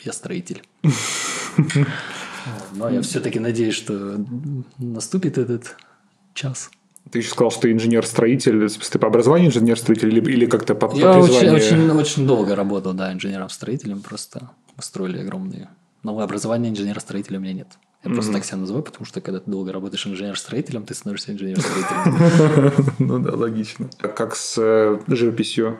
я 0.00 0.12
строитель. 0.12 0.62
Но 2.72 2.88
я 2.88 3.02
все-таки 3.02 3.38
надеюсь, 3.38 3.74
что 3.74 4.24
наступит 4.78 5.38
этот 5.38 5.76
час. 6.34 6.70
Ты 7.10 7.18
еще 7.18 7.30
сказал, 7.30 7.50
что 7.50 7.62
ты 7.62 7.72
инженер-строитель. 7.72 8.68
Ты 8.68 8.98
по 8.98 9.06
образованию 9.06 9.48
инженер-строитель 9.48 10.08
или, 10.08 10.20
или 10.30 10.46
как-то 10.46 10.74
по, 10.74 10.94
Я 10.94 11.14
по 11.14 11.18
очень, 11.18 11.48
очень, 11.50 11.90
очень 11.90 12.26
долго 12.26 12.54
работал, 12.54 12.92
да, 12.92 13.12
инженером-строителем. 13.12 14.00
Просто 14.00 14.50
строили 14.78 15.18
огромные 15.18 15.68
Но 16.02 16.18
образования 16.20 16.70
инженера-строителя 16.70 17.38
у 17.38 17.40
меня 17.40 17.52
нет. 17.52 17.68
Я 18.04 18.10
просто 18.12 18.32
так 18.32 18.44
себя 18.44 18.58
называю, 18.58 18.82
потому 18.82 19.04
что 19.04 19.20
когда 19.20 19.40
ты 19.40 19.50
долго 19.50 19.72
работаешь 19.72 20.06
инженер-строителем, 20.06 20.84
ты 20.86 20.94
становишься 20.94 21.32
инженер-строителем. 21.32 22.94
Ну 22.98 23.18
да, 23.18 23.34
логично. 23.34 23.90
А 23.98 24.08
Как 24.08 24.36
с 24.36 24.56
э, 24.56 24.98
живописью? 25.08 25.78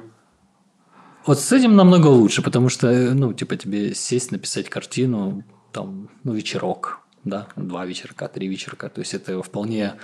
Вот 1.27 1.41
с 1.41 1.53
этим 1.53 1.77
намного 1.77 2.09
лучше, 2.09 2.43
потому 2.43 2.69
что, 2.69 2.89
э, 2.89 3.15
ну, 3.15 3.33
типа, 3.33 3.57
тебе 3.57 3.95
сесть, 3.95 4.33
написать 4.33 4.69
картину, 4.69 5.45
там, 5.73 6.11
ну, 6.25 6.33
вечерок, 6.33 7.01
да, 7.25 7.49
два 7.57 7.87
вечерка, 7.87 8.29
три 8.29 8.49
вечерка. 8.49 8.89
То 8.89 9.01
есть 9.01 9.15
это 9.15 9.43
вполне 9.43 9.95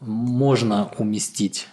можно 0.00 0.90
уместить 0.98 1.68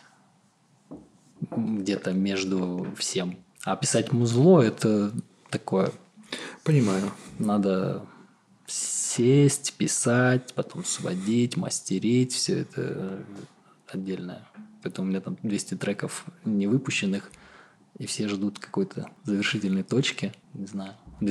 где-то 1.39 2.13
между 2.13 2.87
всем. 2.97 3.37
А 3.63 3.75
писать 3.75 4.11
музло– 4.11 4.61
это 4.61 5.11
такое, 5.49 5.91
Понимаю. 6.63 7.11
надо 7.39 8.05
сесть, 8.65 9.73
писать, 9.77 10.53
потом 10.53 10.83
сводить, 10.83 11.57
мастерить, 11.57 12.33
все 12.33 12.59
это 12.59 13.23
отдельное. 13.87 14.45
Поэтому 14.83 15.07
у 15.07 15.09
меня 15.09 15.21
там 15.21 15.37
200 15.41 15.75
треков 15.75 16.25
не 16.45 16.67
выпущенных, 16.67 17.31
и 17.97 18.05
все 18.05 18.27
ждут 18.27 18.59
какой-то 18.59 19.09
завершительной 19.23 19.83
точки. 19.83 20.33
Не 20.53 20.67
знаю. 20.67 20.93
В 21.19 21.23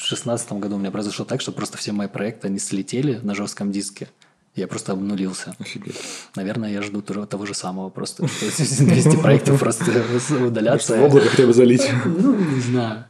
2016 0.00 0.52
году 0.52 0.76
у 0.76 0.78
меня 0.78 0.90
произошло 0.90 1.24
так, 1.24 1.40
что 1.40 1.52
просто 1.52 1.76
все 1.76 1.92
мои 1.92 2.08
проекты, 2.08 2.46
они 2.46 2.58
слетели 2.58 3.18
на 3.22 3.34
жестком 3.34 3.72
диске. 3.72 4.08
Я 4.54 4.66
просто 4.66 4.92
обнулился. 4.92 5.54
Офигеть. 5.58 5.96
Наверное, 6.34 6.72
я 6.72 6.82
жду 6.82 7.00
того, 7.02 7.26
того 7.26 7.46
же 7.46 7.54
самого 7.54 7.90
просто. 7.90 8.22
То 8.26 8.44
есть 8.44 8.84
200 8.84 9.16
проектов 9.20 9.60
просто 9.60 10.04
удалятся. 10.44 10.96
В 10.96 11.04
облако 11.04 11.28
хотя 11.28 11.46
бы 11.46 11.52
залить. 11.52 11.88
Ну, 12.04 12.34
не 12.34 12.60
знаю. 12.60 13.04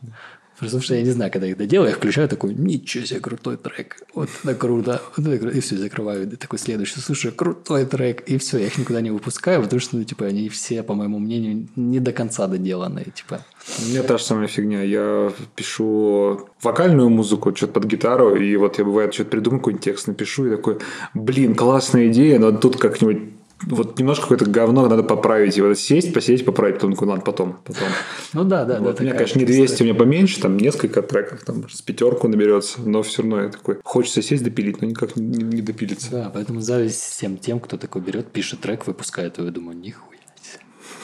Потому 0.58 0.82
что 0.82 0.94
я 0.94 1.02
не 1.02 1.10
знаю, 1.10 1.30
когда 1.30 1.46
их 1.46 1.56
доделаю, 1.56 1.90
я 1.90 1.94
включаю 1.94 2.28
такой, 2.28 2.52
ничего 2.52 3.04
себе, 3.04 3.20
крутой 3.20 3.56
трек. 3.56 3.96
Вот 4.12 4.28
это 4.42 4.54
круто. 4.54 5.00
Вот 5.16 5.26
это 5.26 5.38
круто. 5.38 5.56
И 5.56 5.60
все, 5.60 5.76
закрываю. 5.76 6.24
И 6.30 6.36
такой 6.36 6.58
следующий, 6.58 7.00
слушай, 7.00 7.30
крутой 7.30 7.86
трек. 7.86 8.22
И 8.22 8.38
все, 8.38 8.58
я 8.58 8.66
их 8.66 8.76
никуда 8.76 9.00
не 9.00 9.10
выпускаю, 9.10 9.62
потому 9.62 9.80
что, 9.80 9.96
ну, 9.96 10.04
типа, 10.04 10.26
они 10.26 10.48
все, 10.48 10.82
по 10.82 10.94
моему 10.94 11.18
мнению, 11.20 11.68
не 11.76 12.00
до 12.00 12.12
конца 12.12 12.48
доделанные. 12.48 13.06
Типа, 13.14 13.44
У 13.82 13.88
меня 13.88 14.02
та 14.02 14.18
же 14.18 14.24
самая 14.24 14.48
фигня. 14.48 14.82
Я 14.82 15.32
пишу 15.54 16.48
вокальную 16.62 17.08
музыку, 17.08 17.54
что-то 17.54 17.74
под 17.74 17.84
гитару, 17.84 18.34
и 18.34 18.56
вот 18.56 18.78
я 18.78 18.84
бывает 18.84 19.14
что-то 19.14 19.30
придумаю, 19.30 19.60
какой-нибудь 19.60 19.84
текст 19.84 20.08
напишу, 20.08 20.46
и 20.46 20.50
такой, 20.56 20.78
блин, 21.14 21.54
классная 21.54 22.08
идея, 22.08 22.38
но 22.38 22.50
тут 22.52 22.76
как-нибудь 22.76 23.37
вот 23.66 23.98
немножко 23.98 24.22
какое-то 24.22 24.46
говно 24.46 24.88
надо 24.88 25.02
поправить. 25.02 25.58
И 25.58 25.62
вот 25.62 25.78
сесть, 25.78 26.12
посидеть, 26.12 26.44
поправить, 26.44 26.76
потом 26.76 26.92
такой, 26.92 27.08
ладно, 27.08 27.24
потом, 27.24 27.58
потом. 27.64 27.88
ну 28.32 28.44
да, 28.44 28.64
да, 28.64 28.78
да. 28.78 28.80
вот, 28.80 29.00
у 29.00 29.02
меня, 29.02 29.14
конечно, 29.14 29.38
не 29.38 29.44
вот 29.44 29.52
200, 29.52 29.82
у 29.82 29.84
меня 29.86 29.94
поменьше, 29.94 30.40
там 30.40 30.56
несколько 30.56 31.02
треков, 31.02 31.44
там 31.44 31.68
с 31.68 31.82
пятерку 31.82 32.28
наберется, 32.28 32.80
но 32.82 33.02
все 33.02 33.22
равно 33.22 33.42
я 33.42 33.48
такой, 33.48 33.78
хочется 33.84 34.22
сесть 34.22 34.44
допилить, 34.44 34.80
но 34.80 34.88
никак 34.88 35.16
не, 35.16 35.42
не- 35.42 35.62
допилится. 35.62 36.10
Да, 36.10 36.30
поэтому 36.32 36.60
зависть 36.60 37.00
всем 37.00 37.36
тем, 37.36 37.60
кто 37.60 37.76
такой 37.76 38.02
берет, 38.02 38.30
пишет 38.30 38.60
трек, 38.60 38.86
выпускает 38.86 39.38
его. 39.38 39.46
Я 39.46 39.52
думаю, 39.52 39.76
себе. 39.82 40.07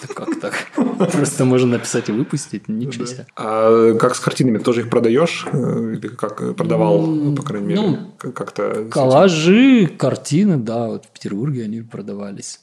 Это 0.05 0.15
как 0.15 0.41
так? 0.41 0.55
Просто 1.13 1.45
можно 1.45 1.73
написать 1.79 2.09
и 2.09 2.13
выпустить, 2.13 2.69
ничего 2.69 3.07
себе. 3.07 3.27
А 3.37 3.95
как 3.95 4.15
с 4.15 4.21
картинами? 4.21 4.59
Тоже 4.59 4.81
их 4.83 4.91
продаешь? 4.91 5.47
Э, 5.53 5.95
Или 5.95 6.09
как 6.09 6.55
продавал, 6.57 7.05
М, 7.05 7.35
по 7.37 7.43
крайней 7.43 7.67
мере, 7.69 7.81
ну, 7.81 7.99
как- 8.19 8.35
как-то? 8.35 8.87
Коллажи, 8.91 9.87
картины, 9.87 10.57
да, 10.57 10.87
вот 10.89 11.07
в 11.07 11.11
Петербурге 11.11 11.65
они 11.65 11.83
продавались. 11.83 12.61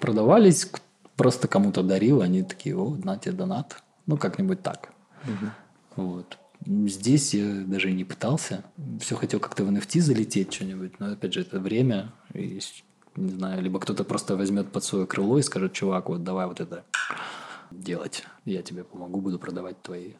Продавались, 0.00 0.70
просто 1.16 1.48
кому-то 1.48 1.82
дарил, 1.82 2.22
они 2.22 2.42
такие, 2.42 2.76
о, 2.76 2.96
на 3.04 3.16
тебе 3.18 3.32
донат. 3.32 3.76
Ну, 4.06 4.16
как-нибудь 4.16 4.62
так. 4.62 4.90
Вот. 5.96 6.38
Здесь 6.64 7.34
я 7.34 7.64
даже 7.66 7.90
и 7.90 7.92
не 7.92 8.04
пытался. 8.04 8.62
Все 9.00 9.16
хотел 9.16 9.40
как-то 9.40 9.64
в 9.64 9.68
NFT 9.70 10.00
залететь 10.00 10.52
что-нибудь, 10.52 11.00
но 11.00 11.12
опять 11.12 11.34
же 11.34 11.40
это 11.40 11.58
время. 11.58 12.12
И, 12.34 12.60
не 13.16 13.32
знаю, 13.32 13.62
либо 13.62 13.78
кто-то 13.80 14.04
просто 14.04 14.36
возьмет 14.36 14.72
под 14.72 14.84
свое 14.84 15.06
крыло 15.06 15.38
и 15.38 15.42
скажет, 15.42 15.72
чувак, 15.72 16.08
вот 16.08 16.24
давай 16.24 16.46
вот 16.46 16.60
это 16.60 16.84
делать. 17.70 18.24
Я 18.44 18.62
тебе 18.62 18.84
помогу, 18.84 19.20
буду 19.20 19.38
продавать 19.38 19.80
твои 19.82 20.12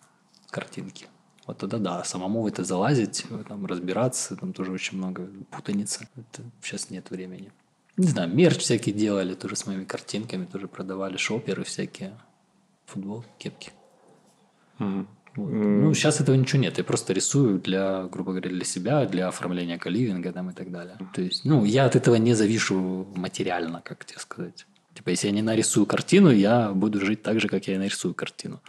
картинки. 0.51 1.07
Вот 1.47 1.59
тогда 1.59 1.79
да, 1.79 2.05
самому 2.05 2.43
в 2.43 2.47
это 2.47 2.65
залазить, 2.65 3.27
там 3.49 3.67
разбираться, 3.67 4.37
там 4.37 4.53
тоже 4.53 4.73
очень 4.73 4.99
много 4.99 5.29
путаницы. 5.51 6.09
Это 6.17 6.43
сейчас 6.63 6.91
нет 6.91 7.11
времени. 7.11 7.51
Не 7.97 8.07
знаю, 8.07 8.33
мерч 8.35 8.59
всякий 8.59 8.93
делали, 8.93 9.35
тоже 9.35 9.57
с 9.57 9.67
моими 9.67 9.85
картинками, 9.85 10.47
тоже 10.47 10.69
продавали 10.69 11.17
шоперы 11.17 11.65
всякие, 11.65 12.17
футбол, 12.87 13.25
кепки. 13.39 13.73
Мгм. 14.79 15.09
Вот. 15.37 15.51
Ну, 15.51 15.95
сейчас 15.95 16.21
этого 16.21 16.37
ничего 16.37 16.61
нет. 16.61 16.79
Я 16.79 16.85
просто 16.85 17.13
рисую 17.13 17.59
для, 17.59 18.05
грубо 18.05 18.33
говоря, 18.33 18.51
для 18.51 18.65
себя, 18.65 19.07
для 19.07 19.29
оформления 19.29 19.79
каливинга 19.79 20.33
там 20.33 20.51
и 20.51 20.53
так 20.53 20.71
далее. 20.71 20.97
То 21.15 21.23
есть, 21.23 21.45
ну, 21.45 21.65
я 21.65 21.87
от 21.87 21.97
этого 21.97 22.17
не 22.17 22.35
завишу 22.35 23.07
материально, 23.17 23.81
как 23.83 24.05
тебе 24.05 24.19
сказать. 24.21 24.67
Типа, 24.95 25.09
если 25.09 25.29
я 25.29 25.33
не 25.33 25.43
нарисую 25.43 25.87
картину, 25.87 26.31
я 26.31 26.71
буду 26.73 27.01
жить 27.01 27.23
так 27.23 27.41
же, 27.41 27.49
как 27.49 27.67
я 27.67 27.75
и 27.75 27.79
нарисую 27.79 28.15
картину. 28.15 28.61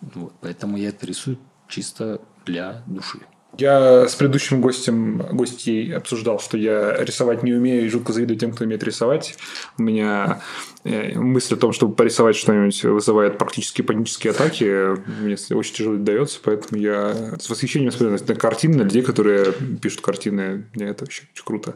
Вот. 0.00 0.32
Поэтому 0.40 0.76
я 0.76 0.88
это 0.88 1.06
рисую 1.06 1.38
чисто 1.68 2.20
для 2.44 2.82
души. 2.86 3.20
Я 3.56 4.06
с 4.06 4.14
предыдущим 4.14 4.60
гостем, 4.60 5.18
гостей 5.32 5.92
обсуждал, 5.94 6.38
что 6.38 6.56
я 6.58 7.02
рисовать 7.02 7.42
не 7.42 7.54
умею 7.54 7.86
и 7.86 7.88
жутко 7.88 8.12
завидую 8.12 8.38
тем, 8.38 8.52
кто 8.52 8.64
умеет 8.64 8.84
рисовать. 8.84 9.36
У 9.78 9.82
меня 9.82 10.42
э, 10.84 11.18
мысль 11.18 11.54
о 11.54 11.56
том, 11.56 11.72
чтобы 11.72 11.94
порисовать 11.94 12.36
что-нибудь, 12.36 12.84
вызывает 12.84 13.38
практически 13.38 13.82
панические 13.82 14.32
атаки. 14.32 14.96
Мне 15.22 15.36
очень 15.50 15.74
тяжело 15.74 15.94
это 15.94 16.04
дается, 16.04 16.38
поэтому 16.42 16.80
я 16.80 17.36
с 17.40 17.48
восхищением 17.48 17.90
смотрю 17.90 18.10
на 18.10 18.34
картины, 18.34 18.76
на 18.76 18.82
людей, 18.82 19.02
которые 19.02 19.52
пишут 19.80 20.02
картины. 20.02 20.66
Мне 20.74 20.86
это 20.86 21.04
вообще 21.04 21.24
очень 21.32 21.44
круто. 21.44 21.74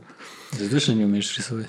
Ты 0.51 0.68
точно 0.68 0.93
не 0.93 1.05
умеешь 1.05 1.37
рисовать? 1.37 1.68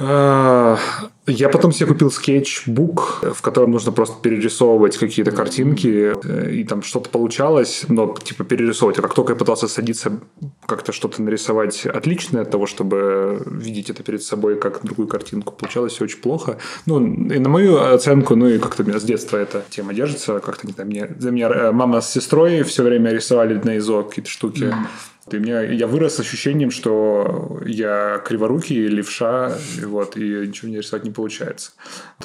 А, 0.00 0.78
Я 1.26 1.48
потом 1.48 1.72
себе 1.72 1.88
купил 1.88 2.10
скетчбук, 2.10 3.24
в 3.34 3.42
котором 3.42 3.72
нужно 3.72 3.92
просто 3.92 4.16
перерисовывать 4.22 4.96
какие-то 4.96 5.32
картинки, 5.32 6.14
э, 6.24 6.52
и 6.52 6.64
там 6.64 6.82
что-то 6.82 7.10
получалось, 7.10 7.84
но 7.88 8.14
типа 8.14 8.44
перерисовывать. 8.44 8.98
А 8.98 9.02
как 9.02 9.14
только 9.14 9.32
я 9.32 9.36
пытался 9.36 9.66
садиться 9.68 10.20
как-то 10.66 10.92
что-то 10.92 11.20
нарисовать 11.20 11.84
отличное 11.84 12.42
от 12.42 12.50
того, 12.50 12.66
чтобы 12.66 13.42
видеть 13.46 13.90
это 13.90 14.02
перед 14.02 14.22
собой 14.22 14.58
как 14.58 14.82
другую 14.82 15.08
картинку, 15.08 15.52
получалось 15.52 15.92
все 15.94 16.04
очень 16.04 16.20
плохо. 16.20 16.58
Ну, 16.86 17.00
и 17.00 17.38
на 17.38 17.48
мою 17.48 17.78
оценку, 17.78 18.36
ну 18.36 18.48
и 18.48 18.58
как-то 18.58 18.84
у 18.84 18.86
меня 18.86 19.00
с 19.00 19.04
детства 19.04 19.36
эта 19.36 19.64
тема 19.68 19.92
держится, 19.94 20.38
как-то 20.38 20.66
не 20.66 20.72
знаю, 20.72 20.88
мне, 20.88 21.10
за 21.18 21.30
меня 21.30 21.48
э, 21.48 21.72
мама 21.72 22.00
с 22.00 22.10
сестрой 22.10 22.62
все 22.62 22.84
время 22.84 23.12
рисовали 23.12 23.60
на 23.62 23.76
ИЗО 23.78 24.04
какие-то 24.04 24.30
штуки. 24.30 24.72
И 25.17 25.17
у 25.36 25.40
меня, 25.40 25.62
я 25.62 25.86
вырос 25.86 26.16
с 26.16 26.20
ощущением, 26.20 26.70
что 26.70 27.60
я 27.64 28.18
криворукий, 28.24 28.86
левша, 28.86 29.56
и 29.80 29.84
вот, 29.84 30.16
и 30.16 30.46
ничего 30.46 30.68
мне 30.68 30.78
рисовать 30.78 31.04
не 31.04 31.10
получается. 31.10 31.72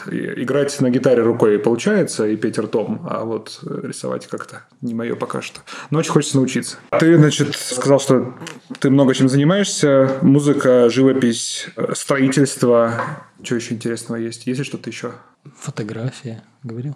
И 0.10 0.44
играть 0.44 0.80
на 0.82 0.90
гитаре 0.90 1.22
рукой 1.22 1.60
получается, 1.60 2.28
и 2.28 2.36
петь 2.36 2.58
ртом, 2.58 3.06
а 3.10 3.26
вот 3.26 3.60
рисовать 3.64 4.28
как-то 4.28 4.64
не 4.82 4.94
мое 4.94 5.16
пока 5.16 5.42
что. 5.42 5.60
Но 5.90 6.00
очень 6.00 6.12
хочется 6.12 6.38
научиться. 6.38 6.78
Ты, 7.00 7.18
значит, 7.18 7.56
сказал, 7.56 8.00
что 8.00 8.34
ты 8.80 8.90
много 8.90 9.14
чем 9.14 9.30
занимаешься. 9.30 10.18
Музыка, 10.22 10.90
живопись, 10.90 11.68
э, 11.76 11.94
строительство. 11.96 12.94
Что 13.42 13.56
еще 13.56 13.74
интересного 13.74 14.18
есть? 14.18 14.48
Есть 14.48 14.60
ли 14.60 14.66
что-то 14.66 14.90
еще? 14.90 15.14
Фотография, 15.58 16.44
говорил? 16.64 16.96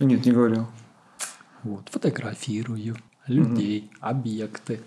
Нет, 0.00 0.24
не 0.24 0.32
говорил. 0.32 0.66
Вот, 1.62 1.88
фотографирую 1.90 2.96
людей, 3.26 3.90
объекты. 4.00 4.80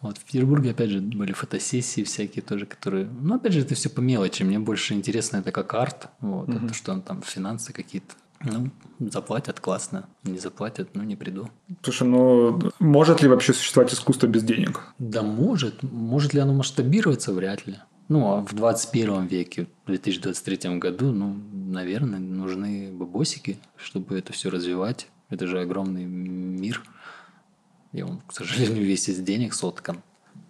Вот 0.00 0.18
в 0.18 0.24
Петербурге, 0.24 0.72
опять 0.72 0.90
же, 0.90 1.00
были 1.00 1.32
фотосессии 1.32 2.04
всякие 2.04 2.42
тоже, 2.42 2.66
которые... 2.66 3.06
Ну, 3.06 3.36
опять 3.36 3.54
же, 3.54 3.60
это 3.60 3.74
все 3.74 3.88
по 3.88 4.00
мелочи. 4.00 4.42
Мне 4.42 4.58
больше 4.58 4.92
интересно 4.92 5.38
это 5.38 5.50
как 5.50 5.72
арт. 5.72 6.08
Вот, 6.20 6.50
это 6.50 6.74
что 6.74 6.98
там, 7.00 7.22
финансы 7.22 7.72
какие-то. 7.72 8.14
Ну, 8.42 8.70
заплатят, 8.98 9.60
классно. 9.60 10.06
Не 10.22 10.38
заплатят, 10.38 10.90
ну, 10.94 11.02
не 11.02 11.16
приду. 11.16 11.48
Слушай, 11.82 12.06
ну, 12.06 12.60
может 12.78 13.22
ли 13.22 13.28
вообще 13.28 13.54
существовать 13.54 13.94
искусство 13.94 14.26
без 14.26 14.42
денег? 14.42 14.82
Да 14.98 15.22
может. 15.22 15.82
Может 15.82 16.34
ли 16.34 16.40
оно 16.40 16.52
масштабироваться? 16.52 17.32
Вряд 17.32 17.66
ли. 17.66 17.76
Ну, 18.08 18.26
а 18.26 18.42
в 18.42 18.52
21 18.52 19.26
веке, 19.26 19.66
в 19.84 19.86
2023 19.86 20.78
году, 20.78 21.12
ну, 21.12 21.34
наверное, 21.52 22.18
нужны 22.18 22.90
бабосики, 22.92 23.58
чтобы 23.76 24.18
это 24.18 24.34
все 24.34 24.50
развивать. 24.50 25.08
Это 25.30 25.46
же 25.46 25.60
огромный 25.60 26.04
мир. 26.04 26.82
И 27.94 28.02
он, 28.02 28.20
к 28.26 28.32
сожалению, 28.32 28.84
весь 28.90 29.08
из 29.08 29.20
денег 29.20 29.54
соткан. 29.54 30.02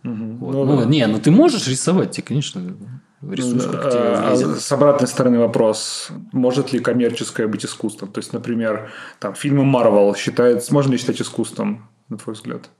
Вот. 0.02 0.52
Ну, 0.52 0.64
Ну, 0.64 0.78
да. 0.78 0.84
не, 0.86 1.06
ну 1.06 1.20
ты 1.20 1.30
можешь 1.30 1.68
рисовать, 1.68 2.10
тебе, 2.12 2.26
конечно, 2.26 2.76
рисуй, 3.22 3.60
сколько 3.60 3.90
тебе 3.90 4.00
А, 4.00 4.34
влезет. 4.34 4.60
С 4.60 4.72
обратной 4.72 5.08
стороны 5.08 5.38
вопрос, 5.38 6.08
может 6.32 6.72
ли 6.72 6.80
коммерческое 6.80 7.46
быть 7.46 7.64
искусством? 7.64 8.10
То 8.10 8.18
есть, 8.18 8.32
например, 8.32 8.90
там 9.18 9.34
фильмы 9.34 9.64
Марвел 9.64 10.14
считают, 10.14 10.68
можно 10.70 10.92
ли 10.92 10.98
считать 10.98 11.20
искусством, 11.20 11.88
на 12.08 12.18
твой 12.18 12.34
взгляд? 12.34 12.70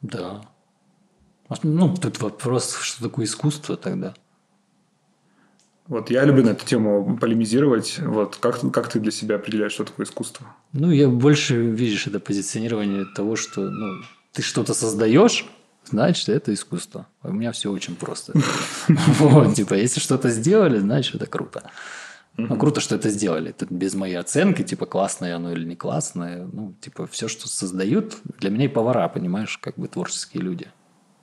Да. 0.00 0.42
А 1.48 1.54
Ну, 1.62 1.94
тут 1.94 2.20
вопрос, 2.20 2.76
что 2.80 3.02
такое 3.02 3.26
искусство 3.26 3.76
тогда. 3.76 4.14
Вот 5.92 6.10
я 6.10 6.24
люблю 6.24 6.42
на 6.42 6.50
эту 6.52 6.64
тему 6.64 7.18
полемизировать. 7.20 7.98
Вот 7.98 8.36
как, 8.36 8.58
как 8.72 8.88
ты 8.88 8.98
для 8.98 9.10
себя 9.10 9.34
определяешь, 9.34 9.72
что 9.72 9.84
такое 9.84 10.06
искусство? 10.06 10.46
Ну, 10.72 10.90
я 10.90 11.06
больше, 11.06 11.54
видишь, 11.66 12.06
это 12.06 12.18
позиционирование 12.18 13.04
того, 13.14 13.36
что, 13.36 13.60
ну, 13.60 14.02
ты 14.32 14.40
что-то 14.40 14.72
создаешь, 14.72 15.44
значит, 15.84 16.30
это 16.30 16.54
искусство. 16.54 17.08
А 17.20 17.28
у 17.28 17.32
меня 17.32 17.52
все 17.52 17.70
очень 17.70 17.94
просто. 17.94 18.32
Вот, 18.88 19.52
типа, 19.52 19.74
если 19.74 20.00
что-то 20.00 20.30
сделали, 20.30 20.78
значит, 20.78 21.16
это 21.16 21.26
круто. 21.26 21.70
Ну, 22.38 22.56
круто, 22.56 22.80
что 22.80 22.94
это 22.94 23.10
сделали. 23.10 23.50
Это 23.50 23.66
без 23.68 23.92
моей 23.92 24.16
оценки, 24.16 24.62
типа, 24.62 24.86
классное 24.86 25.36
оно 25.36 25.52
или 25.52 25.66
не 25.66 25.76
классное. 25.76 26.48
Ну, 26.50 26.74
типа, 26.80 27.06
все, 27.06 27.28
что 27.28 27.48
создают, 27.48 28.16
для 28.38 28.48
меня 28.48 28.64
и 28.64 28.68
повара, 28.68 29.06
понимаешь, 29.08 29.58
как 29.58 29.74
бы 29.76 29.88
творческие 29.88 30.42
люди. 30.42 30.68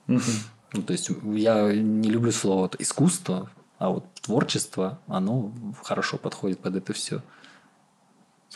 Ну, 0.05 0.84
то 0.86 0.93
есть, 0.93 1.09
я 1.24 1.74
не 1.74 2.11
люблю 2.11 2.32
слово 2.32 2.70
искусство, 2.78 3.49
а 3.80 3.90
вот 3.90 4.06
творчество, 4.22 5.00
оно 5.08 5.52
хорошо 5.84 6.18
подходит 6.18 6.60
под 6.60 6.76
это 6.76 6.94
все. 6.94 7.22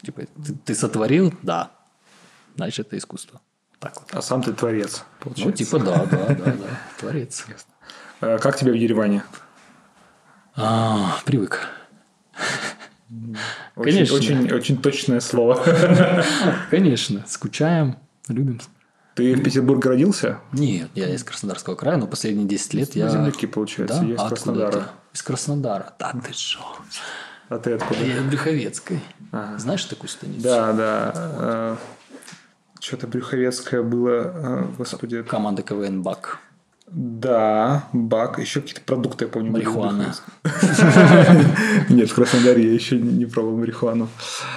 Типа, 0.01 0.23
ты, 0.45 0.53
ты 0.65 0.75
сотворил? 0.75 1.33
Да. 1.41 1.71
Значит, 2.55 2.87
это 2.87 2.97
искусство. 2.97 3.41
Так 3.79 3.95
вот. 3.99 4.09
А 4.13 4.21
сам 4.21 4.43
ты 4.43 4.53
творец, 4.53 5.03
получается. 5.19 5.45
Ну, 5.45 5.51
типа, 5.51 5.79
да, 5.79 6.05
да, 6.05 6.27
да, 6.27 6.45
да. 6.45 6.79
Творец. 6.99 7.45
Э, 8.21 8.37
Как 8.37 8.57
тебе 8.57 8.71
в 8.71 8.75
Ереване? 8.75 9.23
А, 10.55 11.17
привык. 11.25 11.67
Очень, 13.09 13.35
Конечно. 13.75 14.15
Очень, 14.17 14.51
очень 14.51 14.81
точное 14.81 15.19
слово. 15.19 15.63
Конечно. 16.69 17.23
Скучаем, 17.27 17.97
любим. 18.27 18.59
Ты 19.15 19.35
в 19.35 19.43
Петербурге 19.43 19.89
родился? 19.89 20.39
Нет, 20.51 20.89
я 20.95 21.13
из 21.13 21.23
Краснодарского 21.23 21.75
края, 21.75 21.97
но 21.97 22.07
последние 22.07 22.47
10 22.47 22.73
лет 22.73 22.95
я... 22.95 23.09
Земляки, 23.09 23.45
получается, 23.45 23.99
Да? 23.99 24.05
я 24.05 24.15
из 24.15 24.19
А 24.19 24.27
Краснодара. 24.29 24.89
Из 25.13 25.21
Краснодара. 25.21 25.93
Да 25.99 26.13
ты 26.25 26.33
шо? 26.33 26.59
А 27.49 27.59
ты 27.59 27.73
откуда? 27.73 28.03
Я 28.03 28.17
из 28.17 28.23
Брюховецкой. 28.23 28.99
Ага. 29.31 29.57
Знаешь 29.59 29.85
такую 29.85 30.09
станицу? 30.09 30.41
Да, 30.41 30.73
да. 30.73 31.77
Что-то 32.79 33.07
брюховецкое 33.07 33.81
было, 33.81 34.09
э, 34.09 34.65
господи. 34.77 35.23
Команда 35.23 35.61
КВН 35.61 36.01
БАК. 36.01 36.39
Да, 36.87 37.87
бак, 37.93 38.39
еще 38.39 38.59
какие-то 38.59 38.81
продукты, 38.81 39.25
я 39.25 39.31
помню. 39.31 39.51
Марихуана. 39.51 40.13
Нет, 41.89 42.09
в 42.09 42.13
Краснодаре 42.13 42.67
я 42.67 42.73
еще 42.73 42.97
не 42.97 43.25
пробовал 43.25 43.57
марихуану. 43.57 44.09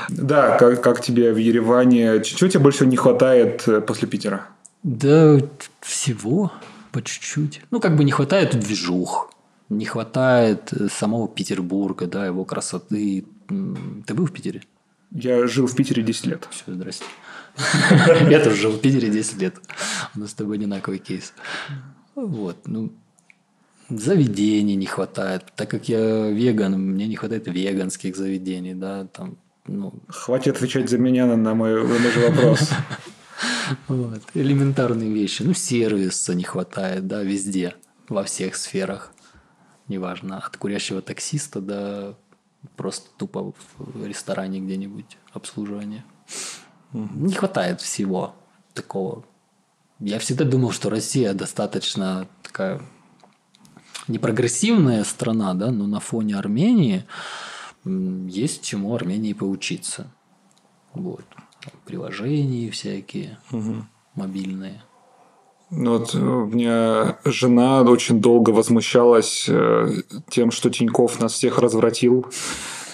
Да, 0.09 0.59
как, 0.59 0.82
как 0.82 1.00
тебе 1.00 1.32
в 1.32 1.36
Ереване? 1.36 2.22
Чего 2.22 2.50
тебе 2.50 2.61
больше 2.61 2.84
не 2.84 2.96
хватает 2.96 3.66
э, 3.68 3.80
после 3.80 4.09
Питера? 4.09 4.48
Да 4.82 5.38
всего 5.80 6.52
по 6.92 7.02
чуть-чуть. 7.02 7.62
Ну, 7.70 7.80
как 7.80 7.96
бы 7.96 8.04
не 8.04 8.12
хватает 8.12 8.59
движух. 8.59 9.30
Не 9.69 9.85
хватает 9.85 10.73
э, 10.73 10.89
самого 10.89 11.29
Петербурга, 11.29 12.07
да, 12.07 12.27
его 12.27 12.45
красоты. 12.45 13.25
Ты 13.49 14.14
был 14.14 14.27
в 14.27 14.33
Питере? 14.33 14.62
Я 15.11 15.47
жил 15.47 15.67
в 15.67 15.75
Питере 15.75 16.03
10 16.03 16.27
лет. 16.27 16.49
Все, 16.51 16.64
здрасте. 16.67 17.05
Я 18.31 18.41
тоже 18.41 18.57
жил 18.57 18.73
в 18.73 18.81
Питере 18.81 19.09
10 19.09 19.41
лет. 19.41 19.57
У 20.14 20.21
нас 20.21 20.31
с 20.31 20.35
тобой 20.35 20.57
одинаковый 20.57 20.99
кейс. 20.99 21.33
Вот, 22.14 22.67
ну, 22.67 22.93
заведений 23.89 24.77
не 24.77 24.87
хватает. 24.87 25.45
Так 25.55 25.71
как 25.71 25.89
я 25.89 26.31
веган, 26.31 26.79
мне 26.79 27.07
не 27.07 27.17
хватает 27.17 27.47
веганских 27.47 28.17
заведений, 28.17 28.75
да, 28.75 29.07
там, 29.07 29.37
ну, 29.67 29.93
Хватит 30.09 30.57
отвечать 30.57 30.89
за 30.89 30.99
меня 30.99 31.27
на, 31.27 31.55
мой, 31.55 31.83
на 31.87 32.11
же 32.11 32.21
вопрос. 32.21 32.71
вот, 33.89 34.23
элементарные 34.35 35.12
вещи. 35.12 35.43
Ну, 35.43 35.55
сервиса 35.55 36.35
не 36.35 36.45
хватает, 36.45 37.07
да, 37.07 37.23
везде, 37.23 37.75
во 38.09 38.25
всех 38.25 38.57
сферах. 38.57 39.12
Неважно, 39.89 40.39
от 40.39 40.57
курящего 40.57 41.01
таксиста 41.01 41.61
до 41.61 42.18
просто 42.76 43.09
тупо 43.16 43.53
в 43.78 44.05
ресторане 44.05 44.61
где-нибудь 44.61 45.18
обслуживания. 45.32 46.05
Не 46.93 47.34
хватает 47.34 47.80
всего 47.80 48.34
такого. 48.74 49.24
Я 50.01 50.18
всегда 50.18 50.45
думал, 50.45 50.72
что 50.72 50.91
Россия 50.91 51.32
достаточно 51.32 52.26
такая 52.43 52.82
непрогрессивная 54.09 55.05
страна, 55.05 55.55
да, 55.55 55.70
но 55.70 55.87
на 55.87 56.01
фоне 56.01 56.37
Армении 56.37 57.07
есть 57.84 58.62
чему 58.62 58.95
Армении 58.95 59.32
поучиться. 59.32 60.12
Вот. 60.93 61.24
Приложения 61.84 62.70
всякие 62.70 63.39
мобильные. 64.14 64.82
Ну 65.71 65.99
Вот 65.99 66.14
э, 66.14 66.19
у 66.19 66.47
меня 66.47 67.19
жена 67.25 67.83
очень 67.83 68.21
долго 68.21 68.51
возмущалась 68.51 69.47
э, 69.49 69.89
тем, 70.29 70.51
что 70.51 70.71
Тиньков 70.71 71.21
нас 71.21 71.33
всех 71.33 71.59
развратил, 71.59 72.27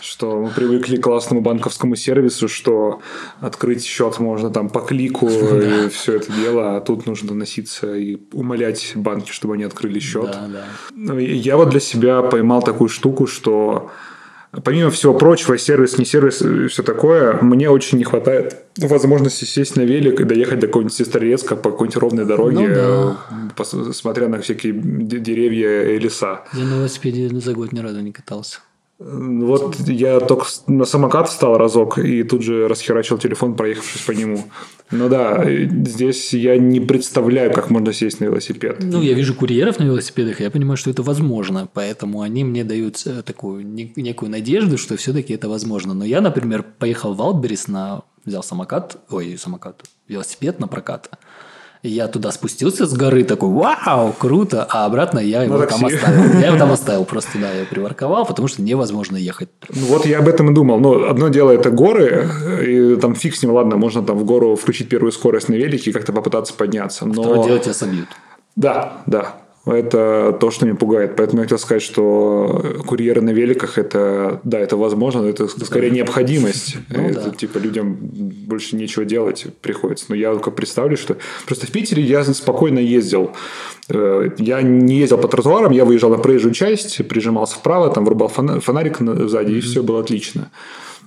что 0.01 0.41
мы 0.41 0.49
привыкли 0.49 0.97
к 0.97 1.03
классному 1.03 1.43
банковскому 1.43 1.97
сервису, 1.97 2.49
что 2.49 3.01
открыть 3.41 3.85
счет 3.85 4.19
можно 4.19 4.49
там 4.49 4.71
по 4.71 4.81
клику 4.81 5.29
и 5.29 5.89
все 5.91 6.17
это 6.17 6.33
дело, 6.33 6.77
а 6.77 6.81
тут 6.81 7.07
нужно 7.07 7.35
носиться 7.35 7.95
и 7.95 8.19
умолять 8.33 8.93
банки, 8.95 9.31
чтобы 9.31 9.55
они 9.55 9.65
открыли 9.65 9.99
счет. 9.99 10.35
Ну, 10.95 11.19
Я 11.19 11.59
вот 11.59 11.71
для 11.71 11.81
себя 11.81 12.23
поймал 12.23 12.63
такую 12.63 12.89
штуку, 12.89 13.27
что 13.27 13.91
помимо 14.65 14.91
всего 14.91 15.15
прочего, 15.15 15.57
сервис, 15.59 15.99
не 15.99 16.05
сервис 16.05 16.43
и 16.43 16.67
все 16.69 16.83
такое, 16.83 17.39
мне 17.41 17.71
очень 17.71 17.99
не 17.99 18.05
хватает 18.05 18.57
возможности 18.79 19.45
сесть 19.45 19.77
на 19.77 19.83
велик 19.83 20.21
и 20.21 20.25
доехать 20.25 20.59
до 20.61 20.67
какого-нибудь 20.67 20.95
Сестрорецка 20.95 21.57
по 21.57 21.71
какой-нибудь 21.71 21.97
ровной 21.97 22.25
дороге, 22.25 22.69
Ну 22.69 22.75
да. 22.75 23.17
э, 23.59 23.93
смотря 23.93 24.29
на 24.29 24.41
всякие 24.41 24.73
деревья 24.75 25.95
и 25.95 25.99
леса. 25.99 26.45
Я 26.53 26.65
на 26.65 26.75
велосипеде 26.77 27.29
за 27.29 27.53
год 27.55 27.73
ни 27.73 27.81
разу 27.81 28.01
не 28.01 28.13
катался. 28.13 28.61
Вот 29.05 29.77
я 29.89 30.21
только 30.21 30.47
на 30.67 30.85
самокат 30.85 31.29
встал 31.29 31.59
разок 31.59 31.99
и 31.99 32.23
тут 32.23 32.43
же 32.43 32.69
расхерачил 32.69 33.19
телефон, 33.19 33.57
проехавшись 33.57 34.03
по 34.03 34.13
нему. 34.13 34.45
Ну 34.93 35.09
да, 35.09 35.45
здесь 35.47 36.33
я 36.33 36.57
не 36.57 36.79
представляю, 36.79 37.53
как 37.53 37.71
можно 37.71 37.93
сесть 37.93 38.21
на 38.21 38.27
велосипед. 38.27 38.77
Ну, 38.81 39.03
я 39.03 39.15
вижу 39.15 39.35
курьеров 39.35 39.79
на 39.79 39.85
велосипедах, 39.85 40.41
и 40.41 40.45
я 40.45 40.51
понимаю, 40.51 40.77
что 40.77 40.91
это 40.91 41.03
возможно. 41.03 41.69
Поэтому 41.73 42.21
они 42.21 42.45
мне 42.45 42.63
дают 42.63 43.03
э, 43.07 43.23
такую 43.23 43.67
не- 43.67 43.93
некую 43.97 44.31
надежду, 44.31 44.79
что 44.79 44.97
все-таки 44.97 45.33
это 45.33 45.49
возможно. 45.49 45.95
Но 45.95 46.05
я, 46.05 46.21
например, 46.21 46.65
поехал 46.79 47.15
в 47.15 47.17
Валберис 47.17 47.69
на... 47.69 48.03
Взял 48.25 48.45
самокат, 48.45 48.99
ой, 49.11 49.37
самокат, 49.37 49.83
велосипед 50.07 50.61
на 50.61 50.69
прокат. 50.69 51.11
Я 51.83 52.07
туда 52.07 52.31
спустился 52.31 52.87
с 52.87 52.93
горы, 52.93 53.25
такой, 53.25 53.51
вау, 53.51 54.13
круто, 54.17 54.65
а 54.71 54.87
обратно 54.87 55.19
я 55.19 55.43
его 55.43 55.67
там 55.67 55.85
оставил. 55.85 56.41
Я 56.41 56.47
его 56.47 56.57
там 56.57 56.71
оставил, 56.71 57.05
просто, 57.05 57.39
да, 57.41 57.53
я 57.53 57.65
припарковал, 57.65 58.25
потому 58.25 58.47
что 58.47 58.63
невозможно 58.63 59.17
ехать. 59.17 59.49
Ну, 59.69 59.87
Вот 59.87 60.07
я 60.07 60.21
об 60.21 60.29
этом 60.29 60.53
и 60.53 60.55
думал. 60.55 60.79
Ну, 60.79 61.09
одно 61.09 61.29
дело 61.29 61.51
это 61.51 61.71
горы, 61.71 62.29
и 62.65 62.97
там 63.01 63.17
фиг 63.17 63.35
с 63.35 63.43
ним, 63.43 63.53
ладно, 63.53 63.77
можно 63.77 64.05
там 64.05 64.17
в 64.17 64.25
гору 64.25 64.55
включить 64.55 64.89
первую 64.89 65.11
скорость 65.11 65.49
на 65.49 65.55
велике 65.55 65.91
и 65.91 65.93
как-то 65.93 66.13
попытаться 66.13 66.55
подняться. 66.55 67.05
Но... 67.05 67.15
Второе 67.15 67.45
дело 67.45 67.59
тебя 67.59 67.75
собьют. 67.75 68.09
Да, 68.55 69.03
да. 69.07 69.35
Это 69.65 70.37
то, 70.41 70.51
что 70.51 70.67
меня 70.67 70.75
пугает. 70.75 71.15
Поэтому 71.17 71.39
я 71.41 71.45
хотел 71.45 71.59
сказать, 71.59 71.83
что 71.83 72.65
курьеры 72.85 73.21
на 73.21 73.31
великах 73.31 73.79
это, 73.79 74.41
да, 74.43 74.59
это 74.59 74.77
возможно, 74.77 75.23
но 75.23 75.29
это 75.29 75.47
скорее 75.47 75.91
необходимость. 75.91 76.77
Ну 76.91 77.09
это 77.09 77.25
да. 77.27 77.31
типа 77.31 77.59
людям 77.59 77.97
больше 78.01 78.75
нечего 78.75 79.05
делать 79.05 79.47
приходится. 79.61 80.07
Но 80.09 80.17
я 80.17 80.33
только 80.33 80.51
представлю, 80.51 80.97
что 80.97 81.17
просто 81.47 81.67
в 81.67 81.71
Питере 81.71 82.03
я 82.03 82.25
спокойно 82.25 82.81
ездил. 82.81 83.31
Э, 83.89 84.31
Я 84.39 84.63
не 84.63 84.97
ездил 84.99 85.19
по 85.19 85.29
тротуарам, 85.29 85.71
я 85.71 85.85
выезжал 85.85 86.11
на 86.11 86.19
проезжую 86.19 86.55
часть, 86.55 87.07
прижимался 87.07 87.55
вправо, 87.57 87.89
там 87.91 88.05
врубал 88.05 88.29
фона- 88.29 88.61
фонарик 88.61 88.99
на- 88.99 89.29
сзади, 89.29 89.53
и 89.53 89.61
все 89.61 89.83
было 89.85 90.01
отлично. 90.01 90.51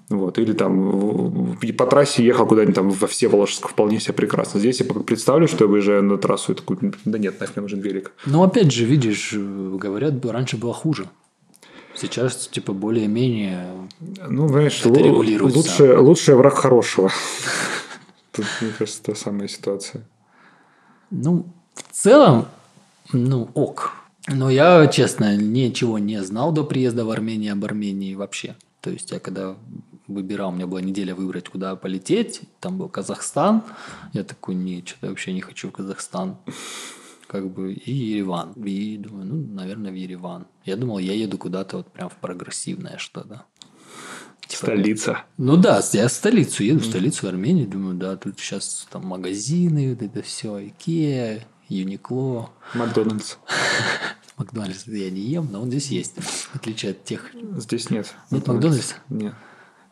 Вот. 0.10 0.38
Или 0.38 0.54
там 0.54 1.58
по 1.78 1.86
трассе 1.88 2.24
ехал 2.24 2.46
куда-нибудь 2.46 2.76
там 2.76 2.90
во 2.92 3.08
Всеволожск, 3.08 3.70
вполне 3.70 4.00
себе 4.00 4.14
прекрасно. 4.14 4.60
Здесь 4.60 4.80
я 4.82 4.86
представлю, 4.86 5.48
что 5.48 5.66
я 5.66 5.70
выезжаю 5.70 6.04
на 6.04 6.18
трассу 6.18 6.52
и 6.52 6.56
такой, 6.56 6.78
да 7.06 7.18
нет, 7.18 7.40
нафиг 7.40 7.56
мне 7.56 7.64
нужен 7.64 7.80
велик. 7.80 8.12
Но 8.26 8.44
опять 8.44 8.72
же, 8.72 8.86
видишь, 8.86 9.34
говорят, 9.34 10.24
раньше 10.26 10.58
было 10.58 10.74
хуже. 10.74 11.10
Сейчас, 11.96 12.48
типа, 12.48 12.74
более-менее 12.74 13.68
Ну, 14.28 14.48
знаешь, 14.50 14.84
регулируется. 14.86 15.58
лучше, 15.58 15.98
лучший 15.98 16.36
враг 16.36 16.56
хорошего. 16.56 17.10
Тут, 18.32 18.46
мне 18.62 18.72
кажется, 18.78 19.02
та 19.02 19.16
самая 19.16 19.48
ситуация. 19.48 20.06
Ну, 21.10 21.46
в 21.74 21.94
целом, 21.94 22.48
ну, 23.14 23.50
ок. 23.54 23.94
Но 24.28 24.50
я, 24.50 24.88
честно, 24.88 25.38
ничего 25.38 25.98
не 25.98 26.22
знал 26.22 26.52
до 26.52 26.64
приезда 26.64 27.06
в 27.06 27.12
Армению 27.12 27.54
об 27.54 27.64
Армении 27.64 28.14
вообще. 28.16 28.56
То 28.82 28.90
есть 28.90 29.12
я 29.12 29.20
когда 29.20 29.56
выбирал, 30.08 30.50
у 30.50 30.52
меня 30.54 30.68
была 30.68 30.82
неделя 30.82 31.16
выбрать, 31.16 31.50
куда 31.50 31.76
полететь, 31.76 32.42
там 32.60 32.78
был 32.78 32.90
Казахстан, 32.90 33.64
я 34.14 34.24
такой, 34.24 34.56
не, 34.56 34.84
что-то 34.86 35.08
вообще 35.10 35.34
не 35.34 35.42
хочу 35.42 35.70
в 35.70 35.72
Казахстан. 35.72 36.38
Как 37.28 37.50
бы 37.50 37.74
и 37.74 37.92
Ереван. 37.92 38.54
И 38.54 38.98
думаю, 38.98 39.26
ну, 39.26 39.36
наверное, 39.56 39.92
в 39.92 39.96
Ереван. 39.96 40.46
Я 40.64 40.76
думал, 40.76 41.00
я 41.00 41.14
еду 41.14 41.40
куда-то 41.40 41.78
вот 41.78 41.92
прям 41.92 42.10
в 42.10 42.16
прогрессивное 42.18 42.98
что-то. 42.98 43.46
Типа, 44.48 44.66
Столица. 44.66 45.24
ну 45.38 45.58
да, 45.58 45.82
я 45.94 46.08
в 46.08 46.12
столицу 46.12 46.64
еду, 46.64 46.80
в 46.82 46.86
столицу 46.86 47.28
Армении, 47.28 47.66
думаю, 47.66 47.96
да, 47.96 48.16
тут 48.16 48.40
сейчас 48.40 48.88
там 48.92 49.08
магазины, 49.08 49.90
вот 49.90 50.04
это 50.04 50.22
все, 50.22 50.68
Икеа, 50.68 51.44
Юникло, 51.68 52.52
Макдональдс. 52.76 53.38
Макдональдс 54.38 54.86
я 54.86 55.10
не 55.10 55.22
ем, 55.22 55.50
но 55.52 55.62
он 55.62 55.70
здесь 55.70 55.88
есть, 55.88 56.22
в 56.22 56.56
отличие 56.56 56.92
от 56.92 57.04
тех. 57.04 57.32
Здесь 57.58 57.90
нет. 57.90 58.14
Нет 58.30 58.46
Макдональдса? 58.48 58.96
Нет. 59.10 59.34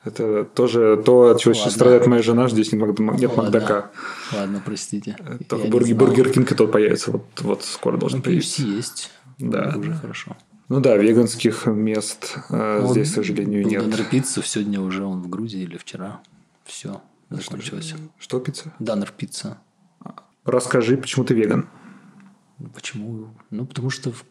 Это 0.04 0.43
тоже 0.43 1.01
то, 1.06 1.30
от 1.30 1.39
чего 1.39 1.54
сейчас 1.54 1.74
страдает 1.74 2.08
моя 2.08 2.22
жена, 2.22 2.47
что 2.47 2.56
здесь 2.56 2.74
нет, 2.74 2.82
Мак- 2.99 3.20
нет 3.20 3.30
Ладно. 3.30 3.43
Макдака. 3.43 3.91
Ладно, 4.34 4.62
простите. 4.66 5.16
Только 5.47 5.68
бургер, 5.68 5.95
бургер 5.95 6.30
Кинг 6.32 6.51
и 6.51 6.56
тот 6.56 6.72
появится. 6.72 7.12
Вот, 7.12 7.26
вот 7.39 7.64
скоро 7.64 7.93
Ну, 7.93 7.99
должен 8.01 8.22
появиться. 8.22 8.62
KFC 8.64 8.76
есть. 8.76 9.12
Да. 9.39 9.74
Уже 9.78 9.93
хорошо. 9.93 10.36
Ну 10.70 10.80
да, 10.82 10.97
веганских 10.97 11.66
мест 11.68 12.38
э, 12.49 12.80
Ну, 12.82 12.91
здесь, 12.91 13.12
к 13.12 13.16
сожалению, 13.16 13.66
нет. 13.66 13.82
Данер 13.89 14.04
пицца 14.06 14.41
сегодня 14.43 14.82
уже 14.82 15.06
он 15.06 15.22
в 15.22 15.30
Грузии 15.30 15.62
или 15.62 15.78
вчера. 15.78 16.22
Все, 16.66 17.01
закончилось. 17.30 17.93
Что 18.20 18.39
пицца? 18.39 18.74
Данер 18.80 19.14
пицца. 19.16 19.58
Расскажи, 20.45 20.97
почему 20.97 21.24
ты 21.26 21.34
веган? 21.34 21.70
Почему? 22.74 23.30
Ну, 23.49 23.66
потому 23.66 23.89
что... 23.89 24.12
в- 24.12 24.26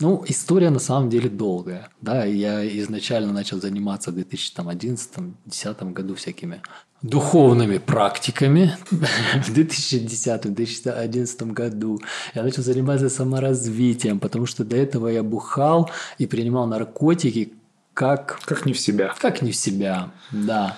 Ну, 0.00 0.24
история 0.28 0.70
на 0.70 0.78
самом 0.78 1.10
деле 1.10 1.28
долгая. 1.28 1.88
Да, 2.00 2.24
я 2.24 2.64
изначально 2.78 3.32
начал 3.32 3.60
заниматься 3.60 4.12
в 4.12 4.16
2011-2010 4.16 5.92
году 5.92 6.14
всякими 6.14 6.62
духовными 7.02 7.78
практиками. 7.78 8.76
В 8.90 9.50
2010-2011 9.50 11.52
году 11.52 12.00
я 12.34 12.44
начал 12.44 12.62
заниматься 12.62 13.08
саморазвитием, 13.08 14.20
потому 14.20 14.46
что 14.46 14.64
до 14.64 14.76
этого 14.76 15.08
я 15.08 15.24
бухал 15.24 15.90
и 16.18 16.26
принимал 16.26 16.66
наркотики 16.66 17.54
как 17.94 18.40
Как 18.44 18.66
не 18.66 18.72
в 18.72 18.78
себя. 18.78 19.12
как 19.18 19.42
не 19.42 19.50
в 19.50 19.56
себя, 19.56 20.10
да. 20.30 20.76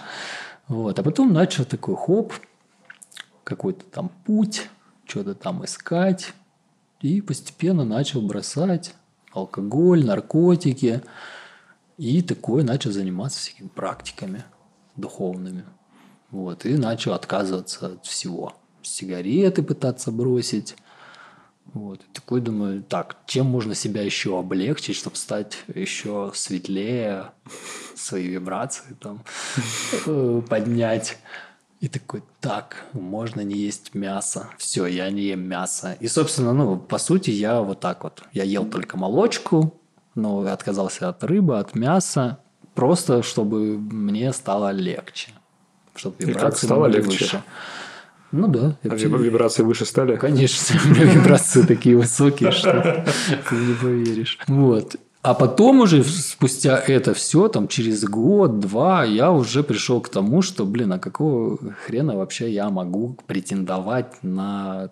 Вот. 0.68 0.98
А 0.98 1.02
потом 1.02 1.34
начал 1.34 1.66
такой 1.66 1.96
хоп, 1.96 2.32
какой-то 3.44 3.84
там 3.84 4.10
путь, 4.24 4.70
что-то 5.04 5.34
там 5.34 5.62
искать. 5.64 6.32
И 7.02 7.20
постепенно 7.22 7.84
начал 7.84 8.22
бросать 8.22 8.94
алкоголь, 9.32 10.04
наркотики. 10.04 11.02
И 11.98 12.22
такое 12.22 12.64
начал 12.64 12.92
заниматься 12.92 13.40
всякими 13.40 13.68
практиками 13.68 14.44
духовными. 14.96 15.64
Вот. 16.30 16.64
И 16.64 16.76
начал 16.76 17.12
отказываться 17.12 17.86
от 17.86 18.06
всего. 18.06 18.54
Сигареты 18.82 19.62
пытаться 19.62 20.10
бросить. 20.10 20.76
Вот. 21.72 22.00
И 22.00 22.12
такой 22.12 22.40
думаю, 22.40 22.82
так, 22.82 23.18
чем 23.26 23.46
можно 23.46 23.74
себя 23.74 24.02
еще 24.02 24.38
облегчить, 24.38 24.96
чтобы 24.96 25.16
стать 25.16 25.58
еще 25.72 26.32
светлее, 26.34 27.32
свои 27.94 28.26
вибрации 28.26 28.96
там 29.00 29.22
э, 30.06 30.42
поднять. 30.48 31.18
И 31.80 31.88
такой, 31.88 32.22
так, 32.40 32.84
можно 32.92 33.40
не 33.40 33.56
есть 33.56 33.94
мясо. 33.94 34.48
Все, 34.58 34.86
я 34.86 35.10
не 35.10 35.22
ем 35.22 35.40
мясо. 35.40 35.96
И, 35.98 36.08
собственно, 36.08 36.52
ну, 36.52 36.76
по 36.76 36.98
сути, 36.98 37.30
я 37.30 37.62
вот 37.62 37.80
так 37.80 38.04
вот. 38.04 38.22
Я 38.32 38.44
ел 38.44 38.66
только 38.66 38.98
молочку, 38.98 39.80
но 40.14 40.40
отказался 40.40 41.08
от 41.08 41.24
рыбы, 41.24 41.58
от 41.58 41.74
мяса, 41.74 42.38
просто 42.74 43.22
чтобы 43.22 43.78
мне 43.78 44.32
стало 44.34 44.72
легче. 44.72 45.30
Чтобы 45.94 46.16
как 46.18 46.28
вибрации 46.28 46.66
стало 46.66 46.82
были 46.82 46.96
легче? 46.98 47.10
выше. 47.10 47.42
Ну 48.32 48.46
да. 48.46 48.76
А 48.82 48.88
виб- 48.88 49.18
вибрации 49.18 49.62
выше 49.62 49.86
стали? 49.86 50.16
Конечно, 50.16 50.78
у 50.84 50.88
меня 50.88 51.04
вибрации 51.04 51.62
такие 51.62 51.96
высокие, 51.96 52.52
что 52.52 53.04
ты 53.48 53.54
не 53.54 53.74
поверишь. 53.74 54.38
Вот. 54.46 54.96
А 55.22 55.34
потом 55.34 55.80
уже 55.80 56.02
спустя 56.02 56.78
это 56.78 57.12
все, 57.12 57.48
там 57.48 57.68
через 57.68 58.04
год-два, 58.04 59.04
я 59.04 59.30
уже 59.30 59.62
пришел 59.62 60.00
к 60.00 60.08
тому, 60.08 60.40
что, 60.40 60.64
блин, 60.64 60.94
а 60.94 60.98
какого 60.98 61.58
хрена 61.84 62.16
вообще 62.16 62.50
я 62.50 62.70
могу 62.70 63.18
претендовать 63.26 64.22
на 64.22 64.90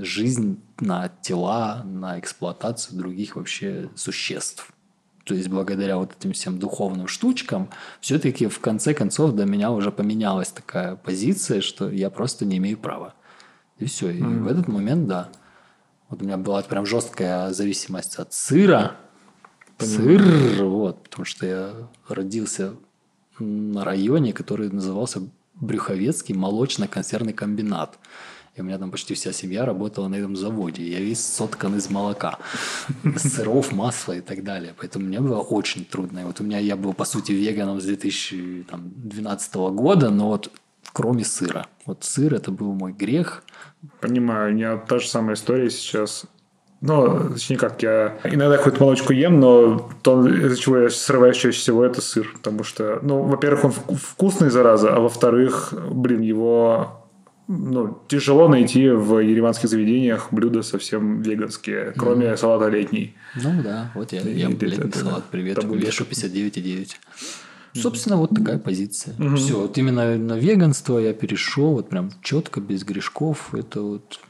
жизнь, 0.00 0.60
на 0.80 1.08
тела, 1.22 1.82
на 1.84 2.18
эксплуатацию 2.18 2.98
других 2.98 3.36
вообще 3.36 3.88
существ. 3.94 4.72
То 5.24 5.34
есть, 5.34 5.48
благодаря 5.48 5.96
вот 5.96 6.16
этим 6.18 6.32
всем 6.32 6.58
духовным 6.58 7.06
штучкам, 7.06 7.68
все-таки 8.00 8.48
в 8.48 8.58
конце 8.58 8.92
концов 8.92 9.32
до 9.32 9.44
меня 9.44 9.70
уже 9.70 9.92
поменялась 9.92 10.48
такая 10.48 10.96
позиция, 10.96 11.60
что 11.60 11.88
я 11.88 12.10
просто 12.10 12.44
не 12.44 12.56
имею 12.56 12.76
права. 12.76 13.14
И 13.78 13.84
все. 13.84 14.10
И 14.10 14.20
в 14.20 14.48
этот 14.48 14.66
момент, 14.66 15.06
да. 15.06 15.28
Вот 16.08 16.20
у 16.20 16.24
меня 16.24 16.36
была 16.36 16.62
прям 16.62 16.84
жесткая 16.84 17.52
зависимость 17.52 18.16
от 18.16 18.32
сыра. 18.32 18.96
Сыр, 19.86 20.64
вот, 20.64 21.02
потому 21.02 21.24
что 21.24 21.46
я 21.46 21.72
родился 22.08 22.74
на 23.38 23.84
районе, 23.84 24.32
который 24.32 24.70
назывался 24.70 25.22
Брюховецкий 25.54 26.34
молочно-консервный 26.34 27.32
комбинат. 27.32 27.98
И 28.54 28.60
у 28.60 28.64
меня 28.64 28.78
там 28.78 28.90
почти 28.90 29.14
вся 29.14 29.32
семья 29.32 29.64
работала 29.64 30.08
на 30.08 30.16
этом 30.16 30.36
заводе. 30.36 30.86
Я 30.86 31.00
весь 31.00 31.24
соткан 31.24 31.76
из 31.76 31.88
молока, 31.88 32.38
сыров, 33.16 33.72
масла 33.72 34.12
и 34.12 34.20
так 34.20 34.44
далее. 34.44 34.74
Поэтому 34.78 35.06
мне 35.06 35.20
было 35.20 35.38
очень 35.38 35.86
трудно. 35.86 36.20
И 36.20 36.24
вот 36.24 36.40
у 36.40 36.44
меня 36.44 36.58
я 36.58 36.76
был, 36.76 36.92
по 36.92 37.06
сути, 37.06 37.32
веганом 37.32 37.80
с 37.80 37.84
2012 37.84 39.54
года, 39.54 40.10
но 40.10 40.28
вот 40.28 40.50
кроме 40.92 41.24
сыра. 41.24 41.66
Вот 41.86 42.04
сыр– 42.04 42.34
это 42.36 42.50
был 42.50 42.74
мой 42.74 42.92
грех. 42.92 43.42
Понимаю, 44.00 44.52
у 44.52 44.54
меня 44.54 44.76
та 44.76 44.98
же 44.98 45.08
самая 45.08 45.34
история 45.34 45.70
сейчас. 45.70 46.26
Ну, 46.82 47.30
точнее 47.32 47.56
как, 47.56 47.80
я 47.82 48.18
иногда 48.24 48.56
какую-то 48.56 48.82
молочку 48.82 49.12
ем, 49.12 49.38
но 49.38 49.88
то, 50.02 50.26
из-за 50.28 50.56
чего 50.56 50.78
я 50.78 50.90
срываюсь 50.90 51.36
чаще 51.36 51.56
всего, 51.58 51.84
это 51.84 52.00
сыр. 52.00 52.30
Потому 52.34 52.64
что, 52.64 52.98
ну, 53.02 53.22
во-первых, 53.22 53.64
он 53.64 53.70
вку- 53.70 53.94
вкусный, 53.96 54.50
зараза, 54.50 54.92
а 54.94 54.98
во-вторых, 55.00 55.72
блин, 55.90 56.20
его 56.22 56.98
ну, 57.48 57.98
тяжело 58.08 58.48
найти 58.48 58.88
в 58.90 59.18
ереванских 59.20 59.68
заведениях 59.68 60.28
блюда 60.32 60.62
совсем 60.62 61.22
веганские, 61.22 61.92
кроме 61.96 62.36
салата 62.36 62.68
летний. 62.68 63.14
Ну 63.36 63.62
да, 63.62 63.92
вот 63.94 64.12
я 64.12 64.20
ем 64.22 64.52
это- 64.54 64.66
летний 64.66 64.88
это- 64.88 64.98
салат. 64.98 65.24
Привет, 65.30 65.64
будет. 65.66 65.84
вешу 65.84 66.04
59,9. 66.04 66.96
Собственно, 67.74 68.16
вот 68.16 68.30
такая 68.34 68.58
позиция. 68.58 69.14
Все, 69.36 69.60
вот 69.60 69.78
именно 69.78 70.16
на 70.18 70.36
веганство 70.38 70.98
я 70.98 71.14
перешел 71.14 71.72
вот 71.74 71.88
прям 71.88 72.10
четко, 72.22 72.60
без 72.60 72.84
грешков. 72.84 73.54
Это 73.54 73.80
вот 73.82 74.20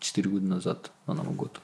4 0.00 0.28
года 0.28 0.46
назад, 0.46 0.90
на 1.06 1.14
Новый 1.14 1.34
год. 1.34 1.60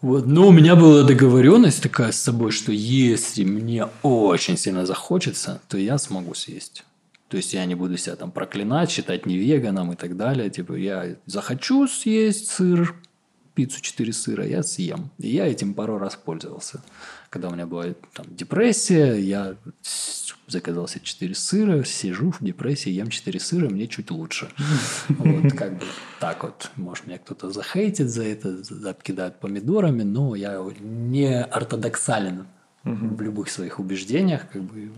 Вот, 0.00 0.26
но 0.26 0.48
у 0.48 0.50
меня 0.50 0.74
была 0.74 1.04
договоренность 1.04 1.80
такая 1.80 2.10
с 2.10 2.20
собой, 2.20 2.50
что 2.50 2.72
если 2.72 3.44
мне 3.44 3.86
очень 4.02 4.56
сильно 4.56 4.84
захочется, 4.84 5.60
то 5.68 5.78
я 5.78 5.96
смогу 5.96 6.34
съесть. 6.34 6.84
То 7.28 7.36
есть 7.36 7.54
я 7.54 7.64
не 7.64 7.76
буду 7.76 7.96
себя 7.96 8.16
там 8.16 8.32
проклинать, 8.32 8.90
считать 8.90 9.26
не 9.26 9.38
веганом 9.38 9.92
и 9.92 9.96
так 9.96 10.16
далее. 10.16 10.50
Типа 10.50 10.72
я 10.74 11.16
захочу 11.24 11.86
съесть 11.86 12.50
сыр, 12.50 12.94
пиццу 13.54 13.80
4 13.80 14.12
сыра, 14.12 14.46
я 14.46 14.62
съем. 14.62 15.10
И 15.18 15.28
я 15.28 15.46
этим 15.46 15.74
пару 15.74 15.98
раз 15.98 16.16
пользовался. 16.16 16.82
Когда 17.30 17.48
у 17.48 17.52
меня 17.52 17.66
была 17.66 17.86
там 18.12 18.26
депрессия, 18.28 19.14
я 19.14 19.56
заказал 20.46 20.86
себе 20.88 21.04
4 21.04 21.34
сыра, 21.34 21.84
сижу 21.84 22.30
в 22.30 22.42
депрессии, 22.42 22.90
ем 22.90 23.08
4 23.08 23.40
сыра, 23.40 23.68
мне 23.68 23.88
чуть 23.88 24.10
лучше. 24.10 24.48
Вот 25.08 25.52
как 25.52 25.78
бы 25.78 25.84
так 26.20 26.42
вот. 26.42 26.70
Может, 26.76 27.06
меня 27.06 27.18
кто-то 27.18 27.50
захейтит 27.50 28.10
за 28.10 28.24
это, 28.24 28.62
обкидает 28.86 29.40
помидорами, 29.40 30.02
но 30.02 30.34
я 30.34 30.62
не 30.80 31.42
ортодоксален 31.42 32.46
в 32.84 33.20
любых 33.20 33.50
своих 33.50 33.78
убеждениях. 33.78 34.48
Как 34.52 34.62
бы 34.62 34.90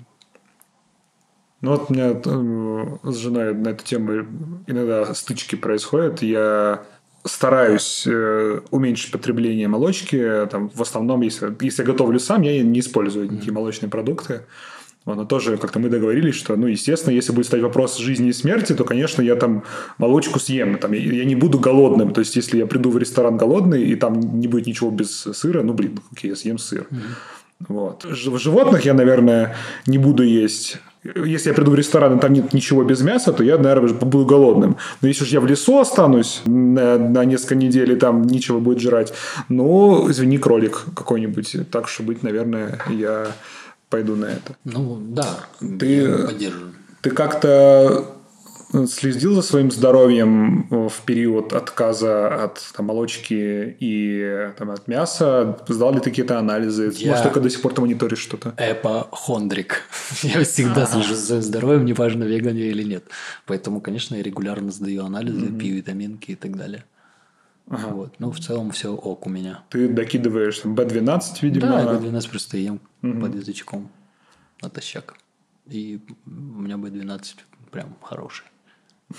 Ну 1.60 1.70
вот 1.70 1.90
у 1.90 1.94
меня 1.94 2.20
э, 2.24 3.10
с 3.10 3.16
женой 3.16 3.54
на 3.54 3.68
эту 3.68 3.84
тему 3.84 4.26
иногда 4.66 5.14
стычки 5.14 5.54
происходят. 5.56 6.22
Я 6.22 6.84
стараюсь 7.24 8.04
э, 8.06 8.60
уменьшить 8.70 9.12
потребление 9.12 9.68
молочки. 9.68 10.46
Там, 10.50 10.70
в 10.74 10.80
основном, 10.82 11.22
если, 11.22 11.52
если 11.60 11.82
я 11.82 11.86
готовлю 11.86 12.18
сам, 12.18 12.42
я 12.42 12.62
не 12.62 12.80
использую 12.80 13.30
никакие 13.30 13.52
молочные 13.52 13.90
продукты. 13.90 14.42
Вот, 15.04 15.16
Но 15.16 15.24
тоже 15.26 15.58
как-то 15.58 15.78
мы 15.78 15.90
договорились, 15.90 16.34
что, 16.34 16.56
ну, 16.56 16.66
естественно, 16.66 17.12
если 17.14 17.32
будет 17.32 17.46
стать 17.46 17.60
вопрос 17.60 17.98
жизни 17.98 18.28
и 18.30 18.32
смерти, 18.32 18.72
то, 18.74 18.84
конечно, 18.84 19.20
я 19.20 19.36
там 19.36 19.64
молочку 19.98 20.38
съем. 20.38 20.78
Там, 20.78 20.92
я, 20.92 21.00
я 21.00 21.24
не 21.24 21.34
буду 21.34 21.58
голодным. 21.58 22.12
То 22.14 22.20
есть, 22.20 22.36
если 22.36 22.58
я 22.58 22.66
приду 22.66 22.90
в 22.90 22.96
ресторан 22.98 23.36
голодный, 23.36 23.84
и 23.84 23.96
там 23.96 24.38
не 24.40 24.48
будет 24.48 24.66
ничего 24.66 24.90
без 24.90 25.10
сыра, 25.10 25.62
ну, 25.62 25.74
блин, 25.74 25.98
окей, 26.12 26.30
я 26.30 26.36
съем 26.36 26.58
сыр. 26.58 26.86
Вот. 27.68 28.04
Ж- 28.04 28.28
В 28.30 28.38
животных 28.38 28.84
я, 28.86 28.94
наверное, 28.94 29.54
не 29.86 29.98
буду 29.98 30.22
есть. 30.22 30.78
Если 31.04 31.50
я 31.50 31.54
приду 31.54 31.70
в 31.70 31.74
ресторан, 31.74 32.16
и 32.16 32.20
там 32.20 32.32
нет 32.32 32.54
ничего 32.54 32.82
без 32.82 33.02
мяса, 33.02 33.32
то 33.32 33.44
я, 33.44 33.58
наверное, 33.58 33.92
буду 33.92 34.24
голодным. 34.24 34.78
Но 35.02 35.08
если 35.08 35.24
уж 35.24 35.30
я 35.30 35.40
в 35.40 35.46
лесу 35.46 35.78
останусь 35.78 36.40
на, 36.46 36.98
на 36.98 37.24
несколько 37.26 37.56
недель, 37.56 37.92
и 37.92 37.96
там 37.96 38.22
ничего 38.22 38.58
будет 38.58 38.80
жрать, 38.80 39.12
ну, 39.50 40.10
извини, 40.10 40.38
кролик 40.38 40.84
какой-нибудь. 40.96 41.56
Так 41.70 41.88
что 41.88 42.04
быть, 42.04 42.22
наверное, 42.22 42.80
я 42.88 43.26
пойду 43.90 44.16
на 44.16 44.26
это. 44.26 44.56
Ну 44.64 44.98
да, 45.00 45.28
Ты- 45.60 46.26
поддерживаю. 46.26 46.72
Ты 47.02 47.10
как-то 47.10 48.06
следил 48.88 49.34
за 49.34 49.42
своим 49.42 49.70
здоровьем 49.70 50.66
в 50.88 51.02
период 51.06 51.52
отказа 51.52 52.44
от 52.44 52.60
там, 52.76 52.86
молочки 52.86 53.76
и 53.80 54.50
там, 54.58 54.70
от 54.70 54.88
мяса? 54.88 55.58
Сдал 55.68 55.92
ли 55.92 56.00
ты 56.00 56.10
какие-то 56.10 56.38
анализы? 56.38 56.92
Я- 56.96 57.08
Может, 57.10 57.24
только 57.24 57.40
до 57.40 57.50
сих 57.50 57.62
пор 57.62 57.72
ты 57.74 57.80
мониторишь 57.80 58.18
что-то? 58.18 58.54
эпохондрик. 58.58 59.82
Я 60.22 60.42
всегда 60.44 60.86
слежу 60.86 61.14
за 61.14 61.20
своим 61.26 61.42
здоровьем, 61.42 61.84
неважно, 61.84 62.24
веган 62.24 62.56
я 62.56 62.66
или 62.66 62.82
нет. 62.82 63.04
Поэтому, 63.46 63.80
конечно, 63.80 64.14
я 64.16 64.22
регулярно 64.22 64.70
сдаю 64.70 65.04
анализы, 65.04 65.46
пью 65.52 65.74
витаминки 65.76 66.32
и 66.32 66.34
так 66.34 66.56
далее. 66.56 66.84
Вот. 67.66 68.14
Ну, 68.18 68.30
в 68.30 68.40
целом 68.40 68.70
все 68.72 68.92
ок 68.94 69.26
у 69.26 69.30
меня. 69.30 69.62
Ты 69.70 69.88
докидываешь 69.88 70.58
там, 70.58 70.74
B12, 70.74 71.20
видимо. 71.42 71.66
Да, 71.68 71.80
я 71.92 71.98
12 71.98 72.30
просто 72.30 72.56
ем 72.58 72.80
под 73.00 73.34
язычком 73.34 73.90
натощак. 74.60 75.14
и 75.70 75.98
у 76.26 76.30
меня 76.60 76.76
B12 76.76 77.22
прям 77.70 77.96
хороший. 78.02 78.44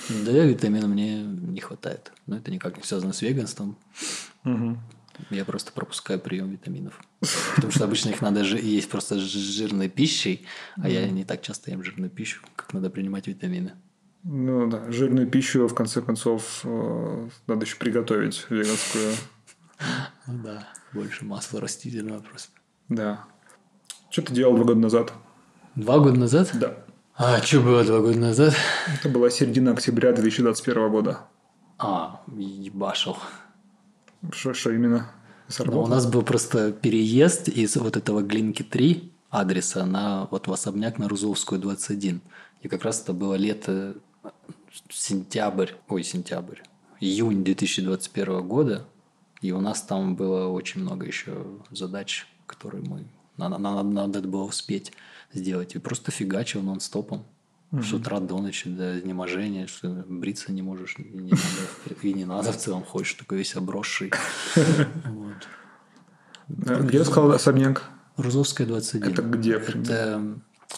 Да, 0.10 0.32
витамина 0.32 0.88
мне 0.88 1.24
не 1.24 1.62
хватает. 1.62 2.12
Но 2.26 2.38
это 2.38 2.52
никак 2.52 2.78
не 2.78 2.84
связано 2.84 3.14
с 3.14 3.22
веганством. 3.22 3.78
Я 5.30 5.46
просто 5.46 5.72
пропускаю 5.72 6.20
прием 6.20 6.50
витаминов. 6.50 7.02
Потому 7.56 7.72
что 7.72 7.86
обычно 7.86 8.10
их 8.10 8.22
надо 8.22 8.44
же 8.44 8.58
есть 8.58 8.90
просто 8.90 9.16
с 9.16 9.20
жирной 9.20 9.90
пищей, 9.90 10.46
а 10.76 10.90
я 10.90 11.10
не 11.10 11.24
так 11.24 11.42
часто 11.42 11.72
ем 11.72 11.84
жирную 11.84 12.10
пищу, 12.10 12.42
как 12.56 12.74
надо 12.74 12.90
принимать 12.90 13.28
витамины. 13.28 13.74
Ну 14.24 14.68
да, 14.68 14.92
жирную 14.92 15.28
пищу, 15.30 15.68
в 15.68 15.76
конце 15.76 16.02
концов, 16.02 16.62
э, 16.64 17.30
надо 17.46 17.64
еще 17.64 17.78
приготовить 17.78 18.46
веганскую. 18.50 19.14
Ну 20.26 20.44
да, 20.44 20.68
больше 20.94 21.26
масла 21.26 21.62
растительного 21.62 22.22
просто. 22.22 22.52
Да. 22.90 23.26
Что 24.10 24.24
ты 24.24 24.34
делал 24.34 24.56
два 24.56 24.66
года 24.66 24.80
назад? 24.80 25.14
Два 25.76 26.00
года 26.00 26.20
назад? 26.20 26.50
Да. 26.56 26.85
А 27.18 27.42
что 27.42 27.62
было 27.62 27.86
два 27.86 28.02
года 28.02 28.20
назад? 28.20 28.54
Это 28.94 29.08
была 29.08 29.30
середина 29.30 29.72
октября 29.72 30.12
2021 30.12 30.92
года. 30.92 31.22
А, 31.78 32.22
ебашил. 32.36 33.16
Что, 34.34 34.54
что 34.54 34.72
именно? 34.72 35.10
Ну, 35.60 35.84
у 35.84 35.88
нас 35.88 36.08
был 36.08 36.24
просто 36.24 36.74
переезд 36.74 37.48
из 37.48 37.78
вот 37.78 37.96
этого 37.96 38.22
Глинки 38.22 38.64
3 38.64 39.14
адреса 39.30 39.86
на 39.86 40.28
вот 40.30 40.48
в 40.48 40.52
особняк 40.52 40.98
на 40.98 41.08
Рузовскую 41.08 41.62
21. 41.62 42.20
И 42.64 42.68
как 42.68 42.84
раз 42.84 43.02
это 43.02 43.14
было 43.14 43.36
лето, 43.36 43.96
сентябрь, 44.90 45.72
ой, 45.88 46.04
сентябрь, 46.04 46.60
июнь 47.00 47.46
2021 47.46 48.46
года. 48.46 48.86
И 49.40 49.54
у 49.54 49.62
нас 49.62 49.82
там 49.84 50.18
было 50.18 50.50
очень 50.50 50.82
много 50.82 51.06
еще 51.06 51.46
задач, 51.72 52.28
которые 52.46 52.84
мы 52.84 53.06
надо, 53.38 53.58
надо, 53.58 53.84
надо 53.84 54.22
было 54.22 54.44
успеть 54.44 54.92
сделать. 55.36 55.76
И 55.76 55.80
просто 55.80 56.12
фигачил 56.12 56.62
нон-стопом. 56.62 57.26
Угу. 57.72 57.84
С 57.84 57.94
утра 57.94 58.20
до 58.20 58.40
ночи, 58.40 58.70
до 58.70 58.98
изнеможения, 59.00 59.68
что 59.68 59.90
бриться 60.08 60.52
не 60.52 60.62
можешь, 60.62 60.96
и 60.98 61.04
не 61.04 61.32
надо, 61.32 62.02
и 62.02 62.14
не 62.14 62.26
надо 62.26 62.52
в 62.52 62.58
целом, 62.58 62.84
ходишь 62.84 63.14
такой 63.14 63.40
весь 63.40 63.56
обросший. 63.56 64.12
Где 66.48 67.04
сказал 67.04 67.32
особняк? 67.32 67.90
Рузовская, 68.18 68.68
21. 68.68 69.12
Это 69.12 69.22
где? 69.24 69.54
Это 69.56 70.22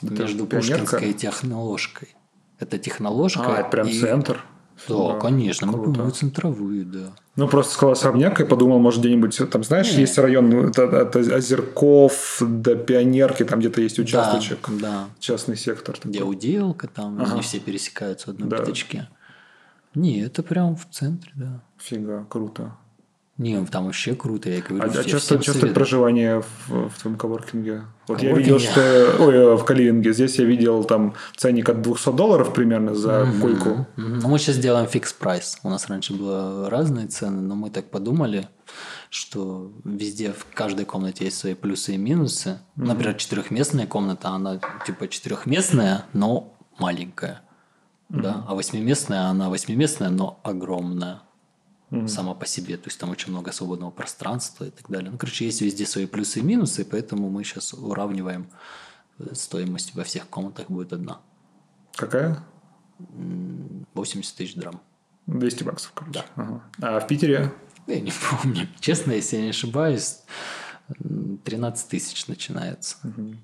между 0.02 0.48
Пушкинской 0.48 1.12
и 1.12 1.14
Техноложкой. 1.14 2.16
Это 2.58 2.80
Техноложка. 2.80 3.58
А, 3.58 3.60
это 3.60 3.70
прям 3.70 3.92
центр? 3.92 4.44
Да, 4.88 5.14
да, 5.14 5.20
конечно, 5.20 5.72
круто. 5.72 6.04
мы 6.04 6.12
центровые, 6.12 6.84
да. 6.84 7.12
Ну, 7.36 7.48
просто 7.48 7.74
сказал 7.74 7.94
особняк 7.94 8.40
и 8.42 8.46
подумал, 8.46 8.80
может, 8.80 9.02
где-нибудь, 9.02 9.40
там, 9.52 9.64
знаешь, 9.64 9.92
Не. 9.94 10.02
есть 10.02 10.18
район 10.18 10.50
ну, 10.50 10.68
от, 10.68 10.78
от 10.80 11.16
Озерков 11.16 12.42
до 12.42 12.76
Пионерки, 12.76 13.44
там 13.44 13.60
где-то 13.60 13.82
есть 13.82 14.00
участочек. 14.00 14.60
Да, 14.68 14.78
да. 14.80 15.06
Частный 15.20 15.56
сектор. 15.56 15.96
Такой. 15.96 16.12
Где 16.12 16.24
уделка, 16.24 16.88
там 16.88 17.22
ага. 17.22 17.34
они 17.34 17.42
все 17.42 17.60
пересекаются 17.60 18.28
в 18.28 18.30
одной 18.34 18.50
да. 18.50 18.58
пятачке. 18.58 19.08
Не, 19.94 20.22
это 20.22 20.44
прям 20.44 20.76
в 20.76 20.88
центре, 20.90 21.32
да. 21.36 21.62
Фига, 21.78 22.26
круто. 22.30 22.74
Не, 23.38 23.64
там 23.66 23.86
вообще 23.86 24.16
круто, 24.16 24.50
я 24.50 24.62
говорю. 24.62 24.90
А, 24.90 25.00
а 25.00 25.04
часто, 25.04 25.38
часто 25.38 25.68
проживание 25.68 26.42
в, 26.42 26.90
в 26.90 27.00
твоем 27.00 27.18
коворкинге? 27.18 27.84
Вот 28.08 28.24
я 28.24 28.34
видел, 28.34 28.58
что... 28.58 29.16
Ой, 29.20 29.36
э, 29.36 29.56
в 29.56 29.64
каливинге. 29.64 30.12
Здесь 30.12 30.40
я 30.40 30.46
видел 30.46 30.84
там 30.84 31.14
ценник 31.36 31.70
от 31.70 31.84
200 31.84 32.14
долларов 32.14 32.52
примерно 32.54 32.96
за 32.96 33.12
mm-hmm. 33.12 33.42
койку. 33.42 33.70
Mm-hmm. 33.70 34.20
Ну, 34.22 34.28
мы 34.28 34.40
сейчас 34.40 34.58
делаем 34.58 34.88
фикс 34.88 35.14
прайс. 35.14 35.60
У 35.62 35.70
нас 35.70 35.88
раньше 35.88 36.14
было 36.14 36.68
разные 36.72 37.08
цены, 37.08 37.42
но 37.42 37.54
мы 37.54 37.70
так 37.70 37.92
подумали, 37.92 38.48
что 39.12 39.72
везде, 39.84 40.34
в 40.34 40.48
каждой 40.56 40.86
комнате 40.86 41.26
есть 41.26 41.38
свои 41.38 41.54
плюсы 41.54 41.94
и 41.94 41.98
минусы. 41.98 42.50
Mm-hmm. 42.50 42.86
Например, 42.88 43.14
четырехместная 43.14 43.86
комната, 43.86 44.30
она 44.30 44.60
типа 44.84 45.08
четырехместная, 45.08 46.06
но 46.14 46.58
маленькая. 46.80 47.42
Mm-hmm. 48.10 48.22
Да? 48.22 48.46
А 48.48 48.56
восьмиместная, 48.56 49.26
она 49.26 49.52
восьмиместная, 49.52 50.10
но 50.10 50.40
огромная 50.42 51.22
mm-hmm. 51.92 52.08
сама 52.08 52.34
по 52.34 52.46
себе. 52.46 52.78
То 52.78 52.88
есть 52.88 53.00
там 53.00 53.10
очень 53.10 53.32
много 53.32 53.52
свободного 53.52 53.92
пространства 53.92 54.66
и 54.66 54.70
так 54.70 54.90
далее. 54.90 55.12
Ну, 55.12 55.18
короче, 55.18 55.46
есть 55.46 55.62
везде 55.62 55.86
свои 55.86 56.06
плюсы 56.06 56.40
и 56.40 56.44
минусы, 56.44 56.86
поэтому 56.86 57.30
мы 57.30 57.44
сейчас 57.44 57.74
уравниваем 57.74 58.48
э, 59.20 59.34
стоимость 59.34 59.96
во 59.96 60.04
всех 60.04 60.28
комнатах 60.30 60.68
будет 60.70 60.94
одна. 60.94 61.20
Какая? 61.96 62.44
80 63.94 64.36
тысяч 64.36 64.56
драм. 64.56 64.82
200 65.28 65.64
баксов, 65.64 65.92
короче. 65.94 66.20
Да. 66.20 66.26
Ага. 66.36 66.64
А 66.82 67.00
в 67.00 67.08
Питере? 67.08 67.54
Я 67.88 68.00
не 68.00 68.12
помню. 68.12 68.68
Честно, 68.80 69.12
если 69.12 69.38
я 69.38 69.44
не 69.44 69.50
ошибаюсь, 69.50 70.20
13 71.44 71.90
тысяч 71.90 72.28
начинается. 72.28 72.98
Угу. 73.04 73.36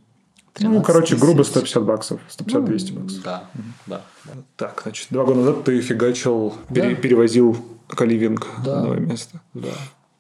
Ну, 0.60 0.82
короче, 0.82 1.16
тысяч. 1.16 1.22
грубо 1.22 1.44
150 1.44 1.84
баксов, 1.84 2.22
150-200 2.30 2.94
ну, 2.94 3.00
баксов. 3.00 3.24
Да, 3.24 3.50
угу. 3.54 3.64
да, 3.88 4.02
да. 4.26 4.32
Так, 4.56 4.82
значит, 4.84 5.08
два 5.10 5.24
года 5.24 5.40
назад 5.40 5.64
ты 5.64 5.82
фигачил, 5.82 6.54
да. 6.70 6.76
пере, 6.76 6.96
перевозил 6.96 7.58
каливинг 7.88 8.48
да. 8.64 8.76
на 8.76 8.82
новое 8.84 9.00
место. 9.00 9.42
Да. 9.54 9.72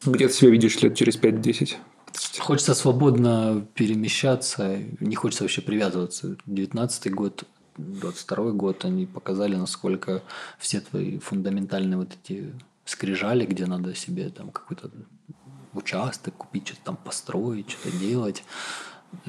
Где 0.05 0.27
ты 0.27 0.33
себя 0.33 0.51
видишь 0.51 0.81
лет 0.81 0.95
через 0.95 1.17
5-10? 1.17 1.75
Хочется 2.39 2.73
свободно 2.73 3.65
перемещаться, 3.73 4.79
не 4.99 5.15
хочется 5.15 5.43
вообще 5.43 5.61
привязываться. 5.61 6.35
19 6.45 7.13
год, 7.13 7.43
22 7.77 8.51
год, 8.51 8.85
они 8.85 9.05
показали, 9.05 9.55
насколько 9.55 10.21
все 10.59 10.81
твои 10.81 11.19
фундаментальные 11.19 11.97
вот 11.97 12.09
эти 12.23 12.53
скрижали, 12.85 13.45
где 13.45 13.65
надо 13.65 13.95
себе 13.95 14.29
там 14.29 14.51
какой-то 14.51 14.91
участок 15.73 16.35
купить, 16.35 16.67
что-то 16.67 16.81
там 16.83 16.97
построить, 16.97 17.69
что-то 17.71 17.95
делать, 17.97 18.43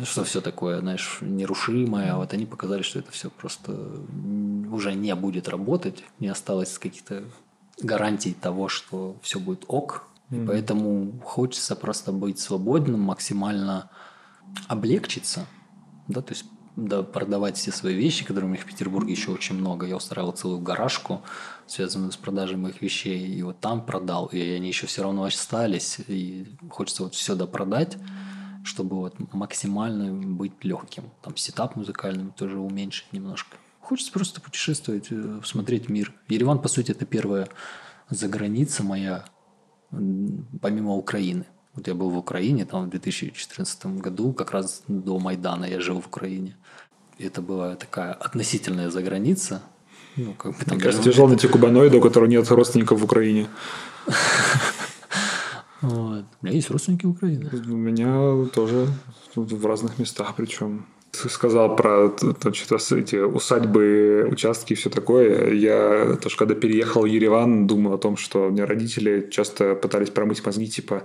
что 0.04 0.24
все 0.24 0.40
такое, 0.40 0.80
знаешь, 0.80 1.18
нерушимое. 1.20 2.12
А 2.12 2.16
вот 2.18 2.32
они 2.32 2.46
показали, 2.46 2.82
что 2.82 2.98
это 2.98 3.10
все 3.12 3.30
просто 3.30 3.72
уже 4.70 4.94
не 4.94 5.14
будет 5.14 5.48
работать, 5.48 6.04
не 6.18 6.28
осталось 6.28 6.78
каких-то 6.78 7.24
гарантий 7.80 8.34
того, 8.34 8.68
что 8.68 9.16
все 9.22 9.38
будет 9.40 9.64
ок. 9.68 10.08
Mm-hmm. 10.30 10.46
Поэтому 10.46 11.20
хочется 11.22 11.76
просто 11.76 12.12
быть 12.12 12.38
свободным, 12.38 13.00
максимально 13.00 13.90
облегчиться, 14.68 15.46
да, 16.08 16.22
то 16.22 16.32
есть 16.32 16.44
да, 16.76 17.02
продавать 17.02 17.56
все 17.56 17.70
свои 17.70 17.94
вещи, 17.94 18.24
которые 18.24 18.46
у 18.46 18.52
меня 18.52 18.62
в 18.62 18.66
Петербурге 18.66 19.12
еще 19.12 19.30
очень 19.30 19.54
много. 19.54 19.86
Я 19.86 19.96
устраивал 19.96 20.32
целую 20.32 20.60
гаражку, 20.60 21.22
связанную 21.66 22.10
с 22.10 22.16
продажей 22.16 22.56
моих 22.56 22.82
вещей, 22.82 23.26
и 23.26 23.42
вот 23.42 23.60
там 23.60 23.84
продал, 23.84 24.26
и 24.26 24.40
они 24.40 24.68
еще 24.68 24.86
все 24.86 25.02
равно 25.02 25.24
остались, 25.24 26.00
и 26.08 26.46
хочется 26.70 27.04
вот 27.04 27.14
все 27.14 27.36
допродать, 27.36 27.96
чтобы 28.64 28.96
вот 28.96 29.14
максимально 29.32 30.12
быть 30.12 30.52
легким. 30.62 31.04
Там 31.22 31.36
сетап 31.36 31.76
музыкальный 31.76 32.32
тоже 32.36 32.58
уменьшить 32.58 33.12
немножко. 33.12 33.56
Хочется 33.80 34.12
просто 34.12 34.40
путешествовать, 34.40 35.08
э, 35.10 35.40
смотреть 35.44 35.88
мир. 35.88 36.12
Ереван, 36.28 36.58
по 36.58 36.68
сути, 36.68 36.92
это 36.92 37.04
первая 37.04 37.48
заграница 38.08 38.82
моя, 38.82 39.24
помимо 39.90 40.94
Украины. 40.94 41.44
Вот 41.74 41.86
я 41.88 41.94
был 41.94 42.10
в 42.10 42.16
Украине 42.16 42.64
там 42.64 42.86
в 42.86 42.90
2014 42.90 43.86
году, 44.00 44.32
как 44.32 44.52
раз 44.52 44.82
до 44.88 45.18
Майдана 45.18 45.64
я 45.64 45.80
жил 45.80 46.00
в 46.00 46.06
Украине. 46.06 46.56
И 47.18 47.24
это 47.24 47.42
была 47.42 47.76
такая 47.76 48.12
относительная 48.12 48.90
заграница. 48.90 49.62
Ну, 50.16 50.32
как 50.34 50.56
бы 50.56 50.64
там 50.64 50.76
Мне 50.76 50.84
кажется, 50.84 51.04
тяжело 51.04 51.28
найти 51.28 51.48
кубаноида, 51.48 51.98
у 51.98 52.00
которого 52.00 52.28
нет 52.28 52.48
родственников 52.50 53.00
в 53.00 53.04
Украине. 53.04 53.48
Вот. 55.84 56.24
У 56.42 56.46
меня 56.46 56.56
есть 56.56 56.70
родственники 56.70 57.06
в 57.06 57.10
Украине. 57.10 57.48
У 57.52 57.76
меня 57.76 58.46
тоже 58.52 58.88
в 59.34 59.66
разных 59.66 59.98
местах 59.98 60.34
причем. 60.36 60.86
Ты 61.10 61.28
сказал 61.28 61.76
про 61.76 62.12
что-то 62.52 62.96
эти 62.96 63.16
усадьбы, 63.16 64.26
участки 64.30 64.72
и 64.72 64.76
все 64.76 64.90
такое. 64.90 65.52
Я 65.52 66.16
тоже 66.20 66.36
когда 66.36 66.54
переехал 66.54 67.02
в 67.02 67.06
Ереван, 67.06 67.66
думал 67.66 67.94
о 67.94 67.98
том, 67.98 68.16
что 68.16 68.48
у 68.48 68.50
меня 68.50 68.66
родители 68.66 69.28
часто 69.30 69.76
пытались 69.76 70.10
промыть 70.10 70.44
мозги, 70.44 70.66
типа 70.66 71.04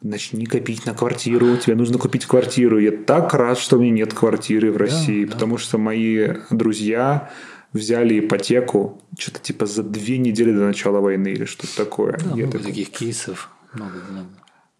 начни 0.00 0.46
копить 0.46 0.86
на 0.86 0.94
квартиру, 0.94 1.56
тебе 1.56 1.74
нужно 1.74 1.98
купить 1.98 2.24
квартиру. 2.24 2.78
Я 2.78 2.92
так 2.92 3.34
рад, 3.34 3.58
что 3.58 3.76
у 3.76 3.80
меня 3.80 3.92
нет 3.92 4.14
квартиры 4.14 4.72
в 4.72 4.76
России, 4.76 5.24
да, 5.24 5.32
потому 5.32 5.56
да. 5.56 5.62
что 5.62 5.78
мои 5.78 6.28
друзья 6.50 7.30
взяли 7.72 8.20
ипотеку 8.20 9.02
что-то 9.18 9.40
типа 9.40 9.66
за 9.66 9.82
две 9.82 10.18
недели 10.18 10.52
до 10.52 10.60
начала 10.60 11.00
войны 11.00 11.28
или 11.28 11.44
что-то 11.44 11.76
такое. 11.76 12.18
Да, 12.18 12.34
много 12.34 12.52
такой... 12.52 12.66
таких 12.66 12.90
кейсов. 12.90 13.50
Много, 13.72 13.96
много. 14.10 14.28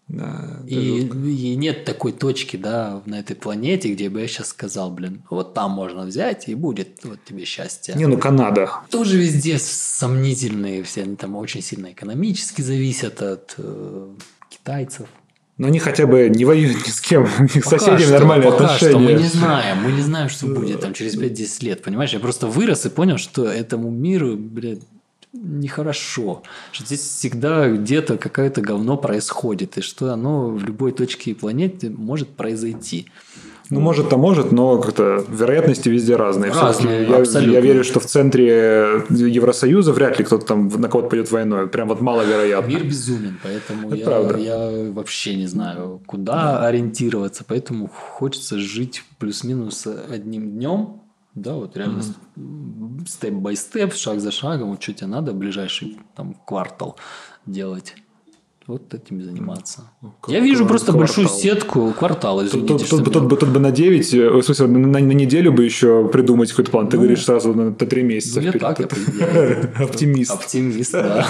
Да, 0.09 0.59
и, 0.65 1.01
и 1.01 1.55
нет 1.55 1.85
такой 1.85 2.13
точки, 2.13 2.57
да, 2.57 3.03
на 3.05 3.19
этой 3.19 3.35
планете, 3.35 3.93
где 3.93 4.09
бы 4.09 4.21
я 4.21 4.27
сейчас 4.27 4.47
сказал, 4.47 4.89
блин, 4.89 5.21
вот 5.29 5.53
там 5.53 5.69
можно 5.69 6.01
взять, 6.01 6.49
и 6.49 6.55
будет 6.55 7.01
вот 7.03 7.19
тебе 7.23 7.45
счастье. 7.45 7.93
Не, 7.93 8.07
ну 8.07 8.17
Канада. 8.17 8.71
Тоже 8.89 9.19
везде 9.19 9.59
сомнительные 9.59 10.81
все, 10.81 11.03
они 11.03 11.15
там 11.15 11.35
очень 11.35 11.61
сильно 11.61 11.91
экономически 11.91 12.63
зависят 12.63 13.21
от 13.21 13.53
э, 13.59 14.15
китайцев. 14.49 15.07
Но 15.59 15.67
они 15.67 15.77
хотя 15.77 16.07
бы 16.07 16.27
не 16.29 16.43
воюют 16.43 16.87
ни 16.87 16.89
с 16.89 17.01
кем, 17.01 17.27
у 17.39 17.43
них 17.43 17.63
с 17.63 17.69
соседями 17.69 17.99
что, 17.99 18.13
нормальные 18.13 18.51
пока 18.51 18.65
отношения. 18.65 18.89
Что 18.91 18.99
мы 18.99 19.13
не 19.13 19.27
знаем, 19.27 19.77
мы 19.83 19.91
не 19.91 20.01
знаем, 20.01 20.29
что 20.29 20.47
будет 20.47 20.81
там 20.81 20.95
через 20.95 21.15
5-10 21.15 21.65
лет, 21.65 21.83
понимаешь? 21.83 22.13
Я 22.13 22.19
просто 22.19 22.47
вырос 22.47 22.83
и 22.87 22.89
понял, 22.89 23.17
что 23.19 23.45
этому 23.45 23.91
миру, 23.91 24.35
блядь, 24.37 24.81
нехорошо. 25.33 26.43
Что 26.71 26.85
здесь 26.85 27.01
всегда 27.01 27.69
где-то 27.69 28.17
какое-то 28.17 28.61
говно 28.61 28.97
происходит, 28.97 29.77
и 29.77 29.81
что 29.81 30.11
оно 30.11 30.49
в 30.49 30.63
любой 30.63 30.91
точке 30.91 31.35
планеты 31.35 31.89
может 31.89 32.29
произойти. 32.29 33.07
Ну, 33.71 33.79
может-то 33.81 34.17
может, 34.17 34.51
но 34.51 34.79
как-то 34.79 35.23
вероятности 35.29 35.89
везде 35.89 36.15
разные. 36.15 36.51
Разные, 36.51 37.07
я, 37.07 37.17
абсолютно. 37.17 37.53
я 37.53 37.61
верю, 37.61 37.83
что 37.83 37.99
в 37.99 38.05
центре 38.05 39.03
Евросоюза 39.09 39.93
вряд 39.93 40.17
ли 40.17 40.25
кто-то 40.25 40.43
там 40.43 40.69
на 40.69 40.89
кого-то 40.89 41.09
пойдет 41.09 41.31
войной. 41.31 41.67
Прям 41.67 41.87
вот 41.89 42.01
маловероятно. 42.01 42.67
Мир 42.67 42.83
безумен, 42.83 43.37
поэтому 43.43 43.89
Это 43.89 43.97
я, 43.97 44.05
правда. 44.05 44.37
я 44.37 44.91
вообще 44.91 45.35
не 45.35 45.45
знаю, 45.45 46.01
куда 46.07 46.65
ориентироваться. 46.65 47.43
Поэтому 47.47 47.87
хочется 47.87 48.57
жить 48.57 49.03
плюс-минус 49.19 49.85
одним 49.85 50.49
днем. 50.49 51.01
Да, 51.41 51.53
вот 51.53 51.77
реально 51.77 52.01
степ-бай-степ, 53.07 53.93
шаг 53.93 54.19
за 54.19 54.31
шагом. 54.31 54.69
Вот 54.71 54.83
что 54.83 54.93
тебе 54.93 55.07
надо 55.07 55.33
ближайший 55.33 55.97
там, 56.15 56.35
квартал 56.45 56.97
делать. 57.45 57.95
Вот 58.67 58.93
этим 58.93 59.23
заниматься. 59.23 59.81
Я 60.27 60.41
вижу 60.41 60.63
просто 60.67 60.91
большую 60.91 61.27
квартал. 61.27 61.41
сетку 61.41 61.91
квартал, 61.97 62.39
Тут, 62.39 62.47
извините, 62.49 62.67
тут- 62.85 62.89
тут 62.89 62.99
бы- 62.99 63.05
меня- 63.05 63.13
тут 63.13 63.23
бы- 63.29 63.37
тут 63.37 63.49
бы 63.49 63.59
на 63.59 63.71
9, 63.71 64.13
э, 64.13 64.29
в 64.29 64.43
смысле, 64.43 64.67
на, 64.67 64.87
на 64.87 64.97
неделю 65.13 65.51
бы 65.51 65.63
еще 65.65 66.07
придумать 66.09 66.51
какой-то 66.51 66.69
план. 66.71 66.87
Ты 66.87 66.97
говоришь 66.97 67.25
сразу 67.25 67.53
на, 67.55 67.65
на 67.71 67.73
3 67.75 68.03
месяца 68.03 68.39
Ну, 68.41 68.45
я 68.45 68.51
так, 68.51 68.79
я 68.79 68.85
Оптимист. 69.83 70.31
Оптимист, 70.31 70.91
да. 70.93 71.25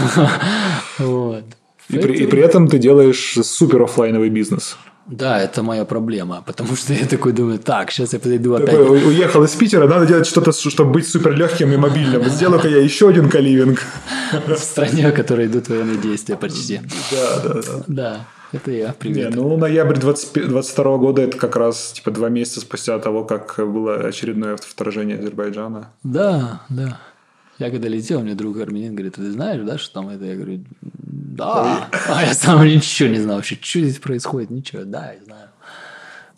Вот. 0.99 1.45
И 1.89 1.93
при, 1.93 1.99
и 1.99 2.05
Поэтому- 2.07 2.30
при 2.30 2.41
этом 2.41 2.68
ты 2.68 2.78
делаешь 2.78 3.38
супер 3.41 3.84
оффлайновый 3.84 4.30
бизнес. 4.30 4.76
Да, 5.10 5.39
это 5.41 5.64
моя 5.64 5.86
проблема, 5.86 6.43
потому 6.45 6.76
что 6.76 6.93
я 6.93 7.05
такой 7.07 7.34
думаю, 7.34 7.57
так, 7.60 7.91
сейчас 7.91 8.14
я 8.14 8.20
подойду 8.20 8.53
опять. 8.53 8.70
Такой, 8.70 9.07
уехал 9.07 9.43
из 9.43 9.51
Питера, 9.55 9.88
надо 9.88 10.05
делать 10.05 10.28
что-то, 10.28 10.51
чтобы 10.51 10.91
быть 10.91 11.07
супер 11.07 11.36
легким 11.36 11.74
и 11.74 11.78
мобильным. 11.78 12.24
Сделаю-ка 12.26 12.68
я 12.68 12.78
еще 12.78 13.10
один 13.10 13.30
каливинг. 13.30 13.80
В 14.47 14.55
стране, 14.57 15.10
в 15.10 15.14
которой 15.14 15.47
идут 15.47 15.70
военные 15.70 15.97
действия 15.97 16.36
почти. 16.36 16.82
Да, 17.12 17.39
да, 17.43 17.53
да. 17.53 17.84
Да, 17.88 18.26
это 18.51 18.72
я, 18.72 18.88
Не, 18.88 18.93
привет. 18.93 19.36
ну, 19.36 19.57
ноябрь 19.57 19.97
22 19.97 20.97
года 20.97 21.24
это 21.24 21.38
как 21.38 21.55
раз 21.55 21.91
типа 21.93 22.12
два 22.12 22.30
месяца 22.30 22.62
спустя 22.62 22.97
того, 22.99 23.24
как 23.24 23.55
было 23.57 23.95
очередное 23.95 24.57
вторжение 24.57 25.18
Азербайджана. 25.18 25.89
Да, 26.03 26.62
да. 26.70 26.99
Я 27.60 27.70
когда 27.72 27.89
летел, 27.89 28.22
мне 28.22 28.36
друг 28.36 28.57
армянин 28.57 28.95
говорит, 28.95 29.16
ты 29.16 29.32
знаешь, 29.32 29.62
да, 29.64 29.78
что 29.78 29.93
там 29.95 30.10
это? 30.10 30.24
Я 30.24 30.36
говорю, 30.36 30.64
да. 30.82 31.89
А 32.07 32.24
я 32.24 32.34
сам 32.34 32.64
ничего 32.66 33.10
не 33.10 33.20
знал 33.20 33.36
вообще, 33.36 33.57
что 33.62 33.80
здесь 33.82 33.99
происходит, 33.99 34.49
ничего, 34.49 34.84
да, 34.86 35.12
я 35.12 35.24
знаю. 35.26 35.49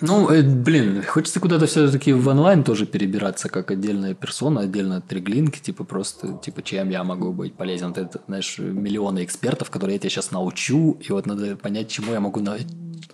Ну, 0.02 0.30
э, 0.32 0.42
блин, 0.42 1.04
хочется 1.04 1.40
куда-то 1.40 1.68
все-таки 1.68 2.12
в 2.12 2.28
онлайн 2.28 2.64
тоже 2.64 2.86
перебираться, 2.86 3.50
как 3.50 3.70
отдельная 3.72 4.16
персона, 4.16 4.62
отдельно 4.62 4.98
от 4.98 5.08
триглинки, 5.08 5.60
типа 5.60 5.84
просто, 5.84 6.40
типа, 6.44 6.64
чем 6.64 6.90
я 6.90 7.04
могу 7.04 7.32
быть 7.32 7.54
полезен. 7.54 7.90
Вот 7.90 7.98
это, 8.00 8.22
знаешь, 8.28 8.58
миллионы 8.58 9.24
экспертов, 9.24 9.70
которые 9.70 9.96
я 9.96 10.00
тебя 10.00 10.10
сейчас 10.10 10.32
научу, 10.32 10.98
и 11.00 11.12
вот 11.12 11.28
надо 11.28 11.56
понять, 11.56 11.90
чему 11.90 12.14
я 12.14 12.20
могу 12.20 12.40
на... 12.40 12.58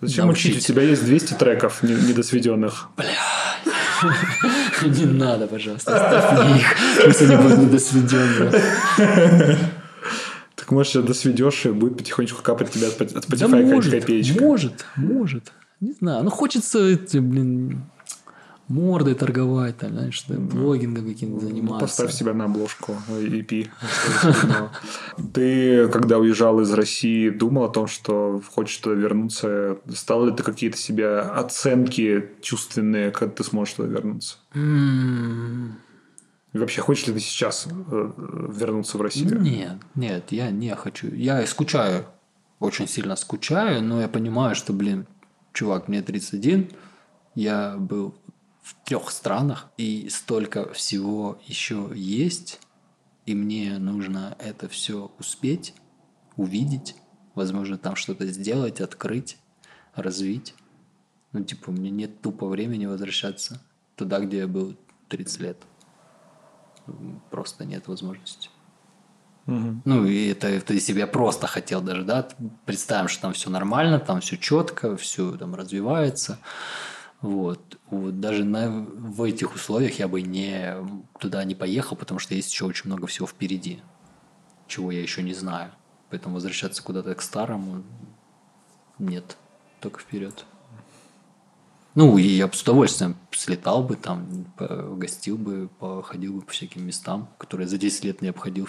Зачем 0.00 0.30
учить? 0.30 0.56
У 0.56 0.60
тебя 0.60 0.82
есть 0.82 1.04
200 1.04 1.34
треков 1.34 1.82
не- 1.82 1.94
недосведенных. 1.94 2.88
Не 4.84 5.06
надо, 5.06 5.48
пожалуйста, 5.48 5.96
оставь 5.96 6.56
их, 6.60 6.66
пусть 7.04 7.22
они 7.22 7.36
будут 7.36 7.58
недосведенные. 7.58 9.58
Так 10.54 10.70
может, 10.70 11.04
досведешь, 11.04 11.66
и 11.66 11.70
будет 11.70 11.98
потихонечку 11.98 12.42
капать 12.42 12.70
тебе 12.70 12.86
от, 12.86 13.00
Spotify 13.00 14.00
копеечка. 14.00 14.42
может, 14.42 14.84
может. 14.96 15.52
Не 15.80 15.92
знаю. 15.92 16.24
Ну, 16.24 16.30
хочется, 16.30 16.78
эти, 16.80 17.18
блин, 17.18 17.82
мордой 18.66 19.14
торговать, 19.14 19.78
там, 19.78 19.90
знаешь, 19.92 20.14
что 20.14 20.34
блогингом 20.34 21.06
каким-то 21.06 21.42
Ну, 21.44 21.48
заниматься. 21.48 21.80
поставь 21.86 22.12
себя 22.12 22.34
на 22.34 22.44
обложку 22.46 22.96
EP. 23.08 23.68
Ты, 25.34 25.88
когда 25.88 26.18
уезжал 26.18 26.60
из 26.60 26.72
России, 26.72 27.30
думал 27.30 27.64
о 27.64 27.68
том, 27.68 27.86
что 27.86 28.42
хочешь 28.54 28.76
туда 28.78 28.96
вернуться? 28.96 29.78
Стал 29.94 30.26
ли 30.26 30.32
ты 30.32 30.42
какие-то 30.42 30.76
себе 30.76 31.18
оценки 31.20 32.30
чувственные, 32.42 33.10
когда 33.10 33.34
ты 33.34 33.44
сможешь 33.44 33.74
туда 33.74 33.88
вернуться? 33.88 34.36
И 36.54 36.58
вообще, 36.58 36.80
хочешь 36.80 37.06
ли 37.06 37.12
ты 37.14 37.20
сейчас 37.20 37.66
э, 37.66 38.10
вернуться 38.48 38.96
в 38.98 39.02
Россию? 39.02 39.40
Нет, 39.40 39.76
нет, 39.94 40.32
я 40.32 40.50
не 40.50 40.74
хочу. 40.74 41.08
Я 41.14 41.46
скучаю, 41.46 42.06
очень 42.58 42.88
сильно 42.88 43.16
скучаю, 43.16 43.82
но 43.82 44.00
я 44.00 44.08
понимаю, 44.08 44.54
что, 44.54 44.72
блин, 44.72 45.06
чувак, 45.58 45.88
мне 45.88 46.02
31, 46.02 46.70
я 47.34 47.76
был 47.78 48.14
в 48.62 48.76
трех 48.84 49.10
странах, 49.10 49.68
и 49.76 50.08
столько 50.08 50.72
всего 50.72 51.40
еще 51.46 51.90
есть, 51.96 52.60
и 53.26 53.34
мне 53.34 53.78
нужно 53.78 54.36
это 54.38 54.68
все 54.68 55.10
успеть, 55.18 55.74
увидеть, 56.36 56.94
возможно, 57.34 57.76
там 57.76 57.96
что-то 57.96 58.24
сделать, 58.28 58.80
открыть, 58.80 59.36
развить. 59.96 60.54
Ну, 61.32 61.42
типа, 61.42 61.70
у 61.70 61.72
меня 61.72 61.90
нет 61.90 62.20
тупо 62.20 62.46
времени 62.46 62.86
возвращаться 62.86 63.60
туда, 63.96 64.20
где 64.20 64.38
я 64.38 64.46
был 64.46 64.76
30 65.08 65.40
лет. 65.40 65.58
Просто 67.32 67.64
нет 67.64 67.88
возможности. 67.88 68.48
Мгм. 69.48 69.80
Ну, 69.86 70.04
и 70.04 70.28
это, 70.28 70.46
бы 70.92 70.98
я 70.98 71.06
просто 71.06 71.46
хотел 71.46 71.80
даже, 71.80 72.02
да, 72.02 72.28
представим, 72.66 73.08
что 73.08 73.22
там 73.22 73.32
все 73.32 73.48
нормально, 73.48 73.98
там 73.98 74.20
все 74.20 74.36
четко, 74.36 74.94
все 74.98 75.38
там 75.38 75.54
развивается. 75.54 76.38
Вот. 77.22 77.78
вот 77.90 78.20
даже 78.20 78.44
на, 78.44 78.68
в 78.70 79.22
этих 79.22 79.54
условиях 79.54 79.98
я 79.98 80.06
бы 80.06 80.20
не, 80.20 80.76
туда 81.18 81.42
не 81.44 81.54
поехал, 81.54 81.96
потому 81.96 82.20
что 82.20 82.34
есть 82.34 82.52
еще 82.52 82.66
очень 82.66 82.90
много 82.90 83.06
всего 83.06 83.26
впереди, 83.26 83.80
чего 84.66 84.92
я 84.92 85.00
еще 85.00 85.22
не 85.22 85.32
знаю. 85.32 85.72
Поэтому 86.10 86.34
возвращаться 86.34 86.82
куда-то 86.82 87.14
к 87.14 87.22
старому 87.22 87.82
нет, 88.98 89.38
только 89.80 90.00
вперед. 90.00 90.44
Ну, 91.94 92.18
и 92.18 92.22
я 92.22 92.48
бы 92.48 92.54
с 92.54 92.62
удовольствием 92.62 93.16
слетал 93.30 93.82
бы 93.82 93.96
там, 93.96 94.44
гостил 94.58 95.38
бы, 95.38 95.70
походил 95.78 96.34
бы 96.34 96.42
по 96.42 96.52
всяким 96.52 96.86
местам, 96.86 97.30
которые 97.38 97.66
за 97.66 97.78
10 97.78 98.04
лет 98.04 98.20
не 98.20 98.28
обходил 98.28 98.68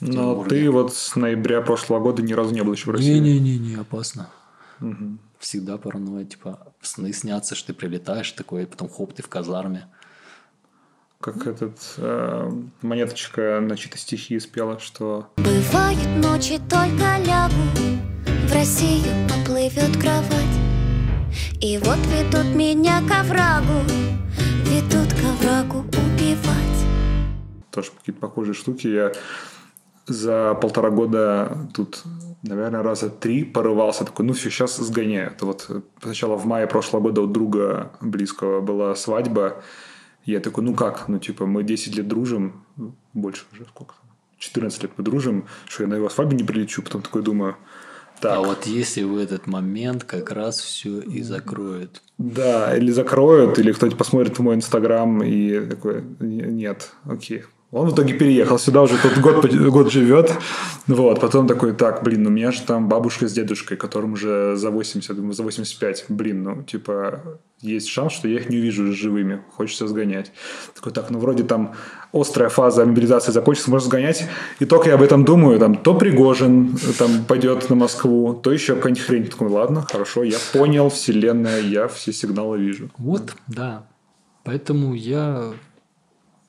Но 0.00 0.44
ты 0.44 0.70
вот 0.70 0.94
с 0.94 1.16
ноября 1.16 1.60
прошлого 1.60 2.00
года 2.00 2.22
ни 2.22 2.32
разу 2.32 2.54
не 2.54 2.62
был 2.62 2.72
еще 2.72 2.90
в 2.90 2.94
России. 2.94 3.18
Не-не-не, 3.18 3.76
опасно. 3.76 4.30
Мгм. 4.80 5.18
Всегда 5.38 5.78
паранойя, 5.78 6.24
типа, 6.24 6.72
сны 6.80 7.12
снятся, 7.12 7.54
что 7.54 7.68
ты 7.68 7.74
прилетаешь 7.74 8.32
такой, 8.32 8.64
и 8.64 8.66
потом 8.66 8.88
хоп, 8.88 9.12
ты 9.14 9.22
в 9.22 9.28
казарме. 9.28 9.86
Как 11.20 11.46
этот 11.46 11.78
э, 11.96 12.50
монеточка 12.82 13.60
на 13.62 13.76
чьи-то 13.76 13.96
стихи 13.96 14.38
спела, 14.38 14.78
что 14.78 15.28
Бывают 15.38 16.06
ночи, 16.22 16.60
только 16.68 17.16
лягу 17.24 17.54
В 18.46 18.52
Россию 18.52 19.26
поплывет 19.26 19.96
кровать 19.96 20.56
И 21.62 21.78
вот 21.78 21.98
ведут 22.08 22.54
меня 22.54 23.00
к 23.00 23.10
оврагу 23.18 23.80
Ведут 24.66 25.14
к 25.14 25.24
оврагу 25.24 25.78
убивать 25.78 26.66
тоже 27.76 27.90
какие-то 27.90 28.20
похожие 28.20 28.54
штуки. 28.54 28.86
Я 28.86 29.12
за 30.06 30.54
полтора 30.54 30.90
года 30.90 31.68
тут, 31.74 32.02
наверное, 32.42 32.82
раза 32.82 33.10
три 33.10 33.44
порывался. 33.44 34.04
Такой, 34.04 34.24
ну 34.24 34.32
все, 34.32 34.50
сейчас 34.50 34.76
сгоняю. 34.76 35.32
Это 35.32 35.46
вот 35.46 35.68
сначала 36.02 36.36
в 36.36 36.46
мае 36.46 36.66
прошлого 36.66 37.02
года 37.02 37.22
у 37.22 37.26
друга 37.26 37.92
близкого 38.00 38.60
была 38.60 38.94
свадьба. 38.94 39.62
Я 40.24 40.40
такой, 40.40 40.64
ну 40.64 40.74
как? 40.74 41.08
Ну 41.08 41.18
типа 41.18 41.46
мы 41.46 41.62
10 41.62 41.96
лет 41.96 42.08
дружим. 42.08 42.64
Больше 43.14 43.44
уже 43.52 43.64
сколько? 43.64 43.94
14 44.38 44.82
лет 44.82 44.92
мы 44.96 45.04
дружим. 45.04 45.46
Что 45.66 45.84
я 45.84 45.88
на 45.88 45.94
его 45.94 46.08
свадьбу 46.08 46.34
не 46.34 46.44
прилечу? 46.44 46.82
Потом 46.82 47.02
такой 47.02 47.22
думаю, 47.22 47.56
так, 48.20 48.36
А 48.36 48.40
вот 48.40 48.66
если 48.66 49.02
в 49.02 49.16
этот 49.18 49.46
момент 49.46 50.04
как 50.04 50.32
раз 50.32 50.60
все 50.60 51.00
и 51.00 51.22
закроют. 51.22 52.02
Да, 52.18 52.74
или 52.76 52.90
закроют, 52.90 53.58
или 53.58 53.72
кто-нибудь 53.72 53.98
посмотрит 53.98 54.38
в 54.38 54.42
мой 54.42 54.54
инстаграм 54.54 55.22
и 55.22 55.60
такой, 55.66 56.02
«Не- 56.20 56.46
нет, 56.46 56.92
окей. 57.04 57.44
Он 57.76 57.90
в 57.90 57.94
итоге 57.94 58.14
переехал 58.14 58.58
сюда, 58.58 58.80
уже 58.80 58.96
тут 58.96 59.18
год, 59.18 59.44
год 59.44 59.92
живет. 59.92 60.32
Вот, 60.86 61.20
потом 61.20 61.46
такой, 61.46 61.74
так, 61.74 62.02
блин, 62.02 62.26
у 62.26 62.30
меня 62.30 62.50
же 62.50 62.62
там 62.62 62.88
бабушка 62.88 63.28
с 63.28 63.34
дедушкой, 63.34 63.76
которым 63.76 64.14
уже 64.14 64.56
за 64.56 64.70
80, 64.70 65.14
думаю, 65.14 65.34
за 65.34 65.42
85. 65.42 66.06
Блин, 66.08 66.42
ну, 66.42 66.62
типа, 66.62 67.38
есть 67.60 67.88
шанс, 67.88 68.14
что 68.14 68.28
я 68.28 68.36
их 68.36 68.48
не 68.48 68.56
увижу 68.56 68.90
живыми. 68.94 69.42
Хочется 69.50 69.86
сгонять. 69.88 70.32
Такой, 70.74 70.90
так, 70.90 71.10
ну, 71.10 71.18
вроде 71.18 71.44
там 71.44 71.74
острая 72.14 72.48
фаза 72.48 72.86
мобилизации 72.86 73.30
закончится, 73.30 73.70
можно 73.70 73.88
сгонять. 73.90 74.26
И 74.58 74.64
только 74.64 74.88
я 74.88 74.94
об 74.94 75.02
этом 75.02 75.26
думаю, 75.26 75.58
там, 75.58 75.76
то 75.76 75.94
Пригожин 75.94 76.78
там 76.98 77.24
пойдет 77.28 77.68
на 77.68 77.76
Москву, 77.76 78.32
то 78.32 78.52
еще 78.52 78.76
какая-нибудь 78.76 79.04
хрень. 79.04 79.26
Такой, 79.26 79.48
ладно, 79.48 79.82
хорошо, 79.82 80.22
я 80.22 80.38
понял, 80.54 80.88
вселенная, 80.88 81.60
я 81.60 81.88
все 81.88 82.14
сигналы 82.14 82.58
вижу. 82.58 82.88
Вот, 82.96 83.34
да. 83.48 83.86
Поэтому 84.44 84.94
я 84.94 85.52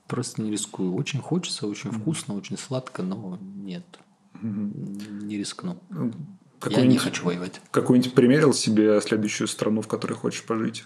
просто 0.08 0.42
не 0.42 0.52
рискую. 0.52 0.94
Очень 0.96 1.20
хочется, 1.20 1.68
очень 1.68 1.92
вкусно, 1.92 2.36
очень 2.36 2.58
сладко, 2.58 3.04
но 3.04 3.38
нет. 3.42 3.86
Не 4.42 5.38
рискну. 5.38 5.78
Я 6.70 6.86
не 6.86 6.98
хочу 6.98 7.26
воевать. 7.26 7.62
Какую-нибудь 7.72 8.14
примерил 8.14 8.54
себе 8.54 9.00
следующую 9.02 9.48
страну, 9.48 9.82
в 9.82 9.88
которой 9.88 10.14
хочешь 10.14 10.44
пожить? 10.44 10.86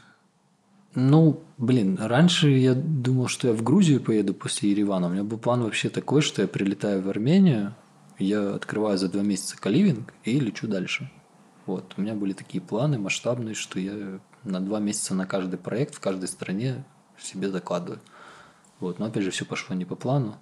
Ну, 0.94 1.42
блин, 1.58 1.98
раньше 2.00 2.50
я 2.50 2.74
думал, 2.74 3.28
что 3.28 3.48
я 3.48 3.54
в 3.54 3.64
Грузию 3.64 4.02
поеду 4.02 4.34
после 4.34 4.72
Еревана. 4.72 5.08
У 5.08 5.12
меня 5.12 5.24
был 5.24 5.38
план 5.38 5.64
вообще 5.64 5.90
такой, 5.90 6.22
что 6.22 6.42
я 6.42 6.48
прилетаю 6.50 7.02
в 7.02 7.10
Армению, 7.10 7.74
я 8.20 8.54
открываю 8.54 8.98
за 8.98 9.08
два 9.08 9.22
месяца 9.22 9.58
каливинг 9.58 10.14
и 10.26 10.40
лечу 10.40 10.68
дальше. 10.68 11.10
Вот, 11.66 11.94
у 11.96 12.02
меня 12.02 12.14
были 12.14 12.34
такие 12.34 12.62
планы 12.62 12.98
масштабные, 13.00 13.56
что 13.56 13.80
я 13.80 14.20
на 14.44 14.60
два 14.60 14.80
месяца 14.80 15.16
на 15.16 15.26
каждый 15.26 15.58
проект 15.58 15.96
в 15.96 16.00
каждой 16.02 16.28
стране 16.28 16.84
себе 17.18 17.50
закладываю. 17.50 18.02
Вот, 18.82 19.00
но 19.00 19.06
опять 19.06 19.24
же 19.24 19.32
все 19.32 19.46
пошло 19.46 19.76
не 19.76 19.86
по 19.86 19.96
плану. 19.96 20.36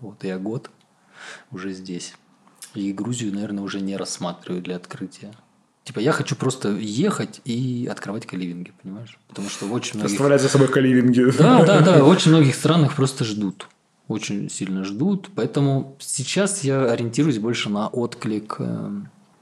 Вот 0.00 0.24
я 0.24 0.38
год 0.38 0.70
уже 1.50 1.72
здесь. 1.72 2.14
И 2.74 2.92
Грузию, 2.92 3.34
наверное, 3.34 3.62
уже 3.62 3.80
не 3.80 3.96
рассматриваю 3.96 4.62
для 4.62 4.76
открытия. 4.76 5.34
Типа 5.84 5.98
я 5.98 6.12
хочу 6.12 6.36
просто 6.36 6.70
ехать 6.70 7.40
и 7.44 7.88
открывать 7.90 8.26
каливинги, 8.26 8.72
понимаешь? 8.82 9.18
Потому 9.28 9.48
что 9.48 9.66
в 9.66 9.72
очень 9.72 9.98
многих... 9.98 10.14
Оставлять 10.14 10.40
за 10.40 10.48
собой 10.48 10.68
каливинги. 10.68 11.30
Да, 11.36 11.64
да, 11.64 11.80
да. 11.80 12.04
В 12.04 12.08
очень 12.08 12.30
многих 12.30 12.54
странах 12.54 12.94
просто 12.94 13.24
ждут. 13.24 13.66
Очень 14.06 14.48
сильно 14.50 14.84
ждут. 14.84 15.28
Поэтому 15.34 15.96
сейчас 15.98 16.62
я 16.62 16.84
ориентируюсь 16.84 17.38
больше 17.38 17.70
на 17.70 17.88
отклик, 17.88 18.56
э, 18.60 18.90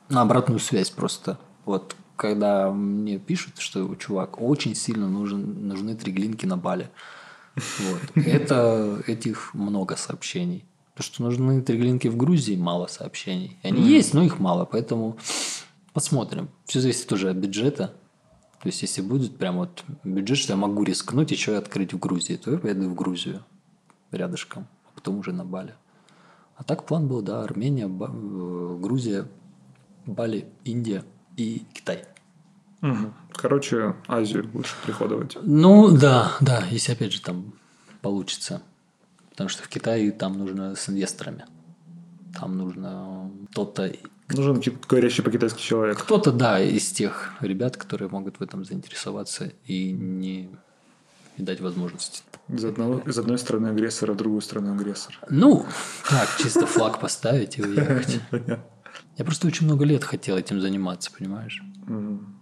на 0.08 0.22
обратную 0.22 0.58
связь 0.58 0.90
просто. 0.90 1.38
Вот 1.66 1.94
когда 2.16 2.70
мне 2.70 3.18
пишут, 3.18 3.58
что 3.58 3.94
чувак, 3.96 4.40
очень 4.40 4.74
сильно 4.74 5.08
нужен, 5.08 5.68
нужны 5.68 5.94
триглинки 5.94 6.46
на 6.46 6.56
Бали. 6.56 6.90
Вот. 7.78 8.00
Это 8.26 9.02
этих 9.06 9.54
много 9.54 9.96
сообщений. 9.96 10.64
То, 10.94 11.02
что 11.02 11.22
нужны 11.22 11.62
триглинки 11.62 12.08
в 12.08 12.16
Грузии, 12.16 12.56
мало 12.56 12.86
сообщений. 12.86 13.56
Они 13.62 13.82
mm. 13.82 13.86
есть, 13.86 14.14
но 14.14 14.22
их 14.22 14.38
мало, 14.38 14.64
поэтому 14.64 15.16
посмотрим. 15.92 16.48
Все 16.64 16.80
зависит 16.80 17.06
тоже 17.06 17.30
от 17.30 17.36
бюджета. 17.36 17.94
То 18.60 18.66
есть, 18.66 18.82
если 18.82 19.02
будет 19.02 19.36
прям 19.36 19.58
вот 19.58 19.84
бюджет, 20.02 20.38
что 20.38 20.54
я 20.54 20.56
могу 20.56 20.82
рискнуть 20.82 21.30
еще 21.30 21.52
и 21.52 21.56
открыть 21.56 21.92
в 21.92 21.98
Грузии, 21.98 22.36
то 22.36 22.50
я 22.50 22.58
поеду 22.58 22.88
в 22.88 22.94
Грузию 22.94 23.44
рядышком, 24.10 24.66
а 24.86 24.88
потом 24.96 25.18
уже 25.18 25.32
на 25.32 25.44
Бали. 25.44 25.74
А 26.56 26.64
так 26.64 26.84
план 26.84 27.06
был, 27.06 27.22
да, 27.22 27.44
Армения, 27.44 27.86
э, 27.86 28.78
Грузия, 28.80 29.28
Бали, 30.06 30.46
Индия 30.64 31.04
и 31.36 31.62
Китай. 31.72 32.04
Угу. 32.82 33.12
Короче, 33.32 33.94
Азию 34.06 34.48
лучше 34.54 34.74
приходовать. 34.84 35.36
Ну, 35.42 35.96
да, 35.96 36.32
да, 36.40 36.64
если 36.70 36.92
опять 36.92 37.12
же 37.12 37.20
там 37.20 37.52
получится. 38.02 38.62
Потому 39.30 39.48
что 39.48 39.62
в 39.62 39.68
Китае 39.68 40.10
там 40.12 40.38
нужно 40.38 40.74
с 40.74 40.88
инвесторами. 40.88 41.44
Там 42.38 42.56
нужно 42.56 43.30
кто-то... 43.52 43.92
Нужен 44.28 44.62
говорящий 44.88 45.22
по-китайски 45.22 45.62
человек. 45.62 45.98
Кто-то, 45.98 46.32
да, 46.32 46.60
из 46.60 46.90
тех 46.92 47.32
ребят, 47.40 47.76
которые 47.76 48.08
могут 48.10 48.40
в 48.40 48.42
этом 48.42 48.64
заинтересоваться 48.64 49.52
и 49.64 49.90
не 49.92 50.50
и 51.38 51.42
дать 51.42 51.60
возможность. 51.60 52.24
Из, 52.48 52.64
одного, 52.64 52.98
из 52.98 53.16
одной 53.18 53.38
страны 53.38 53.68
агрессора 53.68 54.12
в 54.12 54.16
другую 54.16 54.40
страну 54.40 54.72
агрессор. 54.72 55.18
Ну, 55.30 55.64
так, 56.08 56.28
чисто 56.38 56.66
флаг 56.66 57.00
поставить 57.00 57.58
и 57.58 57.62
уехать. 57.62 58.20
Я 59.16 59.24
просто 59.24 59.46
очень 59.46 59.66
много 59.66 59.84
лет 59.84 60.02
хотел 60.04 60.36
этим 60.36 60.60
заниматься, 60.60 61.10
понимаешь? 61.16 61.62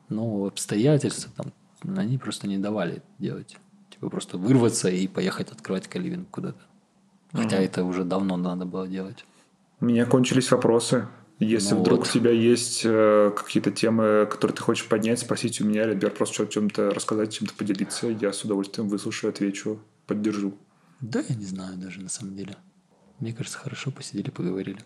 Но 0.09 0.47
обстоятельства 0.47 1.31
там, 1.37 1.53
они 1.97 2.19
просто 2.19 2.47
не 2.47 2.59
давали 2.59 2.97
это 2.97 3.07
делать. 3.19 3.57
Типа 3.91 4.11
просто 4.11 4.39
вырваться 4.39 4.89
и 4.89 5.07
поехать 5.07 5.51
открывать 5.51 5.89
каливинг 5.89 6.29
куда-то. 6.31 6.61
Хотя 7.33 7.59
это 7.59 7.85
уже 7.85 8.05
давно 8.05 8.37
надо 8.37 8.65
было 8.65 8.87
делать. 8.87 9.25
У 9.81 9.87
меня 9.87 10.07
кончились 10.07 10.51
вопросы. 10.51 11.09
Если 11.39 11.75
ну 11.75 11.81
вдруг 11.81 11.99
вот. 11.99 12.09
у 12.09 12.11
тебя 12.11 12.31
есть 12.31 12.81
э, 12.85 13.31
какие-то 13.37 13.71
темы, 13.71 14.27
которые 14.31 14.57
ты 14.57 14.63
хочешь 14.63 14.89
поднять, 14.89 15.19
спросить 15.19 15.61
у 15.61 15.67
меня, 15.67 15.83
или, 15.83 15.93
например, 15.93 16.17
просто 16.17 16.45
о 16.45 16.47
чем-то 16.47 16.91
рассказать, 16.93 17.35
чем-то 17.35 17.53
поделиться, 17.53 18.07
я 18.09 18.33
с 18.33 18.43
удовольствием 18.43 18.89
выслушаю, 18.89 19.31
отвечу, 19.31 19.79
поддержу. 20.07 20.55
Да, 21.03 21.23
я 21.29 21.35
не 21.35 21.45
знаю 21.45 21.77
даже 21.77 22.01
на 22.01 22.09
самом 22.09 22.37
деле. 22.37 22.57
Мне 23.21 23.35
кажется, 23.35 23.59
хорошо 23.59 23.91
посидели, 23.91 24.31
поговорили. 24.31 24.79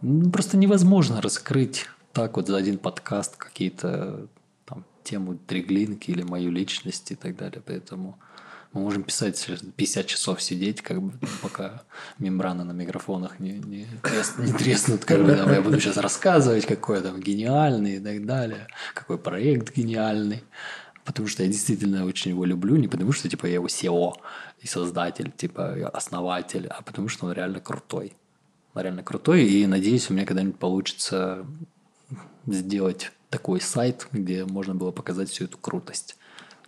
Ну, 0.00 0.30
просто 0.30 0.56
невозможно 0.56 1.20
раскрыть 1.20 1.88
так 2.12 2.36
вот 2.36 2.48
за 2.48 2.56
один 2.56 2.78
подкаст 2.78 3.36
какие-то 3.36 4.26
там 4.64 4.84
тему 5.04 5.38
триглинки 5.46 6.10
или 6.10 6.22
мою 6.22 6.50
личность 6.50 7.10
и 7.10 7.14
так 7.14 7.36
далее. 7.36 7.62
Поэтому 7.64 8.18
мы 8.72 8.82
можем 8.82 9.02
писать 9.02 9.44
50 9.76 10.06
часов 10.06 10.40
сидеть, 10.42 10.80
как 10.80 11.02
бы, 11.02 11.12
пока 11.42 11.82
мембраны 12.18 12.64
на 12.64 12.72
микрофонах 12.72 13.40
не, 13.40 13.52
не, 13.52 13.86
не 14.38 14.52
треснут. 14.52 15.04
Как 15.04 15.24
бы, 15.24 15.34
там, 15.34 15.52
я 15.52 15.60
буду 15.60 15.80
сейчас 15.80 15.96
рассказывать, 15.96 16.66
какой 16.66 16.98
я 16.98 17.02
там 17.02 17.20
гениальный 17.20 17.96
и 17.96 18.00
так 18.00 18.24
далее, 18.26 18.68
какой 18.94 19.18
проект 19.18 19.74
гениальный. 19.76 20.44
Потому 21.04 21.28
что 21.28 21.42
я 21.42 21.48
действительно 21.48 22.04
очень 22.04 22.30
его 22.30 22.44
люблю, 22.44 22.76
не 22.76 22.86
потому 22.86 23.10
что 23.12 23.28
типа 23.28 23.46
я 23.46 23.54
его 23.54 23.66
SEO 23.66 24.12
и 24.60 24.66
создатель, 24.66 25.32
типа 25.32 25.88
основатель, 25.92 26.66
а 26.68 26.82
потому 26.82 27.08
что 27.08 27.26
он 27.26 27.32
реально 27.32 27.58
крутой. 27.58 28.12
Он 28.74 28.82
реально 28.82 29.02
крутой, 29.02 29.44
и 29.44 29.66
надеюсь, 29.66 30.08
у 30.10 30.14
меня 30.14 30.26
когда-нибудь 30.26 30.58
получится 30.58 31.44
сделать 32.46 33.12
такой 33.30 33.60
сайт, 33.60 34.08
где 34.12 34.44
можно 34.44 34.74
было 34.74 34.90
показать 34.90 35.30
всю 35.30 35.44
эту 35.44 35.58
крутость. 35.58 36.16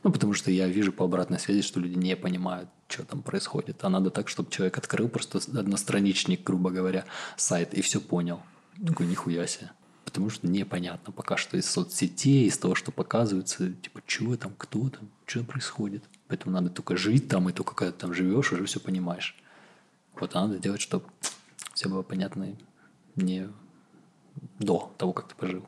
Ну, 0.03 0.11
потому 0.11 0.34
что 0.34 0.51
я 0.51 0.66
вижу 0.66 0.93
по 0.93 1.05
обратной 1.05 1.38
связи, 1.38 1.62
что 1.62 1.80
люди 1.80 1.97
не 1.97 2.16
понимают, 2.16 2.68
что 2.88 3.05
там 3.05 3.22
происходит. 3.22 3.84
А 3.84 3.88
надо 3.88 4.11
так, 4.11 4.28
чтобы 4.28 4.51
человек 4.51 4.78
открыл 4.78 5.09
просто 5.09 5.38
одностраничник, 5.38 6.43
грубо 6.43 6.70
говоря, 6.70 7.05
сайт 7.36 7.74
и 7.74 7.82
все 7.82 8.01
понял. 8.01 8.40
Такой 8.84 9.07
нихуя 9.07 9.47
себе. 9.47 9.70
Потому 10.05 10.30
что 10.30 10.47
непонятно 10.47 11.12
пока 11.12 11.36
что 11.36 11.57
из 11.57 11.70
соцсетей, 11.70 12.47
из 12.47 12.59
того, 12.59 12.74
что 12.74 12.90
показывается, 12.90 13.72
типа, 13.72 14.03
что 14.05 14.36
там, 14.36 14.53
кто 14.59 14.88
там, 14.88 15.09
что 15.24 15.45
происходит. 15.45 16.03
Поэтому 16.26 16.53
надо 16.53 16.70
только 16.70 16.97
жить 16.97 17.28
там, 17.28 17.49
и 17.49 17.53
только 17.53 17.74
когда 17.74 17.93
ты 17.93 17.99
там 17.99 18.12
живешь, 18.12 18.53
уже 18.53 18.64
все 18.64 18.80
понимаешь. 18.80 19.36
Вот 20.14 20.34
а 20.34 20.43
надо 20.43 20.59
делать, 20.59 20.80
чтобы 20.80 21.07
все 21.74 21.88
было 21.88 22.03
понятно 22.03 22.57
не 23.14 23.49
до 24.59 24.93
того, 24.99 25.12
как 25.12 25.28
ты 25.28 25.34
пожил, 25.34 25.64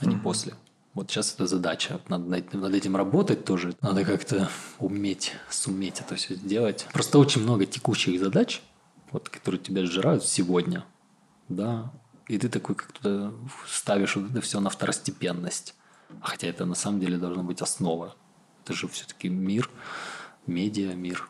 а 0.00 0.06
не 0.06 0.16
после. 0.16 0.54
Вот 0.94 1.10
сейчас 1.10 1.34
это 1.34 1.46
задача. 1.46 2.00
Надо 2.08 2.24
над, 2.24 2.52
над 2.52 2.74
этим 2.74 2.96
работать 2.96 3.44
тоже. 3.44 3.74
Надо 3.80 4.04
как-то 4.04 4.50
уметь, 4.78 5.32
суметь 5.48 6.00
это 6.00 6.16
все 6.16 6.34
сделать. 6.34 6.86
Просто 6.92 7.18
очень 7.18 7.42
много 7.42 7.64
текущих 7.64 8.20
задач, 8.20 8.62
вот, 9.10 9.28
которые 9.30 9.60
тебя 9.60 9.86
сжирают 9.86 10.24
сегодня. 10.24 10.84
Да. 11.48 11.90
И 12.28 12.36
ты 12.38 12.48
такой 12.48 12.74
как 12.74 12.92
то 12.92 13.34
ставишь 13.66 14.16
вот 14.16 14.30
это 14.30 14.40
все 14.42 14.60
на 14.60 14.68
второстепенность. 14.68 15.74
Хотя 16.20 16.48
это 16.48 16.66
на 16.66 16.74
самом 16.74 17.00
деле 17.00 17.16
должна 17.16 17.42
быть 17.42 17.62
основа. 17.62 18.14
Это 18.62 18.74
же 18.74 18.86
все-таки 18.88 19.30
мир, 19.30 19.70
медиа, 20.46 20.94
мир, 20.94 21.28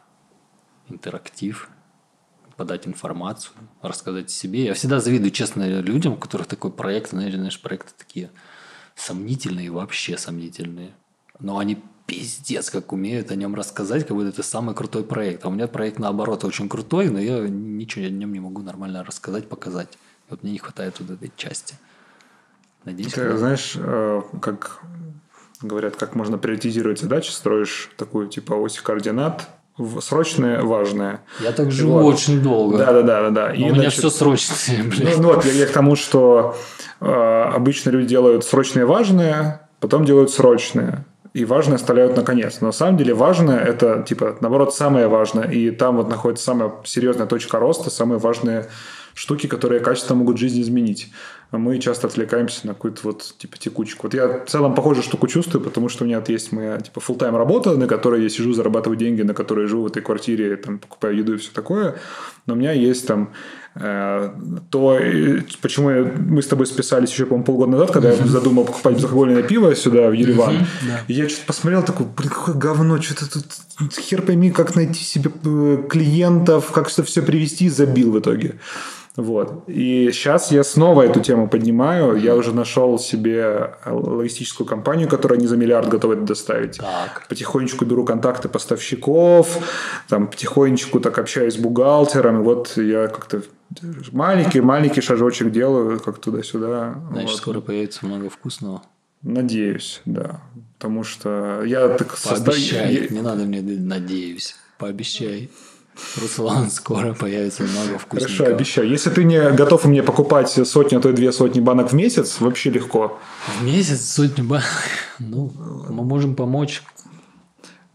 интерактив, 0.89 1.71
подать 2.63 2.87
информацию, 2.87 3.55
рассказать 3.83 4.27
о 4.27 4.33
себе. 4.33 4.67
Я 4.67 4.75
всегда 4.75 5.01
завидую, 5.01 5.33
честно, 5.33 5.81
людям, 5.81 6.13
у 6.13 6.17
которых 6.17 6.47
такой 6.47 6.71
проект, 6.71 7.11
знаешь, 7.11 7.61
проекты 7.61 7.91
такие– 7.99 8.31
сомнительные, 8.95 9.69
вообще 9.69 10.17
сомнительные. 10.17 10.93
Но 11.41 11.59
они 11.59 11.83
пиздец, 12.07 12.71
как 12.71 12.93
умеют 12.93 13.33
о 13.33 13.35
нем 13.35 13.57
рассказать, 13.57 14.07
как 14.07 14.17
будто 14.17 14.29
это 14.29 14.45
самый 14.45 14.77
крутой 14.77 15.03
проект. 15.03 15.45
А 15.45 15.49
у 15.49 15.51
меня 15.51 15.67
проект, 15.67 15.99
наоборот, 15.99 16.45
очень 16.45 16.69
крутой, 16.69 17.09
но 17.11 17.19
я 17.19 17.41
ничего 17.49 18.07
о 18.07 18.11
нем 18.11 18.33
не 18.33 18.39
могу 18.39 18.63
нормально 18.63 19.03
рассказать, 19.03 19.49
показать. 19.49 19.99
Вот 20.31 20.45
мне 20.45 20.53
не 20.53 20.59
хватает 20.59 21.01
вот 21.01 21.11
этой 21.11 21.33
части. 21.37 21.75
Надеюсь, 22.85 23.13
Ты, 23.13 23.37
знаешь, 23.37 23.73
э, 23.75 24.23
как 24.41 24.85
говорят, 25.63 25.97
как 25.97 26.15
можно 26.15 26.39
приоритизировать 26.39 27.01
задачи, 27.01 27.33
строишь 27.33 27.91
такую 27.97 28.29
типа 28.29 28.53
ось 28.53 28.81
координат, 28.81 29.49
срочное, 30.01 30.63
важное. 30.63 31.21
Я 31.41 31.53
так 31.53 31.71
живу 31.71 32.01
вот. 32.01 32.15
очень 32.15 32.43
долго. 32.43 32.79
Да, 32.79 32.93
да, 32.93 33.03
да, 33.03 33.23
да. 33.23 33.31
да. 33.31 33.53
И, 33.53 33.65
у 33.65 33.67
меня 33.67 33.83
значит, 33.83 33.99
все 34.01 34.11
срочное, 34.11 34.85
блядь. 34.85 35.17
Ну, 35.17 35.23
ну 35.23 35.35
вот, 35.35 35.45
я, 35.45 35.53
я 35.53 35.67
к 35.67 35.71
тому, 35.71 35.97
что 35.97 36.57
э, 37.01 37.07
обычно 37.07 37.91
люди 37.91 38.09
делают 38.09 38.45
срочное 38.45 38.87
важное, 38.87 39.69
потом 39.81 40.05
делают 40.05 40.31
срочное. 40.31 41.05
И 41.35 41.47
важное 41.47 41.77
оставляют 41.77 42.15
наконец. 42.17 42.59
Но 42.61 42.69
на 42.69 42.73
самом 42.73 42.99
деле 42.99 43.15
важное 43.15 43.59
это, 43.59 44.05
типа, 44.07 44.37
наоборот, 44.41 44.75
самое 44.75 45.09
важное. 45.09 45.49
И 45.51 45.71
там 45.71 45.97
вот 45.97 46.11
находится 46.11 46.45
самая 46.45 46.73
серьезная 46.85 47.27
точка 47.27 47.59
роста, 47.59 47.89
самые 47.89 48.19
важные 48.19 48.69
штуки, 49.15 49.47
которые 49.47 49.81
качество 49.81 50.15
могут 50.15 50.37
жизнь 50.39 50.61
изменить. 50.61 51.11
А 51.53 51.59
мы 51.59 51.79
часто 51.79 52.07
отвлекаемся 52.07 52.67
на 52.67 52.73
какую-то 52.73 53.01
вот 53.05 53.35
типа 53.37 53.59
текучку. 53.59 54.07
Вот 54.07 54.15
я 54.15 54.27
в 54.27 54.49
целом 54.49 54.75
похожую 54.75 55.05
штуку 55.05 55.29
чувствую, 55.29 55.63
потому 55.63 55.91
что 55.91 56.05
у 56.05 56.07
меня 56.07 56.19
вот 56.19 56.31
есть 56.31 56.51
моя 56.51 56.79
типа 56.79 56.99
full 57.01 57.19
тайм 57.19 57.37
работа, 57.37 57.77
на 57.77 57.87
которой 57.87 58.23
я 58.23 58.31
сижу, 58.31 58.55
зарабатываю 58.55 58.97
деньги, 58.97 59.21
на 59.21 59.35
которой 59.35 59.67
живу 59.67 59.83
в 59.83 59.87
этой 59.89 60.03
квартире, 60.03 60.57
там 60.57 60.79
покупаю 60.79 61.15
еду 61.15 61.35
и 61.35 61.37
все 61.37 61.51
такое. 61.53 61.97
Но 62.47 62.55
у 62.55 62.57
меня 62.57 62.73
есть 62.73 63.07
там 63.07 63.35
э, 63.75 64.31
то, 64.71 64.99
почему 65.61 65.91
я, 65.91 66.05
мы 66.05 66.41
с 66.41 66.47
тобой 66.47 66.65
списались 66.65 67.11
еще, 67.11 67.27
по-моему, 67.27 67.45
полгода 67.45 67.73
назад, 67.73 67.91
когда 67.91 68.13
я 68.13 68.27
задумал 68.27 68.65
покупать 68.65 68.97
безалкогольное 68.97 69.43
пиво 69.43 69.75
сюда, 69.75 70.09
в 70.09 70.13
Ереван. 70.13 70.57
И 71.07 71.13
я 71.13 71.29
что-то 71.29 71.49
посмотрел, 71.49 71.83
такой, 71.83 72.07
блин, 72.07 72.31
какое 72.31 72.55
говно, 72.55 72.99
что-то 73.03 73.27
тут 73.31 73.95
хер 73.95 74.23
пойми, 74.23 74.51
как 74.51 74.75
найти 74.75 75.05
себе 75.05 75.31
э, 75.45 75.83
клиентов, 75.87 76.73
как 76.73 76.89
что 76.89 77.03
все 77.03 77.21
привести, 77.21 77.69
забил 77.69 78.11
в 78.13 78.19
итоге. 78.19 78.55
Вот. 79.17 79.65
И 79.67 80.11
сейчас 80.13 80.51
я 80.53 80.65
снова 80.65 81.03
эту 81.03 81.21
тему 81.21 81.47
поднимаю. 81.49 82.17
Я 82.17 82.35
уже 82.35 82.55
нашел 82.55 82.99
себе 82.99 83.75
логистическую 83.85 84.67
компанию, 84.67 85.09
которая 85.09 85.39
не 85.39 85.47
за 85.47 85.57
миллиард 85.57 85.89
готова 85.89 86.15
это 86.15 86.23
доставить. 86.23 86.79
Так. 86.79 87.27
Потихонечку 87.29 87.85
беру 87.85 88.05
контакты 88.05 88.49
поставщиков, 88.49 89.59
там 90.09 90.29
потихонечку 90.29 90.99
так 91.01 91.19
общаюсь 91.19 91.55
с 91.55 91.59
бухгалтером. 91.59 92.43
Вот 92.43 92.77
я 92.77 93.09
как-то 93.09 93.43
маленький-маленький 94.13 95.03
шажочек 95.03 95.51
делаю, 95.51 96.01
как 96.01 96.19
туда-сюда. 96.19 96.95
Значит, 97.11 97.31
вот. 97.31 97.37
скоро 97.37 97.61
появится 97.61 98.07
много 98.07 98.31
вкусного. 98.31 98.83
Надеюсь, 99.23 100.01
да. 100.07 100.41
Потому 100.79 101.05
что 101.05 101.63
я 101.65 101.89
так 101.91 102.17
Пообещай, 102.25 102.97
состав- 102.97 103.13
не 103.13 103.21
надо 103.21 103.45
мне 103.45 103.61
надеюсь. 103.61 104.57
Пообещай. 104.79 105.51
Руслан, 106.21 106.71
скоро 106.71 107.13
появится 107.15 107.63
много 107.63 107.99
вкусников. 107.99 108.37
Хорошо, 108.37 108.55
обещаю. 108.55 108.89
Если 108.89 109.11
ты 109.11 109.25
не 109.25 109.51
готов 109.51 109.85
мне 109.85 110.03
покупать 110.03 110.51
сотню, 110.51 110.99
а 110.99 111.03
то 111.03 111.11
и 111.11 111.13
две 111.13 111.33
сотни 111.33 111.61
банок 111.61 111.91
в 111.91 111.95
месяц, 111.95 112.41
вообще 112.41 112.71
легко. 112.71 113.19
В 113.59 113.65
месяц 113.65 114.11
сотню 114.11 114.45
банок. 114.45 114.65
Ну, 115.19 115.53
мы 115.89 116.05
можем 116.05 116.35
помочь 116.35 116.83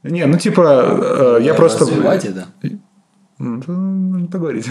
Не, 0.04 0.26
ну 0.26 0.38
типа, 0.38 1.38
э, 1.40 1.44
я 1.44 1.54
просто... 1.54 1.86
развивать 1.86 2.26
это. 2.26 2.48
Ну, 3.40 3.60
это 3.60 3.72
можно 3.72 4.28
поговорить. 4.28 4.68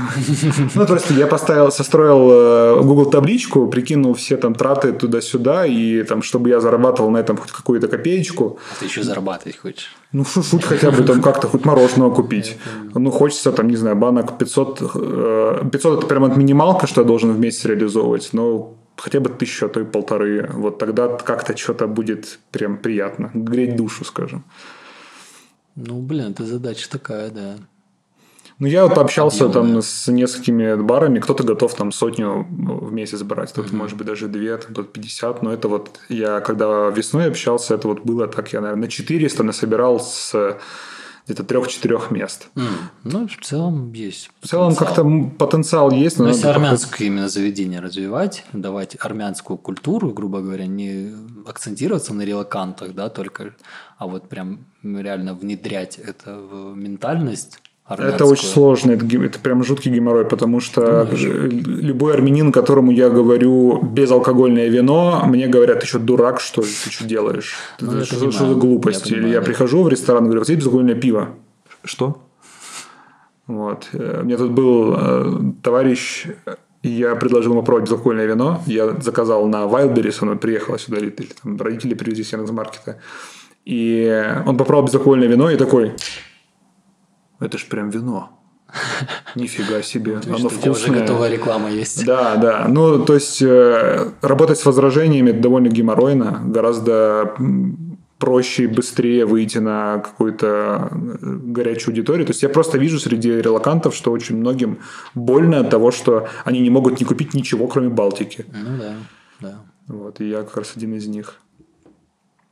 Ну, 0.75 0.87
то 0.87 0.95
есть 0.95 1.11
я 1.11 1.27
поставил, 1.29 1.71
состроил 1.71 2.31
э, 2.33 2.83
Google 2.83 3.11
табличку, 3.11 3.69
прикинул 3.69 4.15
все 4.15 4.37
там 4.37 4.55
траты 4.55 4.93
туда-сюда, 4.93 5.67
и 5.67 6.03
там, 6.03 6.21
чтобы 6.23 6.49
я 6.49 6.61
зарабатывал 6.61 7.11
на 7.11 7.19
этом 7.19 7.37
хоть 7.37 7.53
какую-то 7.53 7.87
копеечку, 7.87 8.59
А 8.73 8.81
ты 8.81 8.87
еще 8.87 9.03
зарабатывать 9.05 9.57
хочешь. 9.57 9.95
ну, 10.13 10.25
шу- 10.25 10.43
хоть 10.43 10.65
хотя 10.65 10.91
бы 10.91 11.05
там 11.05 11.23
как-то 11.23 11.47
хоть 11.47 11.65
мороженого 11.65 12.13
купить. 12.15 12.57
Ну, 12.95 13.11
хочется 13.13 13.53
там, 13.53 13.69
не 13.69 13.77
знаю, 13.77 13.95
банок 13.97 14.37
500, 14.37 14.83
э, 14.97 15.69
500 15.73 15.99
это 15.99 16.07
прям 16.09 16.25
от 16.25 16.37
минималка, 16.37 16.87
что 16.89 17.03
я 17.03 17.07
должен 17.07 17.33
в 17.33 17.39
месяц 17.39 17.65
реализовывать, 17.67 18.31
но 18.33 18.75
хотя 18.97 19.21
бы 19.21 19.29
тысячу, 19.31 19.67
а 19.67 19.69
то 19.69 19.81
и 19.81 19.85
полторы. 19.85 20.51
Вот 20.53 20.79
тогда 20.79 21.07
как-то 21.09 21.57
что-то 21.57 21.87
будет 21.87 22.41
прям 22.51 22.79
приятно, 22.79 23.31
греть 23.35 23.77
душу, 23.77 24.05
скажем. 24.05 24.43
Ну, 25.77 26.01
блин, 26.01 26.33
это 26.33 26.45
задача 26.45 26.89
такая, 26.91 27.31
да. 27.31 27.55
Ну, 28.59 28.67
я 28.67 28.87
вот 28.87 28.97
общался 28.97 29.49
там 29.51 29.83
с 29.83 30.09
несколькими 30.11 30.75
барами, 30.81 31.19
кто-то 31.21 31.43
готов 31.45 31.75
там 31.75 31.93
сотню 31.93 32.47
в 32.49 32.91
месяц 32.93 33.23
брать, 33.23 33.53
кто-то, 33.53 33.75
может 33.75 33.99
быть, 33.99 34.07
даже 34.07 34.29
две, 34.29 34.57
кто-то 34.57 34.85
50, 34.85 35.43
но 35.43 35.53
это 35.53 35.69
вот 35.69 36.01
я, 36.09 36.41
когда 36.41 36.89
весной 36.89 37.27
общался, 37.29 37.75
это 37.75 37.89
вот 37.89 38.01
было 38.01 38.27
так, 38.29 38.53
я, 38.53 38.61
наверное, 38.63 38.87
на 38.87 38.89
400 38.89 39.43
насобирал 39.43 40.01
с 40.01 40.57
где-то 41.27 41.43
трех-четырех 41.43 42.13
мест. 42.13 42.49
М, 42.55 42.65
Ну, 43.03 43.27
в 43.27 43.45
целом 43.45 43.93
есть. 43.93 44.31
В 44.41 44.47
целом 44.49 44.75
потенциал. 44.75 44.95
как-то 44.95 45.31
потенциал 45.39 45.91
есть, 45.91 46.19
но 46.19 46.25
Но 46.25 46.31
надо 46.31 46.39
если 46.39 46.49
армянское 46.49 47.09
именно 47.09 47.29
заведение 47.29 47.81
развивать, 47.81 48.45
давать 48.53 48.97
армянскую 49.01 49.59
культуру, 49.59 50.11
грубо 50.11 50.41
говоря, 50.41 50.67
не 50.67 51.13
акцентироваться 51.45 52.15
на 52.15 52.23
релакантах, 52.23 52.95
да, 52.95 53.09
только, 53.09 53.55
а 53.99 54.07
вот 54.07 54.29
прям 54.29 54.67
реально 54.85 55.35
внедрять 55.35 55.99
это 55.99 56.39
в 56.39 56.77
ментальность 56.77 57.59
Это 57.89 58.03
армянскую. 58.03 58.31
очень 58.31 58.49
сложно, 58.49 58.91
это, 58.93 59.07
это 59.07 59.39
прям 59.39 59.63
жуткий 59.63 59.93
геморрой, 59.93 60.25
потому 60.25 60.59
что 60.59 61.09
э, 61.09 61.49
любой 61.49 62.15
армянин, 62.15 62.51
которому 62.51 62.91
я 62.91 63.11
говорю 63.11 63.81
безалкогольное 63.81 64.69
вино, 64.69 65.23
мне 65.27 65.47
говорят, 65.47 65.81
ты 65.81 65.87
что, 65.87 66.01
дурак, 66.01 66.41
что 66.41 66.63
ли? 66.63 66.69
Ты 66.85 66.91
что 66.91 67.05
делаешь? 67.05 67.55
Ну, 67.81 68.05
что, 68.05 68.17
понимаю, 68.17 68.33
что 68.33 68.49
за 68.49 68.55
глупость? 68.57 69.09
я 69.11 69.17
Или 69.17 69.29
я 69.29 69.39
да. 69.39 69.47
прихожу 69.47 69.85
в 69.85 69.89
ресторан 69.89 70.25
и 70.25 70.27
говорю, 70.27 70.41
хотите 70.41 70.59
безалкогольное 70.59 70.97
пиво? 70.97 71.29
Что? 71.85 72.25
Вот. 73.47 73.89
Э, 73.93 74.23
У 74.23 74.25
меня 74.25 74.37
тут 74.37 74.51
был 74.51 74.95
э, 74.99 75.53
товарищ, 75.63 76.27
я 76.83 77.15
предложил 77.15 77.53
ему 77.53 77.63
пробовать 77.63 77.89
безалкогольное 77.89 78.27
вино. 78.27 78.63
Я 78.67 79.01
заказал 79.01 79.47
на 79.47 79.65
Wildberries, 79.65 80.29
он 80.29 80.37
приехал 80.39 80.77
сюда, 80.77 80.99
или 80.99 81.11
там 81.11 81.57
родители 81.57 81.95
привезли 81.95 82.25
с 82.25 82.33
Яндекс.Маркета. 82.33 82.99
И 83.65 84.25
он 84.45 84.57
попробовал 84.57 84.87
безалкогольное 84.89 85.29
вино 85.29 85.51
и 85.51 85.57
такой, 85.57 85.93
это 87.41 87.59
ж 87.59 87.67
прям 87.67 87.91
вино. 87.91 88.31
Нифига 89.35 89.83
себе, 89.83 90.15
есть 90.15 90.27
оно 90.27 90.49
у 90.49 90.51
тебя 90.51 90.73
уже 90.73 90.81
вкусное. 90.81 91.01
готовая 91.01 91.31
реклама 91.31 91.71
есть. 91.71 92.05
Да, 92.05 92.37
да. 92.37 92.67
Ну, 92.69 93.05
то 93.05 93.15
есть 93.15 93.41
э, 93.43 94.11
работать 94.23 94.59
с 94.59 94.67
возражениями 94.67 95.31
довольно 95.31 95.69
геморройно, 95.69 96.43
гораздо 96.45 97.35
проще 98.19 98.65
и 98.65 98.67
быстрее 98.67 99.27
выйти 99.27 99.59
на 99.59 99.99
какую-то 99.99 100.89
э, 100.91 101.17
горячую 101.23 101.93
аудиторию. 101.93 102.27
То 102.27 102.31
есть 102.31 102.43
я 102.43 102.49
просто 102.49 102.79
вижу 102.79 102.99
среди 102.99 103.31
релакантов, 103.31 103.95
что 103.95 104.11
очень 104.11 104.37
многим 104.37 104.79
больно 105.15 105.61
от 105.61 105.71
того, 105.71 105.91
что 105.91 106.29
они 106.45 106.61
не 106.61 106.71
могут 106.71 106.99
не 106.99 107.07
купить 107.07 107.35
ничего, 107.35 107.67
кроме 107.69 107.89
Балтики. 107.89 108.47
Ну 108.53 108.79
да, 108.79 108.95
да. 109.41 109.61
Вот, 109.87 110.21
и 110.21 110.29
я 110.29 110.43
как 110.43 110.57
раз 110.57 110.73
один 110.77 110.95
из 110.95 111.07
них. 111.07 111.41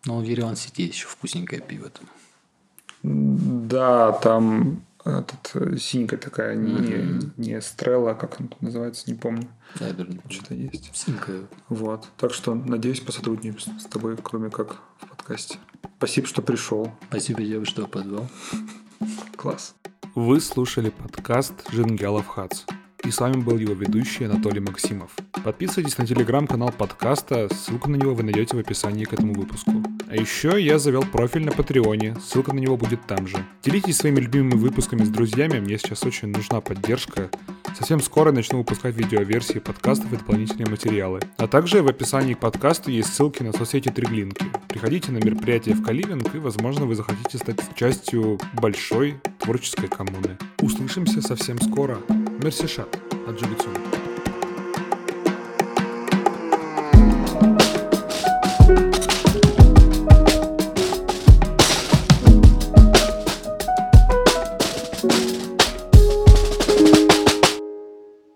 Но 0.06 0.18
в 0.18 0.22
Ереван 0.22 0.54
Сити 0.54 0.82
есть 0.82 0.94
еще 0.94 1.06
вкусненькое 1.06 1.62
пиво 1.62 1.88
там. 1.88 2.06
Да, 3.04 4.12
там 4.12 4.82
этот, 5.04 5.50
э, 5.54 5.76
синька 5.76 6.16
такая, 6.16 6.56
не, 6.56 7.20
не 7.36 7.60
стрелла, 7.60 8.12
а 8.12 8.14
как 8.14 8.40
он 8.40 8.48
тут 8.48 8.62
называется, 8.62 9.10
не 9.10 9.16
помню. 9.16 9.46
Да, 9.78 9.88
я 9.88 9.92
даже 9.92 10.08
не 10.08 10.16
помню. 10.16 10.34
Что-то 10.34 10.54
есть. 10.54 10.90
Синька. 10.94 11.32
Вот. 11.68 12.08
Так 12.16 12.32
что, 12.32 12.54
надеюсь, 12.54 13.00
посотрудничаем 13.00 13.78
с 13.78 13.84
тобой, 13.84 14.16
кроме 14.16 14.48
как 14.48 14.78
в 14.98 15.08
подкасте. 15.08 15.58
Спасибо, 15.98 16.26
что 16.26 16.40
пришел. 16.40 16.90
Спасибо 17.08 17.42
тебе, 17.42 17.64
что 17.66 17.86
позвал. 17.86 18.26
Класс. 19.36 19.74
Вы 20.14 20.40
слушали 20.40 20.88
подкаст 20.88 21.52
Джингелов 21.70 22.26
Хац. 22.26 22.62
И 23.04 23.10
с 23.10 23.20
вами 23.20 23.36
был 23.36 23.58
его 23.58 23.74
ведущий 23.74 24.24
Анатолий 24.24 24.60
Максимов. 24.60 25.10
Подписывайтесь 25.44 25.98
на 25.98 26.06
телеграм-канал 26.06 26.72
подкаста, 26.72 27.48
ссылку 27.52 27.90
на 27.90 27.96
него 27.96 28.14
вы 28.14 28.22
найдете 28.22 28.56
в 28.56 28.58
описании 28.60 29.04
к 29.04 29.12
этому 29.12 29.34
выпуску. 29.34 29.72
А 30.08 30.16
еще 30.16 30.58
я 30.58 30.78
завел 30.78 31.02
профиль 31.02 31.44
на 31.44 31.52
Патреоне, 31.52 32.16
ссылка 32.24 32.54
на 32.54 32.60
него 32.60 32.78
будет 32.78 33.06
там 33.06 33.26
же. 33.26 33.36
Делитесь 33.62 33.98
своими 33.98 34.20
любимыми 34.20 34.58
выпусками 34.58 35.04
с 35.04 35.10
друзьями, 35.10 35.60
мне 35.60 35.76
сейчас 35.76 36.04
очень 36.04 36.28
нужна 36.28 36.62
поддержка. 36.62 37.28
Совсем 37.76 38.00
скоро 38.00 38.32
начну 38.32 38.58
выпускать 38.58 38.94
видеоверсии 38.94 39.58
подкастов 39.58 40.12
и 40.12 40.16
дополнительные 40.16 40.70
материалы. 40.70 41.20
А 41.36 41.46
также 41.46 41.82
в 41.82 41.88
описании 41.88 42.34
к 42.34 42.38
подкасту 42.38 42.90
есть 42.90 43.12
ссылки 43.12 43.42
на 43.42 43.52
соцсети 43.52 43.88
Триглинки. 43.88 44.46
Приходите 44.68 45.12
на 45.12 45.18
мероприятие 45.18 45.74
в 45.74 45.82
Каливинг 45.82 46.34
и, 46.34 46.38
возможно, 46.38 46.86
вы 46.86 46.94
захотите 46.94 47.36
стать 47.36 47.58
частью 47.74 48.38
большой 48.54 49.16
творческой 49.40 49.88
коммуны. 49.88 50.38
Услышимся 50.60 51.20
совсем 51.20 51.60
скоро. 51.60 51.98
Мерсишат. 52.42 52.93
Hadi 53.26 53.38
Johnson. 53.40 54.03